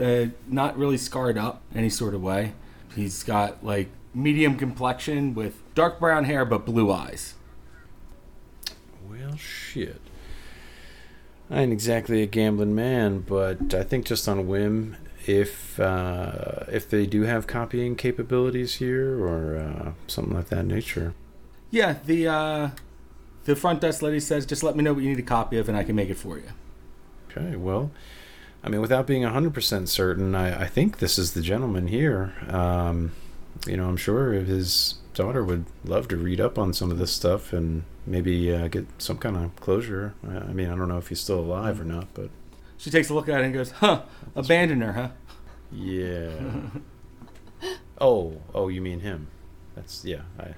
uh, 0.00 0.26
not 0.46 0.76
really 0.78 0.96
scarred 0.96 1.38
up 1.38 1.62
any 1.74 1.90
sort 1.90 2.14
of 2.14 2.22
way. 2.22 2.52
He's 2.94 3.22
got 3.22 3.64
like 3.64 3.88
medium 4.14 4.56
complexion 4.56 5.34
with 5.34 5.62
dark 5.74 6.00
brown 6.00 6.24
hair 6.24 6.44
but 6.44 6.64
blue 6.64 6.90
eyes. 6.90 7.34
Well, 9.08 9.36
shit. 9.36 10.00
I 11.50 11.60
ain't 11.60 11.72
exactly 11.72 12.22
a 12.22 12.26
gambling 12.26 12.74
man, 12.74 13.20
but 13.20 13.72
I 13.72 13.84
think 13.84 14.06
just 14.06 14.28
on 14.28 14.38
a 14.38 14.42
whim, 14.42 14.96
if 15.26 15.78
uh, 15.78 16.64
if 16.68 16.88
they 16.88 17.06
do 17.06 17.22
have 17.22 17.46
copying 17.46 17.94
capabilities 17.96 18.76
here 18.76 19.22
or 19.22 19.56
uh, 19.56 19.92
something 20.06 20.34
like 20.34 20.48
that 20.48 20.64
nature. 20.64 21.14
Yeah, 21.70 21.96
the 22.04 22.28
uh, 22.28 22.70
the 23.44 23.54
front 23.54 23.80
desk 23.80 24.02
lady 24.02 24.20
says, 24.20 24.44
just 24.46 24.62
let 24.62 24.76
me 24.76 24.82
know 24.82 24.92
what 24.92 25.02
you 25.02 25.10
need 25.10 25.18
a 25.18 25.22
copy 25.22 25.56
of, 25.58 25.68
and 25.68 25.76
I 25.76 25.84
can 25.84 25.94
make 25.94 26.10
it 26.10 26.16
for 26.16 26.36
you. 26.36 26.48
Okay, 27.30 27.54
well, 27.56 27.90
I 28.66 28.68
mean, 28.68 28.80
without 28.80 29.06
being 29.06 29.22
100% 29.22 29.86
certain, 29.86 30.34
I, 30.34 30.62
I 30.62 30.66
think 30.66 30.98
this 30.98 31.18
is 31.18 31.34
the 31.34 31.40
gentleman 31.40 31.86
here. 31.86 32.34
Um, 32.48 33.12
you 33.64 33.76
know, 33.76 33.88
I'm 33.88 33.96
sure 33.96 34.32
his 34.32 34.94
daughter 35.14 35.44
would 35.44 35.66
love 35.84 36.08
to 36.08 36.16
read 36.16 36.40
up 36.40 36.58
on 36.58 36.72
some 36.72 36.90
of 36.90 36.98
this 36.98 37.12
stuff 37.12 37.52
and 37.52 37.84
maybe 38.04 38.52
uh, 38.52 38.66
get 38.66 38.86
some 38.98 39.18
kind 39.18 39.36
of 39.36 39.54
closure. 39.56 40.14
I 40.28 40.38
I 40.38 40.52
mean, 40.52 40.68
I 40.68 40.74
don't 40.74 40.88
know 40.88 40.98
if 40.98 41.08
he's 41.08 41.20
still 41.20 41.38
alive 41.38 41.80
or 41.80 41.84
not, 41.84 42.08
but 42.12 42.30
She 42.76 42.90
takes 42.90 43.08
a 43.08 43.14
look 43.14 43.28
at 43.28 43.40
it 43.40 43.44
and 43.44 43.54
goes, 43.54 43.70
huh, 43.70 44.02
abandon 44.34 44.80
her, 44.80 44.92
huh? 44.92 45.08
yeah. 45.70 46.30
oh, 48.00 48.42
oh, 48.52 48.66
you 48.66 48.80
mean 48.80 48.98
him? 49.00 49.28
That's 49.76 50.04
yeah. 50.04 50.22
I, 50.40 50.54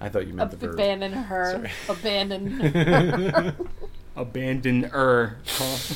I 0.00 0.08
thought 0.10 0.28
you 0.28 0.32
meant 0.34 0.52
the 0.52 0.58
verb. 0.58 0.74
Abandon 0.74 1.12
her. 1.12 1.50
Sorry. 1.50 1.70
Abandon 1.88 2.50
her. 2.60 3.56
Abandon 4.16 4.84
her. 4.84 5.38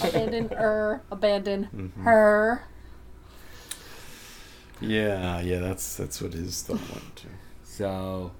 abandon 0.02 0.48
her. 0.50 1.02
Abandon 1.10 1.68
Mm-hmm. 1.74 2.02
her. 2.04 2.62
Yeah, 4.80 5.40
yeah. 5.40 5.58
That's 5.58 5.96
that's 5.96 6.20
what 6.22 6.32
his 6.32 6.62
thought 6.62 6.80
went 6.90 7.16
to. 7.16 7.26
So 7.64 8.32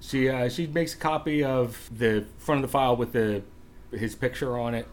she 0.00 0.28
uh, 0.28 0.48
she 0.48 0.66
makes 0.66 0.94
a 0.94 0.98
copy 0.98 1.42
of 1.44 1.88
the 1.96 2.24
front 2.38 2.58
of 2.64 2.68
the 2.70 2.72
file 2.72 2.96
with 2.96 3.12
the 3.12 3.42
his 3.90 4.14
picture 4.14 4.58
on 4.58 4.74
it, 4.74 4.86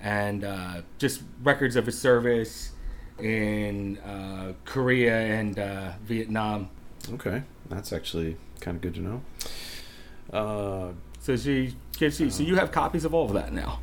and 0.00 0.42
uh, 0.44 0.82
just 0.98 1.22
records 1.42 1.76
of 1.76 1.86
his 1.86 2.00
service 2.00 2.72
in 3.18 3.98
uh, 3.98 4.52
Korea 4.64 5.16
and 5.18 5.58
uh, 5.58 5.92
Vietnam. 6.02 6.70
Okay, 7.12 7.42
that's 7.68 7.92
actually 7.92 8.36
kind 8.60 8.76
of 8.76 8.80
good 8.80 8.94
to 8.94 9.00
know. 9.00 10.94
So 11.22 11.36
she 11.36 11.74
you. 11.98 12.30
So 12.30 12.42
you 12.42 12.56
have 12.56 12.72
copies 12.72 13.04
of 13.04 13.14
all 13.14 13.26
of 13.26 13.32
that 13.34 13.52
now. 13.52 13.78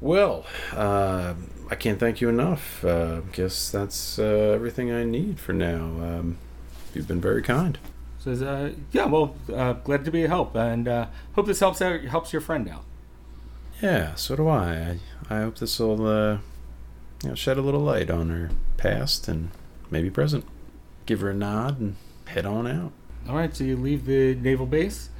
Well, 0.00 0.44
uh, 0.72 1.34
I 1.70 1.74
can't 1.76 1.98
thank 1.98 2.20
you 2.20 2.28
enough. 2.28 2.84
Uh, 2.84 3.20
guess 3.32 3.70
that's 3.70 4.18
uh, 4.18 4.52
everything 4.54 4.90
I 4.90 5.04
need 5.04 5.38
for 5.38 5.52
now. 5.52 5.84
Um, 5.84 6.38
you've 6.92 7.06
been 7.06 7.20
very 7.20 7.40
kind. 7.40 7.78
Says, 8.18 8.42
uh, 8.42 8.72
yeah, 8.90 9.04
well, 9.04 9.36
uh, 9.52 9.74
glad 9.74 10.04
to 10.06 10.10
be 10.10 10.24
a 10.24 10.28
help, 10.28 10.56
and 10.56 10.88
uh, 10.88 11.06
hope 11.34 11.46
this 11.46 11.60
helps 11.60 11.80
out 11.80 12.00
helps 12.02 12.32
your 12.32 12.42
friend 12.42 12.68
out. 12.68 12.82
Yeah, 13.80 14.16
so 14.16 14.34
do 14.34 14.48
I. 14.48 14.98
I, 15.30 15.36
I 15.36 15.40
hope 15.42 15.58
this 15.58 15.78
will 15.78 16.06
uh, 16.06 16.38
you 17.22 17.28
know, 17.28 17.34
shed 17.34 17.58
a 17.58 17.62
little 17.62 17.80
light 17.80 18.10
on 18.10 18.30
her 18.30 18.50
past 18.76 19.28
and 19.28 19.50
maybe 19.88 20.10
present. 20.10 20.44
Give 21.06 21.20
her 21.20 21.30
a 21.30 21.34
nod 21.34 21.78
and 21.78 21.96
head 22.26 22.44
on 22.44 22.66
out. 22.66 22.92
All 23.28 23.36
right, 23.36 23.54
so 23.54 23.62
you 23.62 23.76
leave 23.76 24.06
the 24.06 24.34
naval 24.34 24.66
base. 24.66 25.10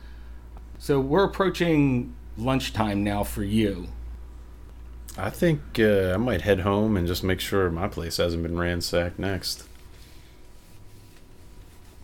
So 0.85 1.01
we're 1.01 1.25
approaching 1.25 2.15
lunchtime 2.37 3.03
now 3.03 3.25
for 3.25 3.43
you. 3.43 3.87
I 5.17 5.31
think 5.31 5.63
uh, 5.79 6.13
I 6.13 6.19
might 6.19 6.43
head 6.43 6.61
home 6.61 6.99
and 6.99 7.07
just 7.07 7.25
make 7.25 7.41
sure 7.41 7.71
my 7.71 7.89
place 7.89 8.19
hasn't 8.19 8.43
been 8.43 8.59
ransacked 8.59 9.19
next. 9.19 9.65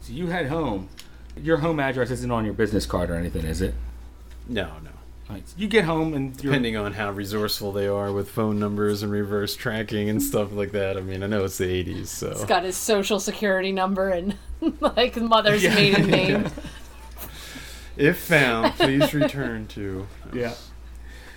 So 0.00 0.14
you 0.14 0.28
head 0.28 0.46
home. 0.46 0.88
Your 1.36 1.58
home 1.58 1.78
address 1.78 2.10
isn't 2.10 2.30
on 2.30 2.46
your 2.46 2.54
business 2.54 2.86
card 2.86 3.10
or 3.10 3.16
anything, 3.16 3.44
is 3.44 3.60
it? 3.60 3.74
No, 4.48 4.64
no. 4.82 4.90
All 5.28 5.36
right, 5.36 5.46
so 5.46 5.56
you 5.58 5.68
get 5.68 5.84
home 5.84 6.14
and 6.14 6.42
you're 6.42 6.50
Depending 6.50 6.78
on 6.78 6.94
how 6.94 7.10
resourceful 7.10 7.72
they 7.72 7.86
are 7.86 8.10
with 8.10 8.30
phone 8.30 8.58
numbers 8.58 9.02
and 9.02 9.12
reverse 9.12 9.54
tracking 9.56 10.08
and 10.08 10.22
stuff 10.22 10.52
like 10.52 10.72
that. 10.72 10.96
I 10.96 11.02
mean, 11.02 11.22
I 11.22 11.26
know 11.26 11.44
it's 11.44 11.58
the 11.58 11.66
80s, 11.66 11.86
He's 11.86 12.10
so. 12.10 12.46
got 12.46 12.64
his 12.64 12.78
social 12.78 13.20
security 13.20 13.72
number 13.72 14.08
and 14.08 14.38
like 14.80 15.16
mother's 15.20 15.62
Yeah. 15.62 15.74
maiden 15.74 16.06
name. 16.10 16.46
If 18.00 18.18
found, 18.18 18.74
please 18.74 19.12
return 19.14 19.66
to. 19.68 20.06
yeah. 20.32 20.54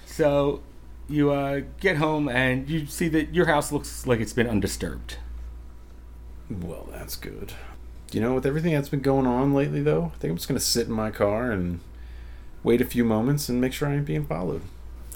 So 0.05 0.61
you 1.09 1.31
uh, 1.31 1.61
get 1.79 1.97
home 1.97 2.29
and 2.29 2.69
you 2.69 2.85
see 2.85 3.07
that 3.09 3.33
your 3.35 3.45
house 3.47 3.71
looks 3.71 4.07
like 4.07 4.19
it's 4.19 4.33
been 4.33 4.47
undisturbed. 4.47 5.17
Well, 6.49 6.87
that's 6.91 7.15
good. 7.15 7.53
You 8.11 8.21
know, 8.21 8.35
with 8.35 8.45
everything 8.45 8.73
that's 8.73 8.89
been 8.89 9.01
going 9.01 9.25
on 9.25 9.53
lately, 9.53 9.81
though, 9.81 10.11
I 10.15 10.17
think 10.19 10.31
I'm 10.31 10.37
just 10.37 10.47
going 10.47 10.59
to 10.59 10.63
sit 10.65 10.87
in 10.87 10.93
my 10.93 11.09
car 11.11 11.51
and 11.51 11.79
wait 12.63 12.79
a 12.79 12.85
few 12.85 13.03
moments 13.03 13.49
and 13.49 13.59
make 13.59 13.73
sure 13.73 13.87
I 13.87 13.95
ain't 13.95 14.05
being 14.05 14.25
followed. 14.25 14.61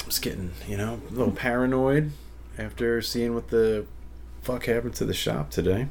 I'm 0.02 0.06
just 0.06 0.22
getting, 0.22 0.52
you 0.68 0.78
know, 0.78 1.00
a 1.10 1.14
little 1.14 1.32
paranoid 1.34 2.12
after 2.58 3.02
seeing 3.02 3.36
what 3.36 3.50
the 3.50 3.86
fuck 4.42 4.66
happened 4.66 4.96
to 4.96 5.06
the 5.06 5.14
shop 5.14 5.52
today. 5.52 5.88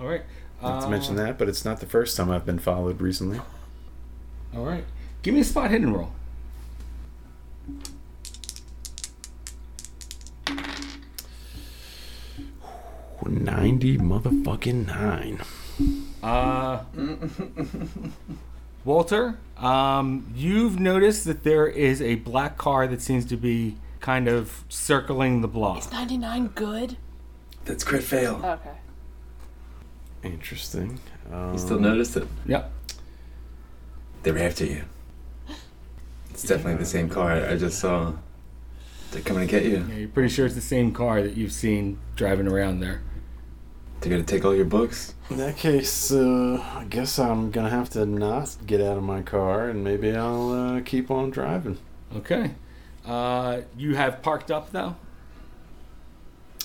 All 0.00 0.06
right. 0.06 0.22
Not 0.62 0.80
to 0.80 0.86
Uh, 0.86 0.90
mention 0.90 1.16
that, 1.16 1.36
but 1.38 1.48
it's 1.50 1.64
not 1.64 1.80
the 1.80 1.86
first 1.86 2.16
time 2.16 2.30
I've 2.30 2.46
been 2.46 2.58
followed 2.58 3.00
recently. 3.00 3.40
All 4.54 4.64
right. 4.64 4.84
Give 5.22 5.34
me 5.34 5.40
a 5.40 5.44
spot 5.44 5.70
hidden 5.70 5.92
roll. 5.92 6.12
Ninety 13.24 13.98
motherfucking 13.98 14.86
nine. 14.86 15.40
Uh, 16.22 16.80
Walter, 18.84 19.38
um, 19.58 20.30
you've 20.34 20.78
noticed 20.78 21.24
that 21.24 21.42
there 21.42 21.66
is 21.66 22.00
a 22.00 22.16
black 22.16 22.56
car 22.56 22.86
that 22.86 23.00
seems 23.02 23.24
to 23.26 23.36
be 23.36 23.76
kind 24.00 24.28
of 24.28 24.64
circling 24.68 25.40
the 25.40 25.48
block. 25.48 25.78
Is 25.78 25.90
99 25.92 26.48
good? 26.54 26.96
That's 27.64 27.82
crit 27.82 28.04
fail. 28.04 28.40
Okay. 28.44 28.76
Interesting. 30.22 31.00
Um, 31.32 31.52
You 31.52 31.58
still 31.58 31.80
notice 31.80 32.16
it? 32.16 32.28
Yep. 32.46 32.70
They 34.26 34.32
were 34.32 34.38
after 34.38 34.64
you. 34.64 34.82
It's 36.30 36.42
definitely 36.42 36.78
the 36.78 36.84
same 36.84 37.08
car 37.08 37.30
I 37.30 37.56
just 37.56 37.78
saw. 37.78 38.14
They're 39.12 39.22
coming 39.22 39.46
to 39.46 39.48
get 39.48 39.62
you. 39.62 39.86
Yeah, 39.88 39.94
you're 39.94 40.08
pretty 40.08 40.30
sure 40.30 40.46
it's 40.46 40.56
the 40.56 40.60
same 40.60 40.92
car 40.92 41.22
that 41.22 41.36
you've 41.36 41.52
seen 41.52 41.98
driving 42.16 42.48
around 42.48 42.80
there. 42.80 43.02
They're 44.00 44.10
gonna 44.10 44.24
take 44.24 44.44
all 44.44 44.52
your 44.52 44.64
books. 44.64 45.14
In 45.30 45.36
that 45.36 45.56
case, 45.56 46.10
uh, 46.10 46.60
I 46.74 46.86
guess 46.90 47.20
I'm 47.20 47.52
gonna 47.52 47.70
have 47.70 47.88
to 47.90 48.04
not 48.04 48.56
get 48.66 48.80
out 48.80 48.96
of 48.96 49.04
my 49.04 49.22
car, 49.22 49.68
and 49.68 49.84
maybe 49.84 50.10
I'll 50.10 50.50
uh, 50.50 50.80
keep 50.80 51.08
on 51.08 51.30
driving. 51.30 51.78
Okay. 52.16 52.50
Uh, 53.04 53.60
you 53.78 53.94
have 53.94 54.22
parked 54.22 54.50
up 54.50 54.72
though. 54.72 54.96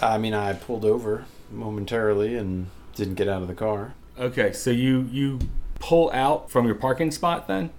I 0.02 0.18
mean, 0.18 0.34
I 0.34 0.54
pulled 0.54 0.84
over 0.84 1.26
momentarily 1.52 2.36
and 2.38 2.72
didn't 2.96 3.16
get 3.16 3.28
out 3.28 3.44
of 3.44 3.48
the 3.48 3.54
car. 3.54 3.94
Okay, 4.18 4.52
so 4.52 4.72
you 4.72 5.08
you 5.12 5.38
pull 5.82 6.12
out 6.14 6.50
from 6.50 6.66
your 6.66 6.76
parking 6.76 7.12
spot 7.12 7.48
then. 7.48 7.72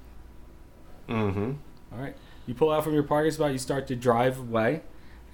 Mm-hmm. 1.09 1.53
All 1.93 1.99
right. 1.99 2.15
You 2.47 2.55
pull 2.55 2.71
out 2.71 2.85
from 2.85 2.93
your 2.93 3.05
parking 3.05 3.31
spot. 3.33 3.53
You 3.53 3.59
start 3.59 3.87
to 3.87 3.97
drive 3.97 4.39
away, 4.39 4.83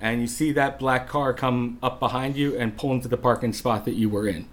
and 0.00 0.20
you 0.20 0.28
see 0.28 0.52
that 0.52 0.78
black 0.78 1.08
car 1.08 1.32
come 1.32 1.78
up 1.82 1.98
behind 1.98 2.36
you 2.36 2.56
and 2.56 2.76
pull 2.76 2.92
into 2.92 3.08
the 3.08 3.16
parking 3.16 3.52
spot 3.52 3.84
that 3.86 3.94
you 3.94 4.08
were 4.08 4.28
in. 4.28 4.46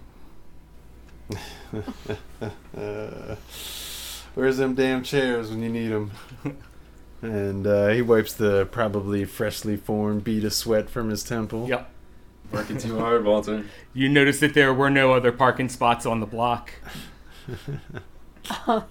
Uh, 2.76 3.36
where's 4.34 4.56
them 4.56 4.74
damn 4.74 5.02
chairs 5.02 5.50
when 5.50 5.62
you 5.62 5.68
need 5.68 5.88
them? 5.88 6.10
and 7.22 7.66
uh, 7.66 7.88
he 7.88 8.00
wipes 8.00 8.32
the 8.32 8.66
probably 8.66 9.24
freshly 9.24 9.76
formed 9.76 10.24
bead 10.24 10.44
of 10.44 10.54
sweat 10.54 10.88
from 10.88 11.10
his 11.10 11.22
temple. 11.22 11.68
Yep. 11.68 11.90
Working 12.52 12.78
too 12.78 12.98
hard, 12.98 13.24
Walter. 13.24 13.64
You 13.92 14.08
notice 14.08 14.38
that 14.40 14.54
there 14.54 14.72
were 14.72 14.88
no 14.88 15.12
other 15.12 15.32
parking 15.32 15.68
spots 15.68 16.06
on 16.06 16.20
the 16.20 16.26
block. 16.26 16.72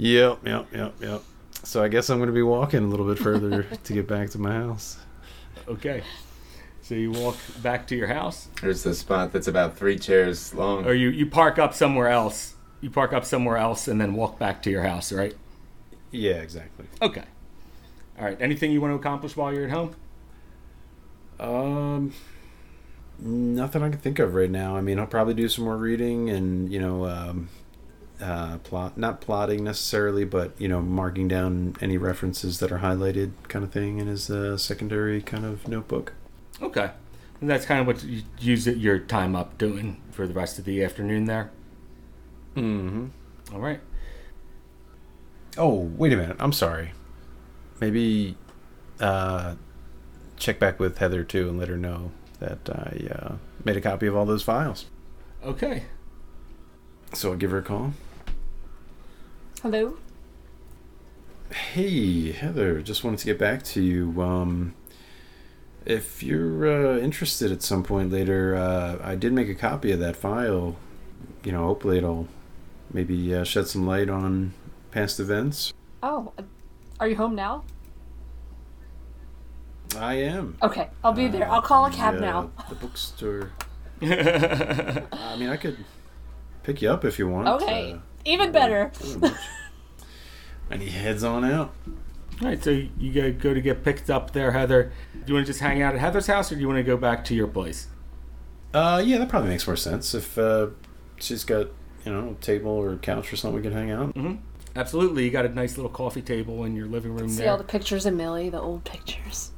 Yep, 0.00 0.46
yep, 0.46 0.66
yep, 0.72 0.94
yep. 1.00 1.22
So 1.64 1.82
I 1.82 1.88
guess 1.88 2.08
I'm 2.08 2.18
going 2.18 2.28
to 2.28 2.32
be 2.32 2.42
walking 2.42 2.84
a 2.84 2.86
little 2.86 3.06
bit 3.06 3.18
further 3.18 3.64
to 3.84 3.92
get 3.92 4.06
back 4.06 4.30
to 4.30 4.38
my 4.38 4.52
house. 4.54 4.96
Okay. 5.66 6.02
So 6.82 6.94
you 6.94 7.10
walk 7.10 7.36
back 7.62 7.86
to 7.88 7.96
your 7.96 8.06
house, 8.06 8.48
There's 8.62 8.82
the 8.84 8.94
spot 8.94 9.32
that's 9.32 9.48
about 9.48 9.76
three 9.76 9.98
chairs 9.98 10.54
long. 10.54 10.86
or 10.86 10.94
you, 10.94 11.08
you 11.10 11.26
park 11.26 11.58
up 11.58 11.74
somewhere 11.74 12.08
else. 12.08 12.54
You 12.80 12.90
park 12.90 13.12
up 13.12 13.24
somewhere 13.24 13.56
else 13.56 13.88
and 13.88 14.00
then 14.00 14.14
walk 14.14 14.38
back 14.38 14.62
to 14.62 14.70
your 14.70 14.84
house, 14.84 15.12
right? 15.12 15.34
Yeah, 16.12 16.34
exactly. 16.36 16.86
Okay. 17.02 17.24
All 18.18 18.24
right. 18.24 18.40
Anything 18.40 18.70
you 18.70 18.80
want 18.80 18.92
to 18.92 18.96
accomplish 18.96 19.36
while 19.36 19.52
you're 19.52 19.64
at 19.64 19.70
home? 19.70 19.96
Um, 21.40 22.12
nothing 23.18 23.82
I 23.82 23.90
can 23.90 23.98
think 23.98 24.18
of 24.18 24.34
right 24.34 24.50
now. 24.50 24.76
I 24.76 24.80
mean, 24.80 24.98
I'll 24.98 25.06
probably 25.06 25.34
do 25.34 25.48
some 25.48 25.64
more 25.64 25.76
reading 25.76 26.30
and 26.30 26.72
you 26.72 26.80
know, 26.80 27.06
um, 27.06 27.48
uh, 28.20 28.58
plot 28.58 28.98
not 28.98 29.20
plotting 29.20 29.64
necessarily, 29.64 30.24
but 30.24 30.52
you 30.58 30.68
know, 30.68 30.80
marking 30.80 31.28
down 31.28 31.76
any 31.80 31.96
references 31.96 32.58
that 32.58 32.72
are 32.72 32.78
highlighted, 32.78 33.32
kind 33.48 33.64
of 33.64 33.72
thing, 33.72 33.98
in 33.98 34.06
his 34.06 34.30
uh, 34.30 34.56
secondary 34.56 35.20
kind 35.22 35.44
of 35.44 35.66
notebook. 35.68 36.12
Okay. 36.60 36.90
And 37.40 37.48
that's 37.48 37.64
kind 37.66 37.80
of 37.80 37.86
what 37.86 38.02
you 38.02 38.22
use 38.40 38.66
your 38.66 38.98
time 38.98 39.36
up 39.36 39.58
doing 39.58 40.00
for 40.10 40.26
the 40.26 40.34
rest 40.34 40.58
of 40.58 40.64
the 40.64 40.82
afternoon 40.82 41.26
there. 41.26 41.50
Mm-hmm. 42.56 43.06
All 43.54 43.60
right. 43.60 43.80
Oh, 45.56 45.74
wait 45.96 46.12
a 46.12 46.16
minute. 46.16 46.36
I'm 46.40 46.52
sorry. 46.52 46.92
Maybe 47.80 48.36
uh, 48.98 49.54
check 50.36 50.58
back 50.58 50.80
with 50.80 50.98
Heather 50.98 51.22
too 51.22 51.48
and 51.48 51.58
let 51.58 51.68
her 51.68 51.76
know 51.76 52.10
that 52.40 52.68
I 52.70 53.08
uh, 53.12 53.36
made 53.64 53.76
a 53.76 53.80
copy 53.80 54.06
of 54.06 54.16
all 54.16 54.26
those 54.26 54.42
files. 54.42 54.86
Okay. 55.44 55.84
So 57.12 57.30
I'll 57.30 57.36
give 57.36 57.50
her 57.50 57.58
a 57.58 57.62
call. 57.62 57.92
Hello? 59.62 59.96
Hey, 61.50 62.32
Heather, 62.32 62.82
just 62.82 63.02
wanted 63.02 63.20
to 63.20 63.26
get 63.26 63.38
back 63.38 63.62
to 63.64 63.82
you. 63.82 64.20
Um, 64.20 64.74
if 65.86 66.22
you're 66.22 66.66
uh, 66.66 66.98
interested 66.98 67.50
at 67.50 67.62
some 67.62 67.82
point 67.82 68.12
later, 68.12 68.54
uh, 68.54 68.98
I 69.02 69.14
did 69.16 69.32
make 69.32 69.48
a 69.48 69.54
copy 69.54 69.90
of 69.90 70.00
that 70.00 70.16
file. 70.16 70.76
You 71.42 71.52
know, 71.52 71.64
hopefully 71.64 71.98
it'll 71.98 72.28
maybe 72.92 73.34
uh, 73.34 73.44
shed 73.44 73.66
some 73.66 73.86
light 73.86 74.10
on 74.10 74.52
past 74.90 75.18
events. 75.18 75.72
Oh, 76.02 76.32
uh, 76.38 76.42
are 77.00 77.08
you 77.08 77.16
home 77.16 77.34
now? 77.34 77.64
I 79.96 80.14
am. 80.14 80.56
Okay, 80.62 80.88
I'll 81.02 81.12
be 81.12 81.28
there. 81.28 81.48
Uh, 81.48 81.54
I'll 81.54 81.62
call 81.62 81.86
a 81.86 81.90
cab 81.90 82.14
the, 82.14 82.20
uh, 82.20 82.42
now. 82.42 82.50
The 82.68 82.74
bookstore. 82.74 83.52
I 84.02 85.36
mean, 85.36 85.48
I 85.48 85.56
could 85.56 85.84
pick 86.62 86.82
you 86.82 86.90
up 86.90 87.04
if 87.04 87.18
you 87.18 87.28
want. 87.28 87.48
Okay, 87.48 87.92
uh, 87.92 87.98
even 88.24 88.52
better. 88.52 88.90
pretty 88.94 89.16
much. 89.16 89.32
and 90.70 90.82
he 90.82 90.90
heads 90.90 91.24
on 91.24 91.44
out. 91.44 91.74
All 92.40 92.48
right. 92.48 92.62
So 92.62 92.70
you 92.70 93.12
go 93.12 93.32
go 93.32 93.54
to 93.54 93.60
get 93.60 93.82
picked 93.82 94.10
up 94.10 94.32
there, 94.32 94.52
Heather. 94.52 94.92
Do 95.12 95.20
you 95.26 95.34
want 95.34 95.46
to 95.46 95.52
just 95.52 95.60
hang 95.60 95.82
out 95.82 95.94
at 95.94 96.00
Heather's 96.00 96.26
house, 96.26 96.52
or 96.52 96.54
do 96.54 96.60
you 96.60 96.68
want 96.68 96.78
to 96.78 96.84
go 96.84 96.96
back 96.96 97.24
to 97.26 97.34
your 97.34 97.48
place? 97.48 97.88
Uh, 98.72 99.02
yeah, 99.04 99.18
that 99.18 99.28
probably 99.28 99.48
makes 99.48 99.66
more 99.66 99.76
sense. 99.76 100.14
If 100.14 100.36
uh, 100.36 100.68
she's 101.18 101.42
got, 101.44 101.68
you 102.04 102.12
know, 102.12 102.36
a 102.38 102.42
table 102.42 102.70
or 102.70 102.92
a 102.92 102.98
couch 102.98 103.32
or 103.32 103.36
something, 103.36 103.56
we 103.56 103.62
can 103.62 103.72
hang 103.72 103.90
out. 103.90 104.14
Mm-hmm. 104.14 104.34
Absolutely. 104.76 105.24
You 105.24 105.30
got 105.30 105.46
a 105.46 105.48
nice 105.48 105.76
little 105.76 105.90
coffee 105.90 106.22
table 106.22 106.64
in 106.64 106.76
your 106.76 106.86
living 106.86 107.14
room 107.14 107.28
See 107.28 107.42
there. 107.42 107.50
all 107.50 107.58
the 107.58 107.64
pictures 107.64 108.06
of 108.06 108.14
Millie, 108.14 108.50
the 108.50 108.60
old 108.60 108.84
pictures. 108.84 109.50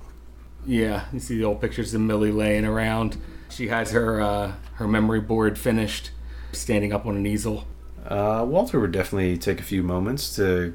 Yeah, 0.67 1.05
you 1.13 1.21
see 1.21 1.39
the 1.39 1.45
old 1.45 1.61
pictures 1.61 1.95
of 1.95 2.01
Millie 2.01 2.33
laying 2.33 2.65
around. 2.65 3.17
She 3.49 3.69
has 3.69 3.93
her 3.93 4.21
uh, 4.21 4.53
her 4.75 4.87
memory 4.87 5.21
board 5.21 5.59
finished, 5.59 6.11
standing 6.53 6.93
up 6.93 7.07
on 7.07 7.17
an 7.17 7.27
easel. 7.27 7.65
Uh, 8.07 8.45
Walter 8.49 8.81
would 8.81 8.93
definitely 8.93 9.37
take 9.37 9.61
a 9.61 9.65
few 9.65 9.83
moments 9.83 10.35
to, 10.37 10.75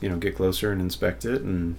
you 0.00 0.08
know, 0.08 0.16
get 0.16 0.36
closer 0.36 0.72
and 0.72 0.80
inspect 0.80 1.24
it, 1.24 1.42
and 1.42 1.76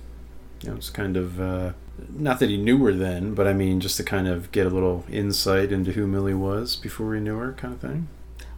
you 0.63 0.69
know, 0.69 0.75
it's 0.75 0.89
kind 0.89 1.17
of 1.17 1.39
uh, 1.39 1.71
not 2.09 2.39
that 2.39 2.49
he 2.49 2.57
knew 2.57 2.83
her 2.85 2.93
then, 2.93 3.33
but 3.33 3.47
I 3.47 3.53
mean, 3.53 3.79
just 3.79 3.97
to 3.97 4.03
kind 4.03 4.27
of 4.27 4.51
get 4.51 4.65
a 4.65 4.69
little 4.69 5.05
insight 5.09 5.71
into 5.71 5.91
who 5.91 6.07
Millie 6.07 6.33
was 6.33 6.75
before 6.75 7.15
he 7.15 7.21
knew 7.21 7.37
her, 7.37 7.53
kind 7.53 7.73
of 7.73 7.79
thing. 7.79 8.07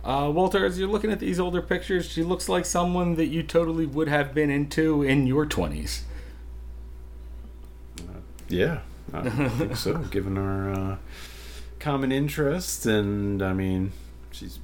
Uh, 0.03 0.29
Walter, 0.33 0.65
as 0.65 0.77
you're 0.77 0.89
looking 0.89 1.11
at 1.11 1.19
these 1.19 1.39
older 1.39 1.61
pictures, 1.61 2.09
she 2.09 2.23
looks 2.23 2.49
like 2.49 2.65
someone 2.65 3.15
that 3.15 3.27
you 3.27 3.41
totally 3.41 3.85
would 3.85 4.09
have 4.09 4.33
been 4.33 4.49
into 4.49 5.01
in 5.01 5.27
your 5.27 5.45
20s. 5.45 6.01
Yeah, 8.53 8.79
I 9.13 9.29
think 9.49 9.75
so. 9.75 9.97
Given 9.97 10.37
our 10.37 10.69
uh, 10.71 10.97
common 11.79 12.11
interest, 12.11 12.85
and 12.85 13.41
I 13.41 13.53
mean, 13.53 13.91
she's 14.31 14.59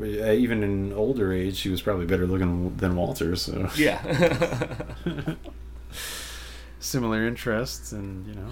uh, 0.00 0.04
even 0.04 0.62
in 0.62 0.92
older 0.92 1.32
age, 1.32 1.56
she 1.56 1.68
was 1.70 1.80
probably 1.82 2.06
better 2.06 2.26
looking 2.26 2.76
than 2.76 2.96
Walter. 2.96 3.36
So 3.36 3.70
Yeah. 3.76 4.00
similar 6.80 7.26
interests, 7.26 7.92
and 7.92 8.26
you 8.26 8.34
know, 8.34 8.48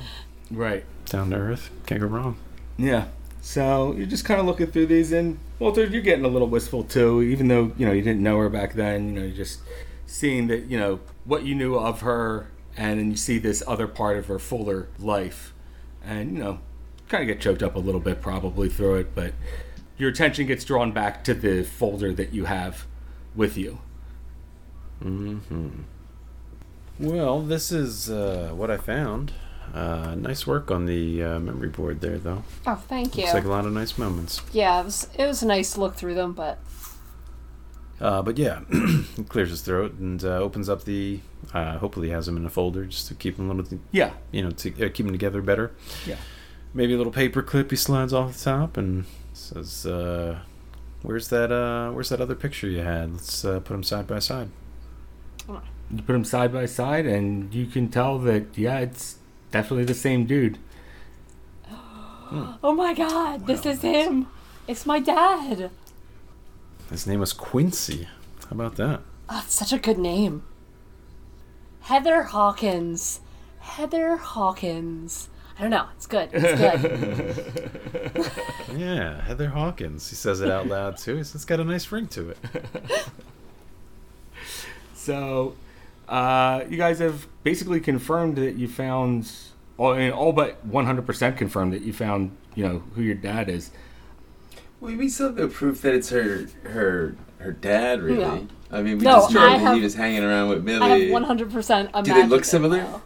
right. 0.51 0.85
down 1.07 1.31
to 1.31 1.37
earth, 1.37 1.71
can't 1.87 2.01
go 2.01 2.07
wrong. 2.07 2.37
Yeah. 2.79 3.07
So 3.41 3.93
you're 3.97 4.07
just 4.07 4.25
kind 4.25 4.39
of 4.41 4.47
looking 4.47 4.69
through 4.69 4.87
these, 4.87 5.11
and 5.13 5.39
Walter, 5.59 5.85
you're 5.85 6.01
getting 6.01 6.25
a 6.25 6.29
little 6.29 6.49
wistful 6.49 6.85
too, 6.85 7.23
even 7.23 7.49
though 7.49 7.73
you 7.77 7.85
know 7.87 7.93
you 7.93 8.03
didn't 8.03 8.23
know 8.23 8.39
her 8.39 8.49
back 8.49 8.75
then. 8.75 9.09
You 9.09 9.13
know, 9.21 9.27
you're 9.27 9.37
just 9.37 9.61
seeing 10.07 10.47
that 10.47 10.67
you 10.67 10.79
know 10.79 11.01
what 11.25 11.43
you 11.45 11.55
knew 11.57 11.75
of 11.75 12.03
her, 12.03 12.47
and 12.77 12.99
then 12.99 13.11
you 13.11 13.17
see 13.17 13.39
this 13.39 13.63
other 13.67 13.87
part 13.87 14.17
of 14.19 14.27
her 14.27 14.39
fuller 14.39 14.89
life, 14.99 15.53
and 16.05 16.33
you 16.37 16.43
know, 16.43 16.59
kind 17.09 17.23
of 17.23 17.27
get 17.29 17.41
choked 17.41 17.63
up 17.63 17.75
a 17.77 17.79
little 17.79 18.01
bit 18.01 18.21
probably 18.21 18.69
through 18.69 18.97
it, 18.97 19.15
but 19.15 19.35
your 19.99 20.11
attention 20.11 20.47
gets 20.47 20.65
drawn 20.65 20.93
back 20.93 21.23
to 21.25 21.35
the 21.35 21.63
folder 21.63 22.13
that 22.15 22.33
you 22.33 22.47
have 22.47 22.87
with 23.35 23.57
you. 23.57 23.79
hmm 25.01 25.39
Well, 26.99 27.41
this 27.43 27.73
is 27.73 28.11
uh, 28.11 28.53
what 28.55 28.71
I 28.71 28.77
found. 28.77 29.33
Uh, 29.75 30.15
nice 30.17 30.47
work 30.47 30.71
on 30.71 30.87
the 30.87 31.23
uh, 31.23 31.39
memory 31.39 31.69
board 31.69 32.01
there, 32.01 32.19
though. 32.19 32.45
Oh, 32.67 32.75
thank 32.75 33.17
you. 33.17 33.23
Looks 33.23 33.35
like 33.35 33.45
a 33.45 33.49
lot 33.49 33.65
of 33.65 33.73
nice 33.73 33.97
moments. 33.97 34.43
yeah, 34.53 34.81
it 34.81 34.85
was, 34.85 35.09
it 35.19 35.27
was 35.27 35.43
nice 35.43 35.75
to 35.75 35.81
look 35.81 35.95
through 35.95 36.15
them, 36.15 36.33
but 36.35 36.59
Uh, 38.03 38.21
but 38.21 38.37
yeah, 38.37 38.61
he 39.17 39.23
clears 39.29 39.51
his 39.51 39.63
throat 39.63 39.95
and 39.95 40.23
uh, 40.25 40.39
opens 40.39 40.69
up 40.69 40.85
the. 40.85 41.21
Uh, 41.55 41.79
hopefully, 41.79 42.11
has 42.11 42.27
them 42.27 42.37
in 42.37 42.45
a 42.45 42.51
folder 42.51 42.85
just 42.85 43.07
to 43.09 43.15
keep 43.15 43.37
them 43.37 43.49
a 43.49 43.55
little, 43.55 43.79
Yeah. 43.93 44.13
you 44.33 44.43
know, 44.43 44.51
to 44.51 44.71
uh, 44.85 44.89
keep 44.93 45.07
them 45.07 45.13
together 45.13 45.41
better. 45.41 45.71
Yeah. 46.07 46.17
Maybe 46.75 46.95
a 46.95 46.97
little 46.97 47.13
paper 47.13 47.43
clip 47.43 47.71
he 47.71 47.77
slides 47.77 48.13
off 48.13 48.37
the 48.37 48.45
top 48.45 48.77
and 48.77 49.05
says, 49.33 49.87
uh, 49.87 50.41
"Where's 51.03 51.29
that? 51.29 51.53
Uh, 51.53 51.93
where's 51.93 52.09
that 52.09 52.21
other 52.21 52.35
picture 52.35 52.67
you 52.69 52.81
had? 52.81 53.13
Let's 53.13 53.45
uh, 53.45 53.61
put 53.61 53.73
them 53.75 53.83
side 53.85 54.07
by 54.09 54.19
side." 54.19 54.49
You 55.49 55.99
put 55.99 56.13
them 56.15 56.25
side 56.25 56.53
by 56.53 56.67
side, 56.67 57.07
and 57.07 57.53
you 57.55 57.67
can 57.67 57.89
tell 57.89 58.19
that 58.21 58.57
yeah, 58.59 58.79
it's 58.79 59.19
definitely 59.51 59.85
the 59.85 59.95
same 59.95 60.25
dude. 60.27 60.59
oh 61.71 62.75
my 62.77 62.95
god, 62.95 63.47
this 63.47 63.67
is 63.67 63.83
him. 63.83 64.27
It's 64.67 64.87
my 64.87 64.99
dad. 65.01 65.71
His 66.93 67.07
name 67.07 67.21
was 67.21 67.33
Quincy. 67.33 68.07
How 68.41 68.53
about 68.53 68.77
that? 68.77 69.01
Oh, 69.29 69.43
it's 69.45 69.55
such 69.55 69.73
a 69.73 69.79
good 69.79 69.99
name. 69.99 70.45
Heather 71.81 72.23
Hawkins. 72.25 73.21
Heather 73.61 74.17
Hawkins. 74.17 75.29
I 75.59 75.63
don't 75.63 75.71
know. 75.71 75.87
It's 75.97 76.07
good. 76.07 76.29
It's 76.33 76.61
good. 76.61 78.33
Yeah, 78.79 79.21
Heather 79.23 79.49
Hawkins. 79.49 80.09
He 80.09 80.17
says 80.17 80.41
it 80.41 80.51
out 80.51 80.67
loud 80.67 80.97
too. 80.97 81.17
He 81.17 81.25
says 81.25 81.35
It's 81.37 81.45
got 81.45 81.61
a 81.61 81.65
nice 81.65 81.91
ring 81.93 82.07
to 82.09 82.31
it. 82.31 82.39
So, 84.95 85.57
uh, 86.09 86.63
you 86.71 86.77
guys 86.77 87.01
have 87.01 87.27
basically 87.43 87.81
confirmed 87.81 88.37
that 88.37 88.55
you 88.55 88.69
found, 88.69 89.33
all, 89.77 89.95
I 89.95 89.99
mean, 89.99 90.13
all 90.13 90.33
but 90.33 90.65
100% 90.71 91.37
confirmed 91.37 91.73
that 91.73 91.83
you 91.83 91.93
found, 91.93 92.37
you 92.55 92.69
know, 92.69 92.85
who 92.95 93.03
your 93.03 93.17
dad 93.17 93.49
is. 93.49 93.73
We, 94.83 94.97
we 94.97 95.09
still 95.09 95.29
have 95.29 95.37
no 95.37 95.47
proof 95.49 95.81
that 95.83 95.95
it's 95.95 96.09
her 96.11 96.47
her 96.65 97.15
her 97.39 97.53
dad, 97.53 98.03
really. 98.03 98.19
No. 98.19 98.49
I 98.71 98.83
mean, 98.83 98.99
we 98.99 99.05
No, 99.05 99.13
just 99.17 99.31
I 99.31 99.33
tried 99.33 99.59
have- 99.59 99.77
he 99.77 99.83
was 99.83 99.95
hanging 99.95 100.25
around 100.25 100.49
with 100.49 100.65
Millie. 100.65 100.83
I 100.85 100.99
have 100.99 101.23
100% 101.23 101.91
a 101.95 102.03
Do 102.03 102.13
they 102.15 102.27
look 102.27 102.45
similar? 102.45 102.79
info. 102.79 103.03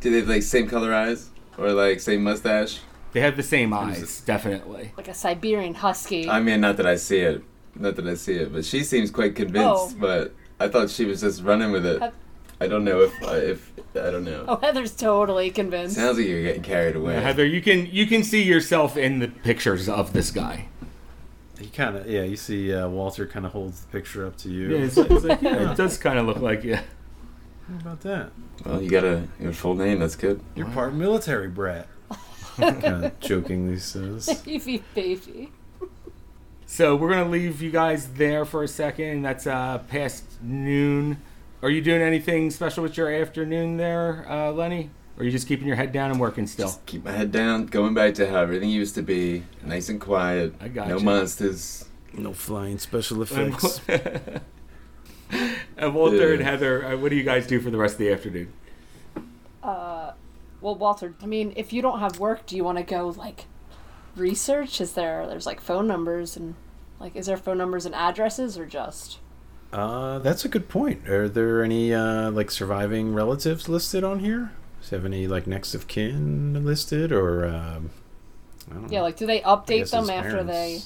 Do 0.00 0.10
they 0.10 0.18
have 0.18 0.28
like 0.28 0.42
same 0.42 0.68
color 0.68 0.92
eyes 0.94 1.30
or 1.56 1.72
like 1.72 2.00
same 2.00 2.22
mustache? 2.24 2.80
They 3.12 3.20
have 3.20 3.36
the 3.36 3.42
same 3.42 3.70
What 3.70 3.90
is 3.96 4.02
eyes, 4.02 4.20
definitely. 4.20 4.92
Like 4.96 5.08
a 5.08 5.14
Siberian 5.14 5.74
husky. 5.74 6.28
I 6.28 6.40
mean, 6.40 6.60
not 6.60 6.76
that 6.76 6.86
I 6.86 6.96
see 6.96 7.20
it, 7.20 7.42
not 7.74 7.96
that 7.96 8.06
I 8.06 8.14
see 8.14 8.34
it, 8.34 8.52
but 8.52 8.64
she 8.66 8.84
seems 8.84 9.10
quite 9.10 9.34
convinced. 9.34 9.96
Oh. 9.96 9.98
But 9.98 10.34
I 10.60 10.68
thought 10.68 10.90
she 10.90 11.04
was 11.06 11.22
just 11.22 11.42
running 11.42 11.72
with 11.72 11.86
it. 11.86 12.02
Have- 12.02 12.12
I 12.60 12.66
don't 12.66 12.84
know 12.84 13.00
if 13.02 13.22
I 13.22 13.36
if 13.36 13.72
I 13.92 14.10
don't 14.10 14.24
know. 14.24 14.44
Oh, 14.48 14.56
Heather's 14.56 14.94
totally 14.94 15.50
convinced. 15.50 15.96
Sounds 15.96 16.18
like 16.18 16.26
you're 16.26 16.42
getting 16.42 16.62
carried 16.62 16.96
away. 16.96 17.20
Heather, 17.20 17.46
you 17.46 17.62
can 17.62 17.86
you 17.86 18.06
can 18.06 18.22
see 18.24 18.42
yourself 18.42 18.96
in 18.96 19.20
the 19.20 19.28
pictures 19.28 19.88
of 19.88 20.12
this 20.12 20.30
guy. 20.30 20.68
He 21.58 21.66
kind 21.66 21.96
of, 21.96 22.08
yeah, 22.08 22.22
you 22.22 22.36
see 22.36 22.72
uh, 22.72 22.88
Walter 22.88 23.26
kind 23.26 23.44
of 23.44 23.52
holds 23.52 23.80
the 23.80 23.88
picture 23.88 24.24
up 24.26 24.36
to 24.38 24.48
you. 24.48 24.76
Yeah, 24.76 24.84
it's, 24.84 24.96
it's 24.96 25.24
like 25.24 25.42
yeah, 25.42 25.72
it 25.72 25.76
does 25.76 25.98
kind 25.98 26.18
of 26.18 26.26
look 26.26 26.38
like 26.38 26.62
yeah. 26.64 26.82
How 27.68 27.76
about 27.80 28.00
that? 28.00 28.30
Well, 28.64 28.82
you 28.82 28.90
got 28.90 29.04
a 29.04 29.28
your 29.40 29.52
full 29.52 29.74
name. 29.74 29.98
That's 29.98 30.16
good. 30.16 30.40
You're 30.54 30.68
part 30.68 30.94
military 30.94 31.48
brat. 31.48 31.88
kind 32.56 33.04
of 33.04 33.20
jokingly 33.20 33.78
says. 33.78 34.42
Baby, 34.44 34.82
baby. 34.94 35.52
So 36.66 36.96
we're 36.96 37.10
gonna 37.10 37.30
leave 37.30 37.62
you 37.62 37.70
guys 37.70 38.08
there 38.14 38.44
for 38.44 38.62
a 38.62 38.68
second. 38.68 39.22
That's 39.22 39.46
uh 39.46 39.78
past 39.88 40.24
noon. 40.42 41.22
Are 41.60 41.70
you 41.70 41.80
doing 41.80 42.02
anything 42.02 42.50
special 42.50 42.84
with 42.84 42.96
your 42.96 43.12
afternoon 43.12 43.78
there, 43.78 44.24
uh, 44.30 44.52
Lenny? 44.52 44.90
Or 45.16 45.22
are 45.22 45.24
you 45.24 45.32
just 45.32 45.48
keeping 45.48 45.66
your 45.66 45.74
head 45.74 45.90
down 45.90 46.12
and 46.12 46.20
working 46.20 46.46
still? 46.46 46.68
Just 46.68 46.86
keep 46.86 47.04
my 47.04 47.10
head 47.10 47.32
down, 47.32 47.66
going 47.66 47.94
back 47.94 48.14
to 48.14 48.30
how 48.30 48.38
everything 48.42 48.70
used 48.70 48.94
to 48.94 49.02
be, 49.02 49.42
nice 49.64 49.88
and 49.88 50.00
quiet. 50.00 50.54
I 50.60 50.68
got 50.68 50.86
no 50.86 50.98
you. 50.98 51.04
monsters. 51.04 51.86
No 52.12 52.32
flying 52.32 52.78
special 52.78 53.22
effects. 53.22 53.80
and 55.76 55.94
Walter 55.94 56.32
and 56.32 56.42
Heather, 56.42 56.84
uh, 56.86 56.96
what 56.96 57.10
do 57.10 57.16
you 57.16 57.24
guys 57.24 57.48
do 57.48 57.60
for 57.60 57.70
the 57.70 57.78
rest 57.78 57.94
of 57.94 57.98
the 57.98 58.12
afternoon? 58.12 58.52
Uh, 59.60 60.12
well, 60.60 60.76
Walter, 60.76 61.14
I 61.20 61.26
mean, 61.26 61.52
if 61.56 61.72
you 61.72 61.82
don't 61.82 61.98
have 61.98 62.20
work, 62.20 62.46
do 62.46 62.54
you 62.56 62.62
want 62.62 62.78
to 62.78 62.84
go 62.84 63.08
like 63.08 63.46
research? 64.14 64.80
Is 64.80 64.92
there 64.92 65.26
there's 65.26 65.46
like 65.46 65.60
phone 65.60 65.88
numbers 65.88 66.36
and 66.36 66.54
like 67.00 67.16
is 67.16 67.26
there 67.26 67.36
phone 67.36 67.58
numbers 67.58 67.84
and 67.84 67.96
addresses 67.96 68.56
or 68.56 68.64
just? 68.64 69.18
Uh, 69.72 70.18
that's 70.20 70.44
a 70.44 70.48
good 70.48 70.68
point. 70.68 71.08
Are 71.08 71.28
there 71.28 71.62
any 71.62 71.92
uh, 71.92 72.30
like 72.30 72.50
surviving 72.50 73.14
relatives 73.14 73.68
listed 73.68 74.02
on 74.04 74.20
here? 74.20 74.52
Do 74.82 74.86
you 74.90 74.96
have 74.96 75.04
any 75.04 75.26
like 75.28 75.46
next 75.46 75.74
of 75.74 75.86
kin 75.88 76.64
listed 76.64 77.12
or? 77.12 77.46
Um, 77.46 77.90
I 78.70 78.74
don't 78.74 78.90
Yeah, 78.92 78.98
know. 79.00 79.04
like 79.04 79.16
do 79.16 79.26
they 79.26 79.40
update 79.40 79.90
them 79.90 80.02
his 80.02 80.10
after 80.10 80.42
they 80.44 80.80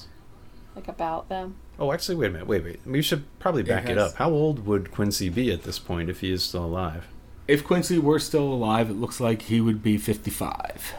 like 0.75 0.87
about 0.87 1.29
them? 1.29 1.55
Oh, 1.79 1.91
actually, 1.91 2.15
wait 2.15 2.27
a 2.27 2.31
minute. 2.31 2.47
Wait, 2.47 2.63
wait. 2.63 2.79
We 2.85 3.01
should 3.01 3.23
probably 3.39 3.63
back 3.63 3.85
it, 3.89 3.97
has- 3.97 4.11
up. 4.11 4.17
How 4.17 4.29
old 4.29 4.65
would 4.65 4.91
Quincy 4.91 5.29
be 5.29 5.51
at 5.51 5.63
this 5.63 5.79
point 5.79 6.09
if 6.09 6.19
he 6.19 6.31
is 6.31 6.43
still 6.43 6.65
alive? 6.65 7.07
If 7.47 7.63
Quincy 7.63 7.97
were 7.99 8.19
still 8.19 8.43
alive, 8.53 8.89
it 8.89 8.93
looks 8.93 9.19
like 9.19 9.43
he 9.43 9.59
would 9.59 9.81
be 9.83 9.97
55. 9.97 10.93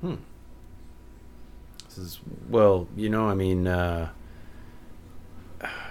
Hmm. 0.00 0.14
This 1.86 1.98
is 1.98 2.20
well, 2.48 2.88
you 2.96 3.08
know, 3.10 3.28
I 3.28 3.34
mean, 3.34 3.66
uh, 3.66 4.08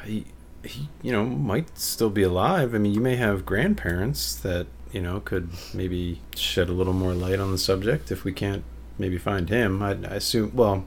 he 0.06 0.26
he, 0.64 0.90
you 1.02 1.12
know, 1.12 1.26
might 1.26 1.78
still 1.78 2.10
be 2.10 2.24
alive. 2.24 2.76
I 2.76 2.78
mean, 2.78 2.94
you 2.94 3.02
may 3.02 3.16
have 3.16 3.46
grandparents 3.46 4.36
that 4.36 4.68
you 4.92 5.02
know 5.02 5.20
could 5.22 5.50
maybe 5.74 6.22
shed 6.36 6.70
a 6.70 6.74
little 6.74 6.94
more 6.94 7.14
light 7.14 7.40
on 7.40 7.52
the 7.52 7.58
subject 7.58 8.12
if 8.12 8.24
we 8.24 8.34
can't 8.34 8.64
maybe 8.98 9.18
find 9.18 9.50
him. 9.50 9.82
I, 9.82 9.92
I 9.92 10.16
assume. 10.16 10.52
Well, 10.54 10.86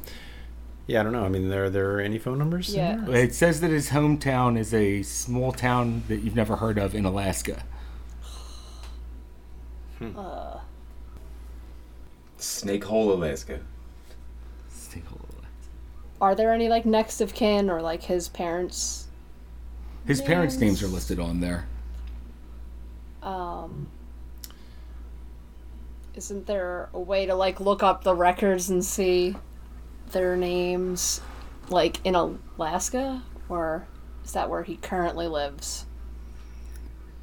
yeah, 0.86 1.00
I 1.00 1.02
don't 1.02 1.12
know. 1.12 1.24
I 1.24 1.28
mean, 1.28 1.48
there 1.48 1.64
are 1.64 1.70
there 1.70 2.00
any 2.00 2.18
phone 2.18 2.38
numbers? 2.38 2.74
Yeah. 2.74 3.08
It 3.08 3.34
says 3.34 3.60
that 3.60 3.70
his 3.70 3.90
hometown 3.90 4.58
is 4.58 4.74
a 4.74 5.02
small 5.02 5.52
town 5.52 6.02
that 6.08 6.20
you've 6.20 6.36
never 6.36 6.56
heard 6.56 6.78
of 6.78 6.94
in 6.94 7.04
Alaska. 7.04 7.64
Uh, 10.00 10.58
Snakehole, 12.38 13.12
Alaska. 13.12 13.60
Snake 14.68 15.06
Hole, 15.06 15.20
Alaska. 15.22 15.68
are 16.20 16.34
there 16.34 16.52
any 16.52 16.68
like 16.68 16.84
next 16.84 17.22
of 17.22 17.32
kin 17.32 17.70
or 17.70 17.80
like 17.80 18.02
his 18.02 18.28
parents? 18.28 19.03
His 20.06 20.20
parents' 20.20 20.56
Names. 20.58 20.80
names 20.80 20.82
are 20.82 20.94
listed 20.94 21.18
on 21.18 21.40
there. 21.40 21.66
Um, 23.22 23.88
isn't 26.14 26.46
there 26.46 26.90
a 26.92 27.00
way 27.00 27.26
to 27.26 27.34
like 27.34 27.58
look 27.60 27.82
up 27.82 28.04
the 28.04 28.14
records 28.14 28.68
and 28.68 28.84
see 28.84 29.34
their 30.12 30.36
names, 30.36 31.20
like 31.70 32.04
in 32.04 32.14
Alaska, 32.14 33.22
or 33.48 33.86
is 34.24 34.32
that 34.32 34.50
where 34.50 34.62
he 34.62 34.76
currently 34.76 35.26
lives? 35.26 35.86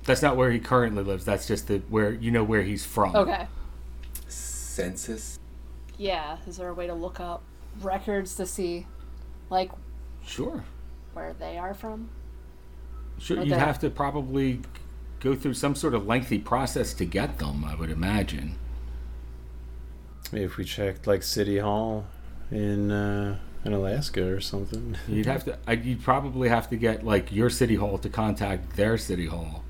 That's 0.03 0.23
not 0.23 0.36
where 0.36 0.49
he 0.49 0.59
currently 0.59 1.03
lives. 1.03 1.23
That's 1.23 1.47
just 1.47 1.67
the 1.67 1.79
where 1.89 2.11
you 2.11 2.32
know 2.32 2.43
where 2.43 2.63
he's 2.63 2.84
from. 2.84 3.15
Okay. 3.15 3.45
Census. 4.27 5.38
Yeah. 5.97 6.38
Is 6.47 6.57
there 6.57 6.69
a 6.69 6.73
way 6.73 6.88
to 6.88 6.95
look 6.95 7.19
up 7.19 7.43
records 7.82 8.36
to 8.38 8.47
see, 8.47 8.88
like, 9.51 9.69
Sure. 10.25 10.63
where 11.13 11.34
they 11.34 11.59
are 11.59 11.75
from? 11.75 12.09
Sure. 13.22 13.38
Okay. 13.39 13.49
You'd 13.49 13.57
have 13.57 13.80
to 13.80 13.89
probably 13.89 14.61
go 15.19 15.36
through 15.36 15.53
some 15.53 15.76
sort 15.76 15.93
of 15.93 16.07
lengthy 16.07 16.39
process 16.39 16.93
to 16.95 17.05
get 17.05 17.38
them. 17.39 17.63
I 17.63 17.76
would 17.76 17.91
imagine. 17.91 18.55
If 20.34 20.57
we 20.57 20.63
checked 20.65 21.05
like 21.07 21.22
City 21.24 21.59
Hall 21.59 22.05
in 22.49 22.89
uh, 22.91 23.38
in 23.63 23.74
Alaska 23.74 24.26
or 24.34 24.39
something. 24.41 24.97
You'd 25.07 25.26
have 25.28 25.43
to. 25.45 25.57
I- 25.67 25.74
You'd 25.74 26.03
probably 26.03 26.49
have 26.49 26.69
to 26.69 26.78
get 26.78 27.05
like 27.05 27.32
your 27.32 27.49
city 27.49 27.76
hall 27.76 27.97
to 27.99 28.09
contact 28.09 28.76
their 28.76 28.97
city 28.97 29.28
hall. 29.28 29.63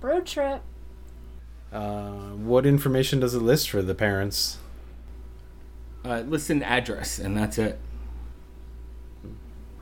Road 0.00 0.26
trip. 0.26 0.62
Uh, 1.72 2.30
what 2.36 2.66
information 2.66 3.20
does 3.20 3.34
it 3.34 3.40
list 3.40 3.70
for 3.70 3.82
the 3.82 3.94
parents? 3.94 4.58
Uh, 6.04 6.20
listen 6.26 6.62
address, 6.62 7.18
and 7.18 7.36
that's 7.36 7.58
it. 7.58 7.78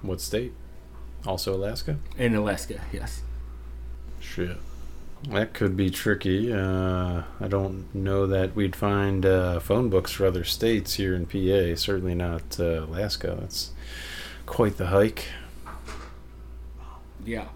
What 0.03 0.21
state? 0.21 0.53
Also 1.27 1.55
Alaska? 1.55 1.99
In 2.19 2.35
Alaska, 2.35 2.81
yes. 2.93 3.23
Shit. 4.21 4.57
That 5.29 5.53
could 5.53 5.77
be 5.77 5.91
tricky. 5.91 6.53
Uh, 6.53 7.23
I 7.41 7.49
don't 7.49 7.95
know 7.95 8.27
that 8.27 8.57
we'd 8.57 8.75
find 8.75 9.27
uh, 9.27 9.61
phone 9.61 9.91
books 9.91 10.13
for 10.13 10.25
other 10.25 10.45
states 10.45 10.95
here 10.95 11.15
in 11.15 11.27
PA. 11.27 11.79
Certainly 11.79 12.15
not 12.15 12.59
uh, 12.59 12.85
Alaska. 12.85 13.37
That's 13.39 13.73
quite 14.47 14.79
the 14.79 14.87
hike. 14.87 15.27
Yeah. 17.25 17.49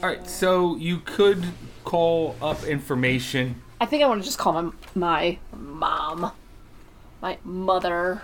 All 0.00 0.08
right, 0.08 0.28
so 0.28 0.76
you 0.76 0.98
could 0.98 1.44
call 1.84 2.36
up 2.40 2.62
information. 2.64 3.60
I 3.80 3.86
think 3.86 4.04
I 4.04 4.06
want 4.06 4.22
to 4.22 4.24
just 4.24 4.38
call 4.38 4.52
my 4.54 4.72
my 4.94 5.38
mom, 5.52 6.30
my 7.20 7.38
mother. 7.42 8.22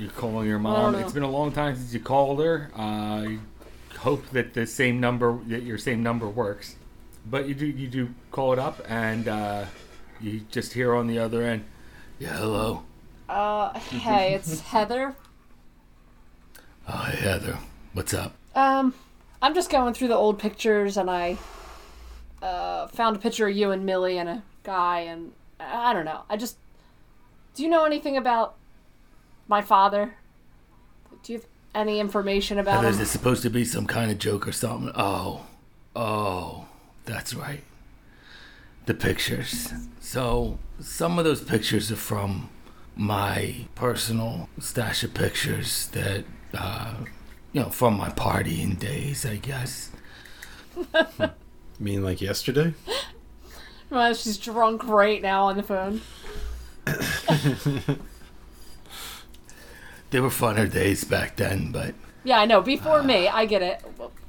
You're 0.00 0.10
calling 0.12 0.48
your 0.48 0.58
mom. 0.58 0.94
It's 0.94 1.12
been 1.12 1.24
a 1.24 1.30
long 1.30 1.52
time 1.52 1.76
since 1.76 1.92
you 1.92 2.00
called 2.00 2.40
her. 2.40 2.70
Uh, 2.74 2.80
I 2.80 3.38
hope 3.98 4.26
that 4.30 4.54
the 4.54 4.66
same 4.66 4.98
number, 4.98 5.38
that 5.48 5.62
your 5.62 5.76
same 5.76 6.02
number 6.02 6.26
works. 6.26 6.76
But 7.26 7.46
you 7.46 7.54
do, 7.54 7.66
you 7.66 7.86
do 7.86 8.14
call 8.32 8.54
it 8.54 8.58
up, 8.58 8.80
and 8.88 9.28
uh, 9.28 9.66
you 10.18 10.40
just 10.50 10.72
hear 10.72 10.94
on 10.94 11.06
the 11.06 11.18
other 11.18 11.42
end, 11.42 11.66
"Yeah, 12.18 12.34
hello. 12.38 12.84
Uh, 13.28 13.78
hey, 13.78 14.32
it's 14.32 14.60
Heather. 14.72 15.16
Oh, 16.88 16.96
hey, 16.96 17.18
Heather. 17.18 17.58
What's 17.92 18.14
up? 18.14 18.32
Um, 18.54 18.94
I'm 19.42 19.54
just 19.54 19.68
going 19.68 19.92
through 19.92 20.08
the 20.08 20.16
old 20.16 20.38
pictures, 20.38 20.96
and 20.96 21.10
I 21.10 21.36
uh 22.40 22.86
found 22.86 23.16
a 23.16 23.18
picture 23.18 23.46
of 23.46 23.54
you 23.54 23.70
and 23.70 23.84
Millie 23.84 24.16
and 24.16 24.30
a 24.30 24.42
guy, 24.62 25.00
and 25.00 25.32
I 25.60 25.92
don't 25.92 26.06
know. 26.06 26.22
I 26.30 26.38
just 26.38 26.56
do 27.54 27.62
you 27.62 27.68
know 27.68 27.84
anything 27.84 28.16
about 28.16 28.56
my 29.50 29.60
father? 29.60 30.14
Do 31.22 31.32
you 31.32 31.38
have 31.40 31.48
any 31.74 32.00
information 32.00 32.58
about 32.58 32.76
Heather, 32.76 32.88
is 32.88 32.94
him? 32.94 33.00
this 33.00 33.10
supposed 33.10 33.42
to 33.42 33.50
be 33.50 33.64
some 33.64 33.86
kind 33.86 34.10
of 34.10 34.18
joke 34.18 34.48
or 34.48 34.52
something? 34.52 34.92
Oh, 34.94 35.44
oh, 35.94 36.68
that's 37.04 37.34
right. 37.34 37.62
The 38.86 38.94
pictures. 38.94 39.74
So, 40.00 40.58
some 40.80 41.18
of 41.18 41.24
those 41.24 41.42
pictures 41.42 41.92
are 41.92 41.96
from 41.96 42.48
my 42.96 43.66
personal 43.74 44.48
stash 44.58 45.02
of 45.02 45.12
pictures 45.14 45.88
that, 45.88 46.24
uh, 46.54 46.94
you 47.52 47.60
know, 47.60 47.68
from 47.70 47.96
my 47.98 48.08
partying 48.08 48.78
days, 48.78 49.26
I 49.26 49.36
guess. 49.36 49.90
You 50.94 51.30
mean 51.80 52.02
like 52.04 52.20
yesterday? 52.20 52.72
Well, 53.90 54.14
she's 54.14 54.38
drunk 54.38 54.86
right 54.86 55.20
now 55.20 55.46
on 55.46 55.56
the 55.56 55.62
phone. 55.64 56.00
They 60.10 60.20
were 60.20 60.28
funner 60.28 60.70
days 60.70 61.04
back 61.04 61.36
then, 61.36 61.70
but 61.72 61.94
Yeah, 62.24 62.40
I 62.40 62.44
know. 62.44 62.60
Before 62.60 63.02
me, 63.02 63.28
I 63.28 63.46
get 63.46 63.62
it. 63.62 63.82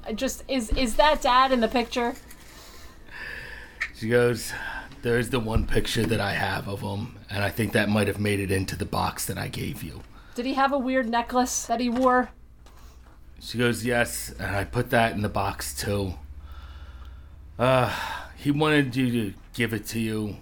I 0.06 0.14
just 0.14 0.44
is 0.48 0.70
is 0.72 0.96
that 0.96 1.22
dad 1.22 1.52
in 1.52 1.60
the 1.62 1.68
picture? 1.68 2.16
she 3.96 4.10
goes, 4.10 4.52
There's 5.02 5.30
the 5.30 5.40
one 5.40 5.66
picture 5.68 6.06
that 6.06 6.20
I 6.20 6.34
have 6.34 6.68
of 6.68 6.82
him, 6.82 7.18
and 7.30 7.44
I 7.44 7.50
think 7.50 7.74
that 7.74 7.90
might 7.90 8.08
have 8.08 8.20
made 8.20 8.40
it 8.40 8.52
into 8.52 8.76
the 8.76 8.86
box 8.86 9.26
that 9.26 9.38
I 9.38 9.48
gave 9.48 9.84
you. 9.84 10.02
Did 10.36 10.46
he 10.46 10.54
have 10.54 10.72
a 10.72 10.78
weird 10.80 11.10
necklace 11.10 11.66
that 11.66 11.80
he 11.80 11.90
wore? 11.90 12.30
She 13.40 13.58
goes, 13.58 13.84
Yes, 13.86 14.32
and 14.40 14.56
I 14.56 14.64
put 14.64 14.92
that 14.92 15.14
in 15.14 15.22
the 15.22 15.30
box 15.30 15.74
too. 15.74 16.14
Uh, 17.60 17.94
he 18.38 18.52
wanted 18.52 18.96
you 18.96 19.12
to 19.12 19.34
give 19.54 19.74
it 19.74 19.86
to 19.88 20.00
you, 20.00 20.38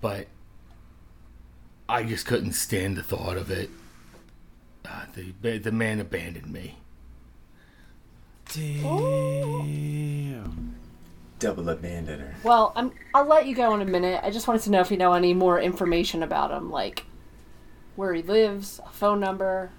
but 0.00 0.26
I 1.88 2.04
just 2.04 2.26
couldn't 2.26 2.52
stand 2.52 2.96
the 2.96 3.02
thought 3.02 3.36
of 3.36 3.50
it. 3.50 3.70
Uh, 4.90 5.04
the, 5.14 5.58
the 5.58 5.72
man 5.72 6.00
abandoned 6.00 6.52
me. 6.52 6.76
Damn. 8.52 8.80
Double 11.38 11.70
up 11.70 11.80
man. 11.80 12.34
Well, 12.42 12.72
I'm. 12.74 12.90
I'll 13.14 13.26
let 13.26 13.46
you 13.46 13.54
go 13.54 13.72
in 13.74 13.82
a 13.82 13.86
minute. 13.86 14.20
I 14.22 14.30
just 14.30 14.48
wanted 14.48 14.62
to 14.62 14.70
know 14.70 14.80
if 14.80 14.90
you 14.90 14.96
know 14.96 15.12
any 15.12 15.32
more 15.32 15.60
information 15.60 16.22
about 16.24 16.50
him, 16.50 16.70
like 16.70 17.04
where 17.96 18.12
he 18.12 18.22
lives, 18.22 18.80
a 18.84 18.90
phone 18.90 19.20
number. 19.20 19.70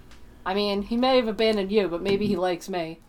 I 0.45 0.53
mean, 0.53 0.81
he 0.83 0.97
may 0.97 1.17
have 1.17 1.27
abandoned 1.27 1.71
you, 1.71 1.87
but 1.87 2.01
maybe 2.01 2.25
he 2.25 2.35
likes 2.35 2.69
me. 2.69 2.99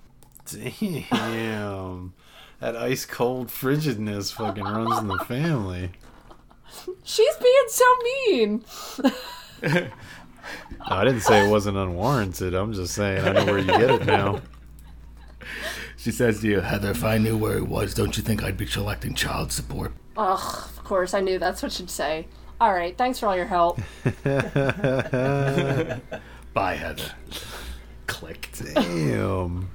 Damn. 0.50 2.12
That 2.60 2.76
ice 2.76 3.06
cold 3.06 3.48
frigidness 3.48 4.32
fucking 4.32 4.64
runs 4.64 4.98
in 4.98 5.06
the 5.08 5.18
family. 5.18 5.92
She's 7.04 7.36
being 7.36 7.68
so 7.68 7.84
mean. 8.04 8.64
No, 10.90 10.96
I 10.96 11.04
didn't 11.04 11.20
say 11.20 11.46
it 11.46 11.50
wasn't 11.50 11.76
unwarranted. 11.76 12.54
I'm 12.54 12.72
just 12.72 12.94
saying 12.94 13.24
I 13.24 13.32
know 13.32 13.44
where 13.46 13.58
you 13.58 13.66
get 13.66 13.90
it 13.90 14.06
now. 14.06 14.40
She 15.96 16.10
says 16.10 16.40
to 16.40 16.48
you, 16.48 16.60
Heather, 16.60 16.90
if 16.90 17.04
I 17.04 17.18
knew 17.18 17.36
where 17.38 17.56
it 17.56 17.68
was, 17.68 17.94
don't 17.94 18.16
you 18.16 18.22
think 18.24 18.42
I'd 18.42 18.56
be 18.56 18.66
collecting 18.66 19.14
child 19.14 19.52
support? 19.52 19.92
Ugh, 20.16 20.38
of 20.76 20.84
course, 20.84 21.14
I 21.14 21.20
knew 21.20 21.38
that's 21.38 21.62
what 21.62 21.78
you'd 21.78 21.90
say. 21.90 22.26
All 22.60 22.72
right, 22.72 22.96
thanks 22.98 23.20
for 23.20 23.26
all 23.26 23.36
your 23.36 23.46
help. 23.46 23.80
Bye, 26.54 26.74
Heather. 26.74 27.12
Click. 28.06 28.50
Damn. 28.74 29.70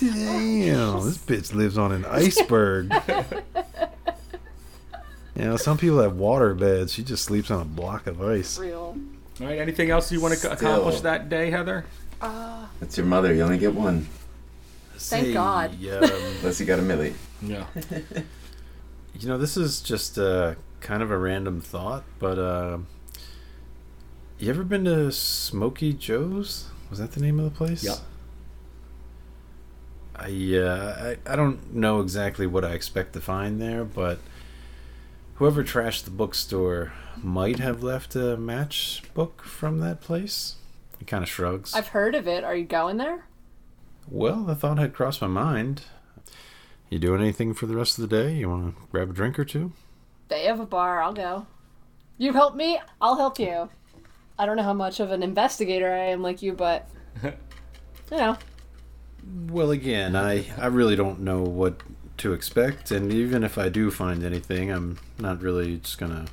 Damn. 0.00 1.04
This 1.04 1.18
bitch 1.18 1.54
lives 1.54 1.76
on 1.78 1.92
an 1.92 2.04
iceberg. 2.04 2.92
You 5.36 5.44
know, 5.44 5.56
some 5.56 5.78
people 5.78 6.00
have 6.00 6.16
water 6.16 6.54
beds. 6.54 6.92
She 6.92 7.02
just 7.02 7.24
sleeps 7.24 7.50
on 7.50 7.60
a 7.62 7.64
block 7.64 8.06
of 8.06 8.20
ice. 8.20 8.58
Real. 8.58 8.96
all 9.40 9.46
right, 9.46 9.58
anything 9.58 9.90
else 9.90 10.12
you 10.12 10.20
want 10.20 10.34
to 10.34 10.38
Still. 10.38 10.52
accomplish 10.52 11.00
that 11.00 11.28
day, 11.28 11.50
Heather? 11.50 11.84
That's 12.80 12.96
your 12.96 13.06
mother. 13.06 13.32
You 13.34 13.42
only 13.42 13.58
get 13.58 13.74
one. 13.74 14.08
Thank 14.96 15.32
God. 15.32 15.70
um, 15.72 16.10
Unless 16.40 16.60
you 16.60 16.66
got 16.66 16.78
a 16.78 16.82
millie. 16.82 17.14
Yeah. 17.40 17.66
you 19.18 19.28
know, 19.28 19.38
this 19.38 19.56
is 19.56 19.80
just 19.80 20.18
uh, 20.18 20.54
kind 20.80 21.02
of 21.02 21.10
a 21.10 21.18
random 21.18 21.60
thought, 21.60 22.04
but 22.18 22.38
uh, 22.38 22.78
you 24.38 24.50
ever 24.50 24.62
been 24.62 24.84
to 24.84 25.10
Smoky 25.10 25.92
Joe's? 25.92 26.68
Was 26.90 26.98
that 26.98 27.12
the 27.12 27.20
name 27.20 27.38
of 27.40 27.44
the 27.46 27.50
place? 27.56 27.82
Yeah. 27.82 27.96
I, 30.14 30.56
uh, 30.56 31.14
I 31.26 31.32
I 31.32 31.36
don't 31.36 31.74
know 31.74 32.00
exactly 32.00 32.46
what 32.46 32.64
I 32.64 32.72
expect 32.72 33.14
to 33.14 33.20
find 33.20 33.60
there, 33.60 33.82
but 33.82 34.18
whoever 35.42 35.64
trashed 35.64 36.04
the 36.04 36.10
bookstore 36.10 36.92
might 37.20 37.58
have 37.58 37.82
left 37.82 38.14
a 38.14 38.36
matchbook 38.36 39.40
from 39.40 39.80
that 39.80 40.00
place. 40.00 40.54
He 41.00 41.04
kind 41.04 41.24
of 41.24 41.28
shrugs. 41.28 41.74
I've 41.74 41.88
heard 41.88 42.14
of 42.14 42.28
it. 42.28 42.44
Are 42.44 42.54
you 42.54 42.64
going 42.64 42.96
there? 42.96 43.26
Well, 44.08 44.44
the 44.44 44.54
thought 44.54 44.78
had 44.78 44.94
crossed 44.94 45.20
my 45.20 45.26
mind. 45.26 45.82
You 46.90 47.00
doing 47.00 47.20
anything 47.20 47.54
for 47.54 47.66
the 47.66 47.74
rest 47.74 47.98
of 47.98 48.08
the 48.08 48.16
day? 48.16 48.36
You 48.36 48.50
want 48.50 48.76
to 48.76 48.82
grab 48.92 49.10
a 49.10 49.12
drink 49.12 49.36
or 49.36 49.44
two? 49.44 49.72
They 50.28 50.44
have 50.44 50.60
a 50.60 50.64
bar. 50.64 51.02
I'll 51.02 51.12
go. 51.12 51.48
You 52.18 52.34
help 52.34 52.54
me, 52.54 52.78
I'll 53.00 53.16
help 53.16 53.40
you. 53.40 53.68
I 54.38 54.46
don't 54.46 54.54
know 54.56 54.62
how 54.62 54.72
much 54.72 55.00
of 55.00 55.10
an 55.10 55.24
investigator 55.24 55.92
I 55.92 56.10
am 56.10 56.22
like 56.22 56.40
you, 56.40 56.52
but 56.52 56.88
you 57.24 57.32
know, 58.12 58.38
Well, 59.48 59.72
again, 59.72 60.14
I, 60.14 60.46
I 60.56 60.66
really 60.66 60.94
don't 60.94 61.18
know 61.18 61.42
what 61.42 61.80
to 62.22 62.32
expect, 62.32 62.90
and 62.90 63.12
even 63.12 63.42
if 63.42 63.58
I 63.58 63.68
do 63.68 63.90
find 63.90 64.24
anything, 64.24 64.70
I'm 64.70 64.98
not 65.18 65.42
really 65.42 65.78
just 65.78 65.98
gonna 65.98 66.26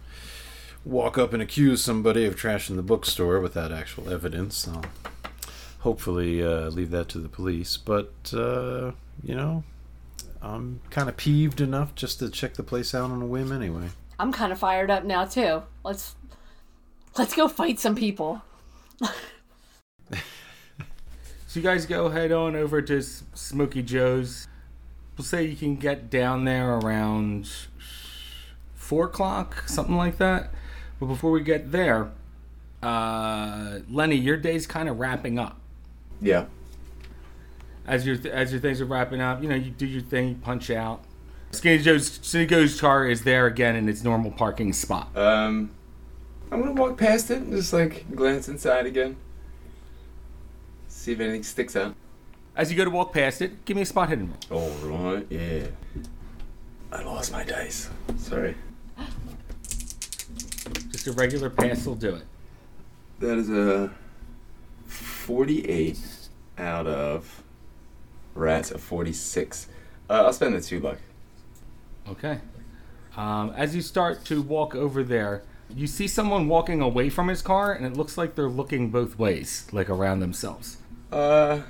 walk 0.85 1.17
up 1.17 1.33
and 1.33 1.41
accuse 1.41 1.83
somebody 1.83 2.25
of 2.25 2.35
trashing 2.35 2.75
the 2.75 2.81
bookstore 2.81 3.39
without 3.39 3.71
actual 3.71 4.09
evidence. 4.09 4.67
I'll 4.67 4.85
hopefully 5.79 6.43
uh, 6.43 6.69
leave 6.69 6.91
that 6.91 7.09
to 7.09 7.17
the 7.19 7.27
police, 7.27 7.75
but 7.75 8.13
uh, 8.33 8.91
you 9.23 9.35
know, 9.35 9.63
I'm 10.41 10.81
kind 10.91 11.09
of 11.09 11.17
peeved 11.17 11.59
enough 11.59 11.95
just 11.95 12.19
to 12.19 12.29
check 12.29 12.53
the 12.53 12.63
place 12.63 12.93
out 12.93 13.09
on 13.09 13.21
a 13.21 13.25
whim 13.25 13.51
anyway. 13.51 13.89
I'm 14.19 14.31
kind 14.31 14.51
of 14.51 14.59
fired 14.59 14.91
up 14.91 15.03
now 15.05 15.25
too. 15.25 15.63
Let's 15.83 16.15
let's 17.17 17.33
go 17.35 17.47
fight 17.47 17.79
some 17.79 17.95
people. 17.95 18.41
So 21.49 21.59
you 21.59 21.63
guys 21.63 21.87
go 21.87 22.09
head 22.09 22.31
on 22.31 22.55
over 22.55 22.79
to 22.79 22.99
S- 22.99 23.23
Smoky 23.33 23.81
Joe's. 23.81 24.47
We'll 25.19 25.25
say 25.25 25.43
you 25.43 25.57
can 25.57 25.75
get 25.75 26.09
down 26.09 26.45
there 26.45 26.75
around 26.77 27.51
four 28.73 29.07
o'clock, 29.07 29.65
something 29.67 29.97
like 29.97 30.17
that. 30.17 30.49
But 30.97 31.07
before 31.07 31.31
we 31.31 31.41
get 31.41 31.73
there, 31.73 32.11
uh, 32.81 33.79
Lenny, 33.89 34.15
your 34.15 34.37
day's 34.37 34.65
kind 34.65 34.87
of 34.87 34.97
wrapping 34.97 35.37
up. 35.37 35.59
Yeah. 36.21 36.45
As 37.85 38.07
your 38.07 38.15
as 38.31 38.53
your 38.53 38.61
things 38.61 38.79
are 38.79 38.85
wrapping 38.85 39.19
up, 39.19 39.43
you 39.43 39.49
know, 39.49 39.55
you 39.55 39.71
do 39.71 39.85
your 39.85 40.01
thing, 40.01 40.29
you 40.29 40.35
punch 40.35 40.71
out. 40.71 41.03
Skinny 41.51 41.79
Joe's 41.79 42.21
Skinny 42.21 42.45
Joe's 42.45 42.79
car 42.79 43.05
is 43.05 43.23
there 43.23 43.45
again 43.45 43.75
in 43.75 43.89
its 43.89 44.05
normal 44.05 44.31
parking 44.31 44.71
spot. 44.71 45.09
Um, 45.17 45.71
I'm 46.49 46.61
gonna 46.61 46.81
walk 46.81 46.97
past 46.97 47.29
it 47.29 47.39
and 47.39 47.51
just 47.51 47.73
like 47.73 48.05
glance 48.15 48.47
inside 48.47 48.85
again. 48.85 49.17
See 50.87 51.11
if 51.11 51.19
anything 51.19 51.43
sticks 51.43 51.75
out. 51.75 51.93
As 52.59 52.69
you 52.69 52.75
go 52.75 52.83
to 52.83 52.91
walk 52.91 53.13
past 53.13 53.41
it, 53.41 53.63
give 53.63 53.77
me 53.77 53.83
a 53.83 53.85
spot 53.85 54.09
hidden 54.09 54.33
roll. 54.49 54.69
All 54.91 55.13
right, 55.13 55.25
yeah. 55.29 55.67
I 56.91 57.03
lost 57.03 57.31
my 57.31 57.45
dice. 57.45 57.89
Sorry. 58.17 58.53
Just 60.91 61.07
a 61.07 61.13
regular 61.13 61.49
pass 61.49 61.85
will 61.85 61.95
do 61.95 62.15
it. 62.15 62.23
That 63.19 63.37
is 63.37 63.49
a 63.49 63.89
48 64.87 65.97
out 66.57 66.85
of 66.85 67.43
rats 68.35 68.71
of 68.71 68.81
46. 68.81 69.69
Uh, 70.09 70.13
I'll 70.25 70.33
spend 70.33 70.53
the 70.53 70.59
two 70.59 70.81
luck. 70.81 70.97
Okay. 72.09 72.39
Um, 73.15 73.53
as 73.55 73.73
you 73.73 73.81
start 73.81 74.25
to 74.25 74.41
walk 74.41 74.75
over 74.75 75.01
there, 75.01 75.43
you 75.73 75.87
see 75.87 76.09
someone 76.09 76.49
walking 76.49 76.81
away 76.81 77.09
from 77.09 77.29
his 77.29 77.41
car, 77.41 77.71
and 77.71 77.85
it 77.85 77.93
looks 77.93 78.17
like 78.17 78.35
they're 78.35 78.49
looking 78.49 78.89
both 78.89 79.17
ways, 79.17 79.65
like 79.71 79.89
around 79.89 80.19
themselves. 80.19 80.75
Uh, 81.09 81.61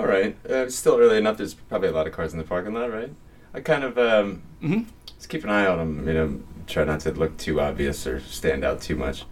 all 0.00 0.06
right. 0.06 0.36
Uh, 0.48 0.54
it's 0.64 0.76
still 0.76 0.96
early 0.98 1.18
enough. 1.18 1.36
There's 1.36 1.54
probably 1.54 1.88
a 1.88 1.92
lot 1.92 2.06
of 2.06 2.12
cars 2.12 2.32
in 2.32 2.38
the 2.38 2.44
parking 2.44 2.74
lot, 2.74 2.90
right? 2.92 3.12
I 3.52 3.60
kind 3.60 3.84
of 3.84 3.98
um, 3.98 4.42
Mhm. 4.62 4.86
just 5.16 5.28
keep 5.28 5.44
an 5.44 5.50
eye 5.50 5.66
on 5.66 5.78
them. 5.78 6.08
You 6.08 6.14
know, 6.14 6.40
try 6.66 6.84
not 6.84 7.00
to 7.00 7.12
look 7.12 7.36
too 7.36 7.60
obvious 7.60 8.06
or 8.06 8.20
stand 8.20 8.64
out 8.64 8.80
too 8.80 8.96
much. 8.96 9.24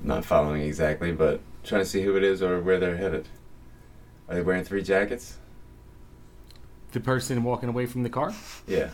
Not 0.00 0.24
following 0.24 0.62
exactly, 0.62 1.12
but 1.12 1.40
trying 1.64 1.82
to 1.82 1.86
see 1.86 2.02
who 2.02 2.16
it 2.16 2.22
is 2.22 2.42
or 2.42 2.60
where 2.60 2.78
they're 2.78 2.96
headed. 2.96 3.26
Are 4.28 4.36
they 4.36 4.42
wearing 4.42 4.64
three 4.64 4.82
jackets? 4.82 5.38
The 6.92 7.00
person 7.00 7.42
walking 7.42 7.68
away 7.68 7.86
from 7.86 8.02
the 8.02 8.08
car? 8.10 8.32
Yeah. 8.66 8.90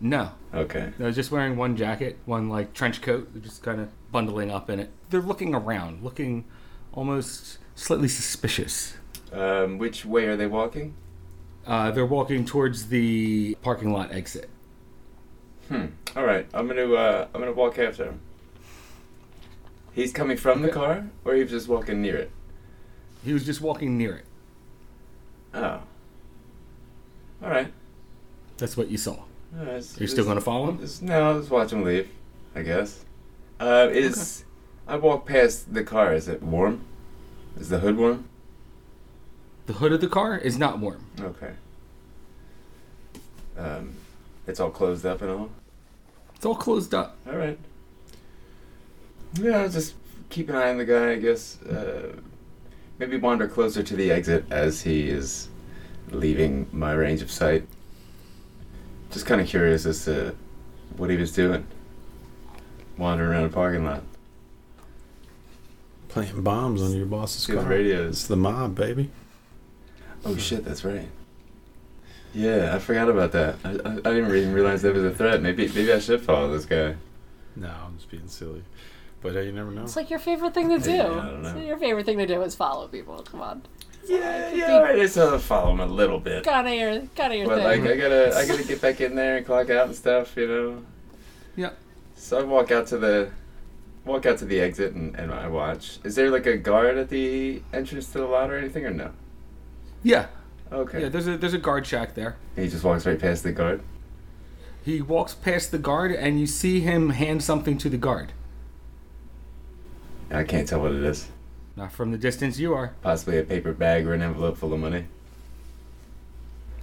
No. 0.00 0.30
Okay. 0.52 0.92
They're 0.98 1.12
just 1.12 1.30
wearing 1.30 1.56
one 1.56 1.76
jacket, 1.76 2.18
one 2.24 2.48
like 2.48 2.72
trench 2.74 3.00
coat. 3.02 3.28
They're 3.32 3.42
just 3.42 3.62
kind 3.62 3.80
of 3.80 3.88
bundling 4.10 4.50
up 4.50 4.68
in 4.70 4.80
it. 4.80 4.90
They're 5.10 5.20
looking 5.20 5.54
around, 5.54 6.02
looking 6.02 6.44
almost 6.92 7.58
slightly 7.74 8.08
suspicious. 8.08 8.96
Um, 9.32 9.78
which 9.78 10.04
way 10.04 10.26
are 10.26 10.36
they 10.36 10.46
walking? 10.46 10.94
Uh, 11.66 11.90
they're 11.90 12.06
walking 12.06 12.44
towards 12.44 12.88
the 12.88 13.56
parking 13.62 13.92
lot 13.92 14.12
exit. 14.12 14.48
Hmm. 15.68 15.86
All 16.14 16.24
right. 16.24 16.46
I'm 16.54 16.68
gonna 16.68 16.92
uh, 16.94 17.26
I'm 17.34 17.40
gonna 17.40 17.52
walk 17.52 17.78
after 17.78 18.04
him. 18.04 18.20
He's 19.92 20.12
coming 20.12 20.36
from 20.36 20.62
the 20.62 20.68
Okay. 20.68 20.74
car, 20.78 21.06
or 21.24 21.34
he's 21.34 21.50
just 21.50 21.68
walking 21.68 22.00
near 22.02 22.16
it. 22.16 22.30
He 23.24 23.32
was 23.32 23.44
just 23.44 23.60
walking 23.60 23.98
near 23.98 24.16
it. 24.16 24.24
Oh. 25.54 25.80
All 27.42 27.50
right. 27.50 27.72
That's 28.58 28.76
what 28.76 28.88
you 28.88 28.98
saw. 28.98 29.12
All 29.12 29.64
right. 29.64 29.68
Are 29.68 30.00
you 30.00 30.06
still 30.06 30.24
to 30.24 30.40
follow 30.40 30.68
him? 30.70 30.78
Just, 30.78 31.02
no, 31.02 31.30
I'll 31.30 31.38
just 31.38 31.50
watch 31.50 31.72
him 31.72 31.82
leave. 31.82 32.08
I 32.54 32.62
guess. 32.62 33.04
Uh, 33.58 33.88
is 33.90 34.44
I 34.86 34.96
walk 34.96 35.26
past 35.26 35.72
the 35.74 35.82
car? 35.82 36.14
Is 36.14 36.28
it 36.28 36.42
warm? 36.42 36.82
Is 37.58 37.70
the 37.70 37.80
hood 37.80 37.96
warm? 37.96 38.28
The 39.66 39.72
hood 39.74 39.92
of 39.92 40.00
the 40.00 40.08
car 40.08 40.38
is 40.38 40.58
not 40.58 40.78
warm. 40.78 41.04
Okay. 41.20 41.52
Um, 43.58 43.94
it's 44.46 44.60
all 44.60 44.70
closed 44.70 45.04
up 45.04 45.22
and 45.22 45.30
all. 45.30 45.50
It's 46.36 46.46
all 46.46 46.54
closed 46.54 46.94
up. 46.94 47.16
All 47.26 47.36
right. 47.36 47.58
Yeah, 49.34 49.58
I'll 49.62 49.68
just 49.68 49.94
keep 50.30 50.48
an 50.48 50.54
eye 50.54 50.70
on 50.70 50.78
the 50.78 50.84
guy. 50.84 51.12
I 51.12 51.16
guess. 51.16 51.60
Uh, 51.62 52.12
maybe 52.98 53.16
wander 53.16 53.48
closer 53.48 53.82
to 53.82 53.96
the 53.96 54.10
exit 54.10 54.44
as 54.50 54.82
he 54.82 55.08
is 55.08 55.48
leaving 56.10 56.68
my 56.72 56.92
range 56.92 57.22
of 57.22 57.30
sight. 57.30 57.66
Just 59.10 59.26
kind 59.26 59.40
of 59.40 59.46
curious 59.48 59.84
as 59.86 60.04
to 60.04 60.34
what 60.96 61.10
he 61.10 61.16
was 61.16 61.32
doing. 61.32 61.66
Wandering 62.96 63.30
around 63.30 63.44
a 63.44 63.48
parking 63.48 63.84
lot. 63.84 64.02
Playing 66.08 66.42
bombs 66.42 66.82
on 66.82 66.92
your 66.92 67.06
boss's 67.06 67.42
See 67.44 67.52
the 67.52 67.58
car. 67.60 67.68
radios. 67.68 68.08
It's 68.10 68.26
the 68.26 68.36
mob, 68.36 68.74
baby. 68.74 69.10
Oh 70.26 70.36
shit, 70.36 70.64
that's 70.64 70.84
right. 70.84 71.08
Yeah, 72.34 72.74
I 72.74 72.78
forgot 72.78 73.08
about 73.08 73.32
that. 73.32 73.56
I, 73.64 73.70
I, 73.70 73.92
I 73.92 74.14
didn't 74.14 74.34
even 74.34 74.52
realize 74.52 74.82
that 74.82 74.92
was 74.94 75.04
a 75.04 75.10
threat. 75.14 75.40
Maybe 75.40 75.68
maybe 75.68 75.92
I 75.92 75.98
should 75.98 76.20
follow 76.20 76.52
this 76.52 76.66
guy. 76.66 76.96
No, 77.54 77.68
I'm 77.68 77.96
just 77.96 78.10
being 78.10 78.26
silly. 78.28 78.62
But 79.22 79.36
uh, 79.36 79.40
you 79.40 79.52
never 79.52 79.70
know. 79.70 79.82
It's 79.82 79.96
like 79.96 80.10
your 80.10 80.18
favorite 80.18 80.52
thing 80.52 80.68
to 80.68 80.78
do. 80.84 80.90
Yeah, 80.90 81.02
I 81.04 81.06
don't 81.30 81.42
know. 81.42 81.52
So 81.52 81.58
your 81.60 81.78
favorite 81.78 82.04
thing 82.04 82.18
to 82.18 82.26
do 82.26 82.42
is 82.42 82.54
follow 82.54 82.88
people. 82.88 83.22
Come 83.22 83.40
on. 83.40 83.62
Yeah, 84.06 84.52
yeah, 84.52 84.72
all 84.74 84.82
right. 84.82 84.98
It's 84.98 85.16
uh, 85.16 85.38
follow 85.38 85.72
him 85.72 85.80
a 85.80 85.86
little 85.86 86.20
bit. 86.20 86.44
Kind 86.44 86.68
of 86.68 86.74
your, 86.74 87.00
kind 87.16 87.32
of 87.32 87.38
your 87.38 87.48
But 87.48 87.62
thing. 87.64 87.84
like, 87.84 87.90
I 87.92 87.96
gotta, 87.96 88.36
I 88.36 88.46
gotta 88.46 88.64
get 88.68 88.80
back 88.80 89.00
in 89.00 89.14
there 89.16 89.38
and 89.38 89.46
clock 89.46 89.68
out 89.70 89.86
and 89.86 89.96
stuff, 89.96 90.36
you 90.36 90.46
know. 90.46 90.82
Yeah. 91.56 91.70
So 92.14 92.38
I 92.38 92.42
walk 92.44 92.70
out 92.70 92.86
to 92.88 92.98
the, 92.98 93.30
walk 94.04 94.26
out 94.26 94.38
to 94.38 94.44
the 94.44 94.60
exit 94.60 94.92
and, 94.92 95.16
and 95.16 95.32
I 95.32 95.48
watch. 95.48 95.98
Is 96.04 96.14
there 96.14 96.30
like 96.30 96.46
a 96.46 96.56
guard 96.56 96.96
at 96.98 97.08
the 97.08 97.62
entrance 97.72 98.12
to 98.12 98.18
the 98.18 98.26
lot 98.26 98.48
or 98.50 98.56
anything 98.58 98.84
or 98.86 98.90
no? 98.90 99.10
Yeah. 100.06 100.28
Okay. 100.70 101.02
Yeah, 101.02 101.08
there's 101.08 101.26
a 101.26 101.36
there's 101.36 101.52
a 101.52 101.58
guard 101.58 101.84
shack 101.84 102.14
there. 102.14 102.36
he 102.54 102.68
just 102.68 102.84
walks 102.84 103.04
right 103.06 103.18
past 103.18 103.42
the 103.42 103.50
guard. 103.50 103.80
He 104.84 105.02
walks 105.02 105.34
past 105.34 105.72
the 105.72 105.78
guard 105.78 106.12
and 106.12 106.38
you 106.38 106.46
see 106.46 106.78
him 106.78 107.10
hand 107.10 107.42
something 107.42 107.76
to 107.78 107.88
the 107.88 107.96
guard. 107.96 108.32
I 110.30 110.44
can't 110.44 110.68
tell 110.68 110.80
what 110.80 110.92
it 110.92 111.02
is. 111.02 111.26
Not 111.74 111.90
from 111.90 112.12
the 112.12 112.18
distance 112.18 112.56
you 112.56 112.72
are. 112.72 112.94
Possibly 113.02 113.38
a 113.38 113.42
paper 113.42 113.72
bag 113.72 114.06
or 114.06 114.14
an 114.14 114.22
envelope 114.22 114.58
full 114.58 114.72
of 114.72 114.78
money. 114.78 115.06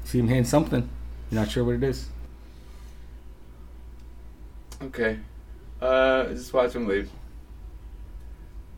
See 0.04 0.20
him 0.20 0.28
hand 0.28 0.46
something. 0.46 0.90
You're 1.32 1.40
not 1.40 1.50
sure 1.50 1.64
what 1.64 1.76
it 1.76 1.84
is. 1.84 2.10
Okay. 4.82 5.18
Uh, 5.82 6.26
just 6.26 6.52
watch 6.54 6.74
him 6.74 6.90
leave. 6.90 7.10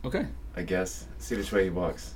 Okay. 0.04 0.26
I 0.54 0.62
guess. 0.62 1.06
See 1.18 1.34
which 1.34 1.50
way 1.50 1.64
he 1.64 1.70
walks. 1.70 2.14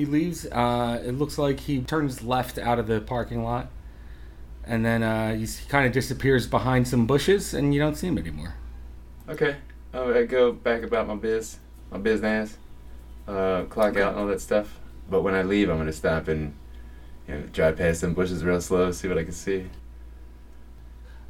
He 0.00 0.06
leaves. 0.06 0.46
Uh, 0.46 1.02
it 1.04 1.12
looks 1.12 1.36
like 1.36 1.60
he 1.60 1.82
turns 1.82 2.22
left 2.22 2.56
out 2.56 2.78
of 2.78 2.86
the 2.86 3.02
parking 3.02 3.44
lot, 3.44 3.68
and 4.64 4.82
then 4.82 5.02
uh, 5.02 5.34
he 5.34 5.46
kind 5.68 5.86
of 5.86 5.92
disappears 5.92 6.46
behind 6.46 6.88
some 6.88 7.06
bushes, 7.06 7.52
and 7.52 7.74
you 7.74 7.80
don't 7.80 7.96
see 7.96 8.06
him 8.06 8.16
anymore. 8.16 8.54
Okay. 9.28 9.56
Oh, 9.92 10.10
I 10.14 10.24
go 10.24 10.52
back 10.52 10.84
about 10.84 11.06
my 11.06 11.16
biz, 11.16 11.58
my 11.90 11.98
business, 11.98 12.56
uh, 13.28 13.64
clock 13.64 13.98
out 13.98 14.12
and 14.12 14.20
all 14.20 14.26
that 14.28 14.40
stuff. 14.40 14.80
But 15.10 15.20
when 15.20 15.34
I 15.34 15.42
leave, 15.42 15.68
I'm 15.68 15.76
gonna 15.76 15.92
stop 15.92 16.28
and 16.28 16.54
you 17.28 17.34
know 17.34 17.42
drive 17.52 17.76
past 17.76 18.00
some 18.00 18.14
bushes 18.14 18.42
real 18.42 18.62
slow, 18.62 18.92
see 18.92 19.06
what 19.06 19.18
I 19.18 19.24
can 19.24 19.32
see. 19.32 19.66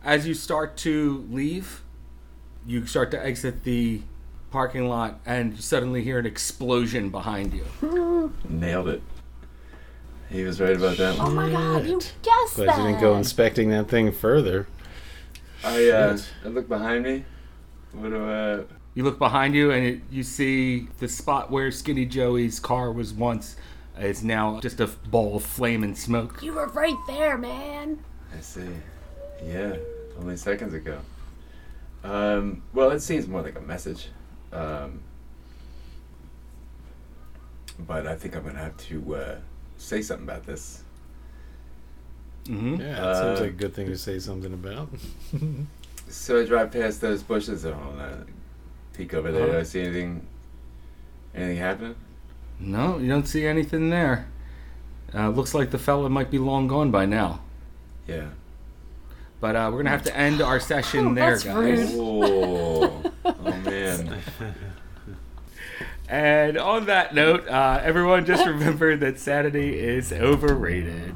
As 0.04 0.28
you 0.28 0.34
start 0.34 0.76
to 0.76 1.26
leave, 1.28 1.82
you 2.64 2.86
start 2.86 3.10
to 3.10 3.20
exit 3.20 3.64
the 3.64 4.02
parking 4.50 4.88
lot, 4.88 5.20
and 5.26 5.54
you 5.54 5.62
suddenly 5.62 6.02
hear 6.02 6.18
an 6.18 6.26
explosion 6.26 7.10
behind 7.10 7.52
you. 7.54 8.32
Nailed 8.48 8.88
it. 8.88 9.02
He 10.30 10.44
was 10.44 10.60
right 10.60 10.76
about 10.76 10.96
that 10.98 11.18
oh 11.18 11.24
one. 11.24 11.34
my 11.34 11.50
god, 11.50 11.86
you 11.86 12.00
Shit. 12.00 12.12
guessed 12.22 12.56
Glad 12.56 12.68
that. 12.68 12.78
you 12.78 12.86
didn't 12.88 13.00
go 13.00 13.16
inspecting 13.16 13.70
that 13.70 13.88
thing 13.88 14.12
further. 14.12 14.68
I 15.64 15.90
uh, 15.90 16.18
I 16.44 16.48
look 16.48 16.68
behind 16.68 17.04
me. 17.04 17.24
What 17.92 18.10
do 18.10 18.24
uh? 18.24 18.62
You 18.94 19.04
look 19.04 19.18
behind 19.18 19.54
you, 19.54 19.70
and 19.72 19.84
it, 19.84 20.00
you 20.10 20.22
see 20.22 20.88
the 20.98 21.08
spot 21.08 21.50
where 21.50 21.70
Skinny 21.70 22.06
Joey's 22.06 22.58
car 22.60 22.92
was 22.92 23.12
once. 23.12 23.56
It's 23.98 24.22
now 24.22 24.60
just 24.60 24.80
a 24.80 24.86
ball 24.86 25.36
of 25.36 25.44
flame 25.44 25.82
and 25.84 25.96
smoke. 25.98 26.42
You 26.42 26.54
were 26.54 26.68
right 26.68 26.96
there, 27.06 27.36
man. 27.36 27.98
I 28.36 28.40
see. 28.40 28.68
Yeah, 29.44 29.76
only 30.18 30.36
seconds 30.36 30.74
ago. 30.74 30.98
Um, 32.04 32.62
well, 32.72 32.90
it 32.92 33.00
seems 33.00 33.26
more 33.26 33.42
like 33.42 33.56
a 33.58 33.60
message. 33.60 34.08
Um, 34.52 35.00
but 37.86 38.06
I 38.06 38.14
think 38.16 38.36
I'm 38.36 38.44
gonna 38.44 38.58
have 38.58 38.76
to 38.88 39.14
uh, 39.14 39.34
say 39.78 40.02
something 40.02 40.26
about 40.28 40.44
this. 40.46 40.82
Mm-hmm. 42.44 42.80
Yeah, 42.80 42.86
it 42.92 42.98
Uh, 42.98 43.24
seems 43.26 43.40
like 43.40 43.50
a 43.50 43.54
good 43.54 43.74
thing 43.74 43.86
to 43.86 43.98
say 43.98 44.18
something 44.18 44.52
about. 44.52 44.88
So 46.08 46.40
I 46.40 46.44
drive 46.44 46.72
past 46.72 47.00
those 47.00 47.22
bushes 47.22 47.64
and 47.64 47.72
I'll 47.76 48.00
uh, 48.00 48.16
peek 48.94 49.14
over 49.14 49.30
there. 49.30 49.46
Do 49.46 49.58
I 49.58 49.62
see 49.62 49.80
anything? 49.82 50.26
Anything 51.36 51.56
happening? 51.58 51.94
No, 52.58 52.98
you 52.98 53.08
don't 53.08 53.28
see 53.28 53.46
anything 53.46 53.90
there. 53.90 54.26
Uh, 55.14 55.28
looks 55.28 55.54
like 55.54 55.70
the 55.70 55.78
fella 55.78 56.08
might 56.10 56.28
be 56.32 56.38
long 56.38 56.66
gone 56.66 56.90
by 56.90 57.06
now. 57.06 57.42
Yeah. 58.08 58.26
But 59.40 59.54
uh, 59.54 59.70
we're 59.72 59.78
gonna 59.78 59.90
have 59.90 60.02
to 60.02 60.16
end 60.16 60.42
our 60.42 60.58
session 60.58 61.14
there, 61.14 61.30
That's 61.30 61.44
guys. 61.44 61.54
rude. 61.94 62.00
Oh, 62.00 63.12
oh 63.24 63.52
man. 63.64 64.18
And 66.10 66.58
on 66.58 66.86
that 66.86 67.14
note, 67.14 67.46
uh, 67.46 67.80
everyone 67.84 68.26
just 68.26 68.44
remember 68.54 68.96
that 68.96 69.20
Saturday 69.20 69.78
is 69.78 70.12
overrated. 70.12 71.14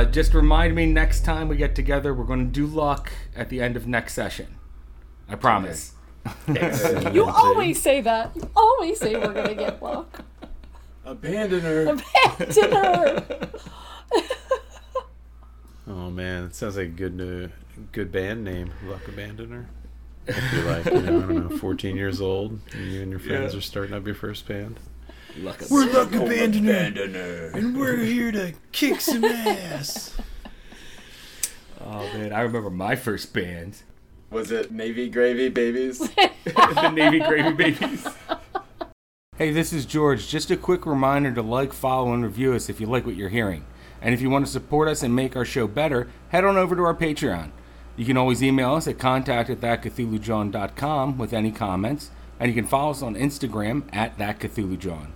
Uh, 0.00 0.04
just 0.06 0.32
remind 0.32 0.74
me 0.74 0.86
next 0.86 1.26
time 1.26 1.46
we 1.46 1.56
get 1.56 1.74
together, 1.74 2.14
we're 2.14 2.24
going 2.24 2.46
to 2.46 2.50
do 2.50 2.66
luck 2.66 3.12
at 3.36 3.50
the 3.50 3.60
end 3.60 3.76
of 3.76 3.86
next 3.86 4.14
session. 4.14 4.46
I 5.28 5.34
promise. 5.34 5.92
You 7.12 7.26
always 7.26 7.80
say 7.82 8.00
that. 8.00 8.34
You 8.34 8.48
always 8.56 8.98
say 8.98 9.14
we're 9.16 9.32
gonna 9.32 9.54
get 9.54 9.82
luck. 9.82 10.22
Abandon 11.04 11.60
her. 11.60 11.82
Abandon 11.88 12.72
her. 12.72 13.48
Oh 15.88 16.08
man, 16.10 16.44
it 16.44 16.54
sounds 16.54 16.76
like 16.76 16.86
a 16.86 16.90
good 16.90 17.20
uh, 17.20 17.48
good 17.92 18.12
band 18.12 18.44
name, 18.44 18.70
Luck 18.86 19.02
Abandoner. 19.04 19.66
If 20.26 20.52
you're 20.52 20.64
like, 20.64 20.84
you 20.84 21.02
know, 21.02 21.18
I 21.18 21.26
don't 21.26 21.50
know, 21.50 21.56
14 21.58 21.96
years 21.96 22.20
old, 22.20 22.60
and 22.72 22.92
you 22.92 23.02
and 23.02 23.10
your 23.10 23.18
friends 23.18 23.52
Yeah. 23.52 23.58
are 23.58 23.62
starting 23.62 23.94
up 23.94 24.06
your 24.06 24.14
first 24.14 24.46
band. 24.46 24.78
Luck 25.38 25.62
We're 25.70 25.86
Luck 25.92 26.14
Abandon 26.14 26.64
her. 27.14 27.50
and 27.54 27.78
we're 27.78 27.96
here 27.98 28.32
to 28.32 28.52
kick 28.72 29.00
some 29.00 29.24
ass. 29.24 30.16
Oh 31.82 32.02
man, 32.14 32.32
I 32.32 32.42
remember 32.42 32.68
my 32.70 32.94
first 32.94 33.32
band, 33.32 33.82
Was 34.30 34.50
it 34.52 34.70
Navy 34.70 35.08
Gravy 35.08 35.48
Babies? 35.48 35.98
the 36.44 36.90
Navy 36.90 37.18
Gravy 37.20 37.52
Babies. 37.52 38.06
Hey, 39.36 39.50
this 39.50 39.72
is 39.72 39.86
George. 39.86 40.28
Just 40.28 40.50
a 40.50 40.56
quick 40.58 40.84
reminder 40.84 41.32
to 41.32 41.42
like, 41.42 41.72
follow, 41.72 42.12
and 42.12 42.22
review 42.22 42.52
us 42.52 42.68
if 42.68 42.80
you 42.80 42.86
like 42.86 43.06
what 43.06 43.16
you're 43.16 43.30
hearing. 43.30 43.64
And 44.02 44.12
if 44.14 44.20
you 44.20 44.28
want 44.30 44.44
to 44.44 44.52
support 44.52 44.88
us 44.88 45.02
and 45.02 45.16
make 45.16 45.34
our 45.34 45.44
show 45.46 45.66
better, 45.66 46.08
head 46.28 46.44
on 46.44 46.58
over 46.58 46.76
to 46.76 46.82
our 46.82 46.94
Patreon. 46.94 47.50
You 47.96 48.04
can 48.04 48.18
always 48.18 48.42
email 48.42 48.74
us 48.74 48.86
at 48.86 48.98
contact 48.98 49.48
at 49.50 49.60
thatcthulhujohn.com 49.62 51.18
with 51.18 51.32
any 51.32 51.50
comments, 51.50 52.10
and 52.38 52.48
you 52.50 52.54
can 52.54 52.68
follow 52.70 52.90
us 52.90 53.02
on 53.02 53.14
Instagram 53.16 53.84
at 53.92 54.16
thatcthulhujohn. 54.18 55.08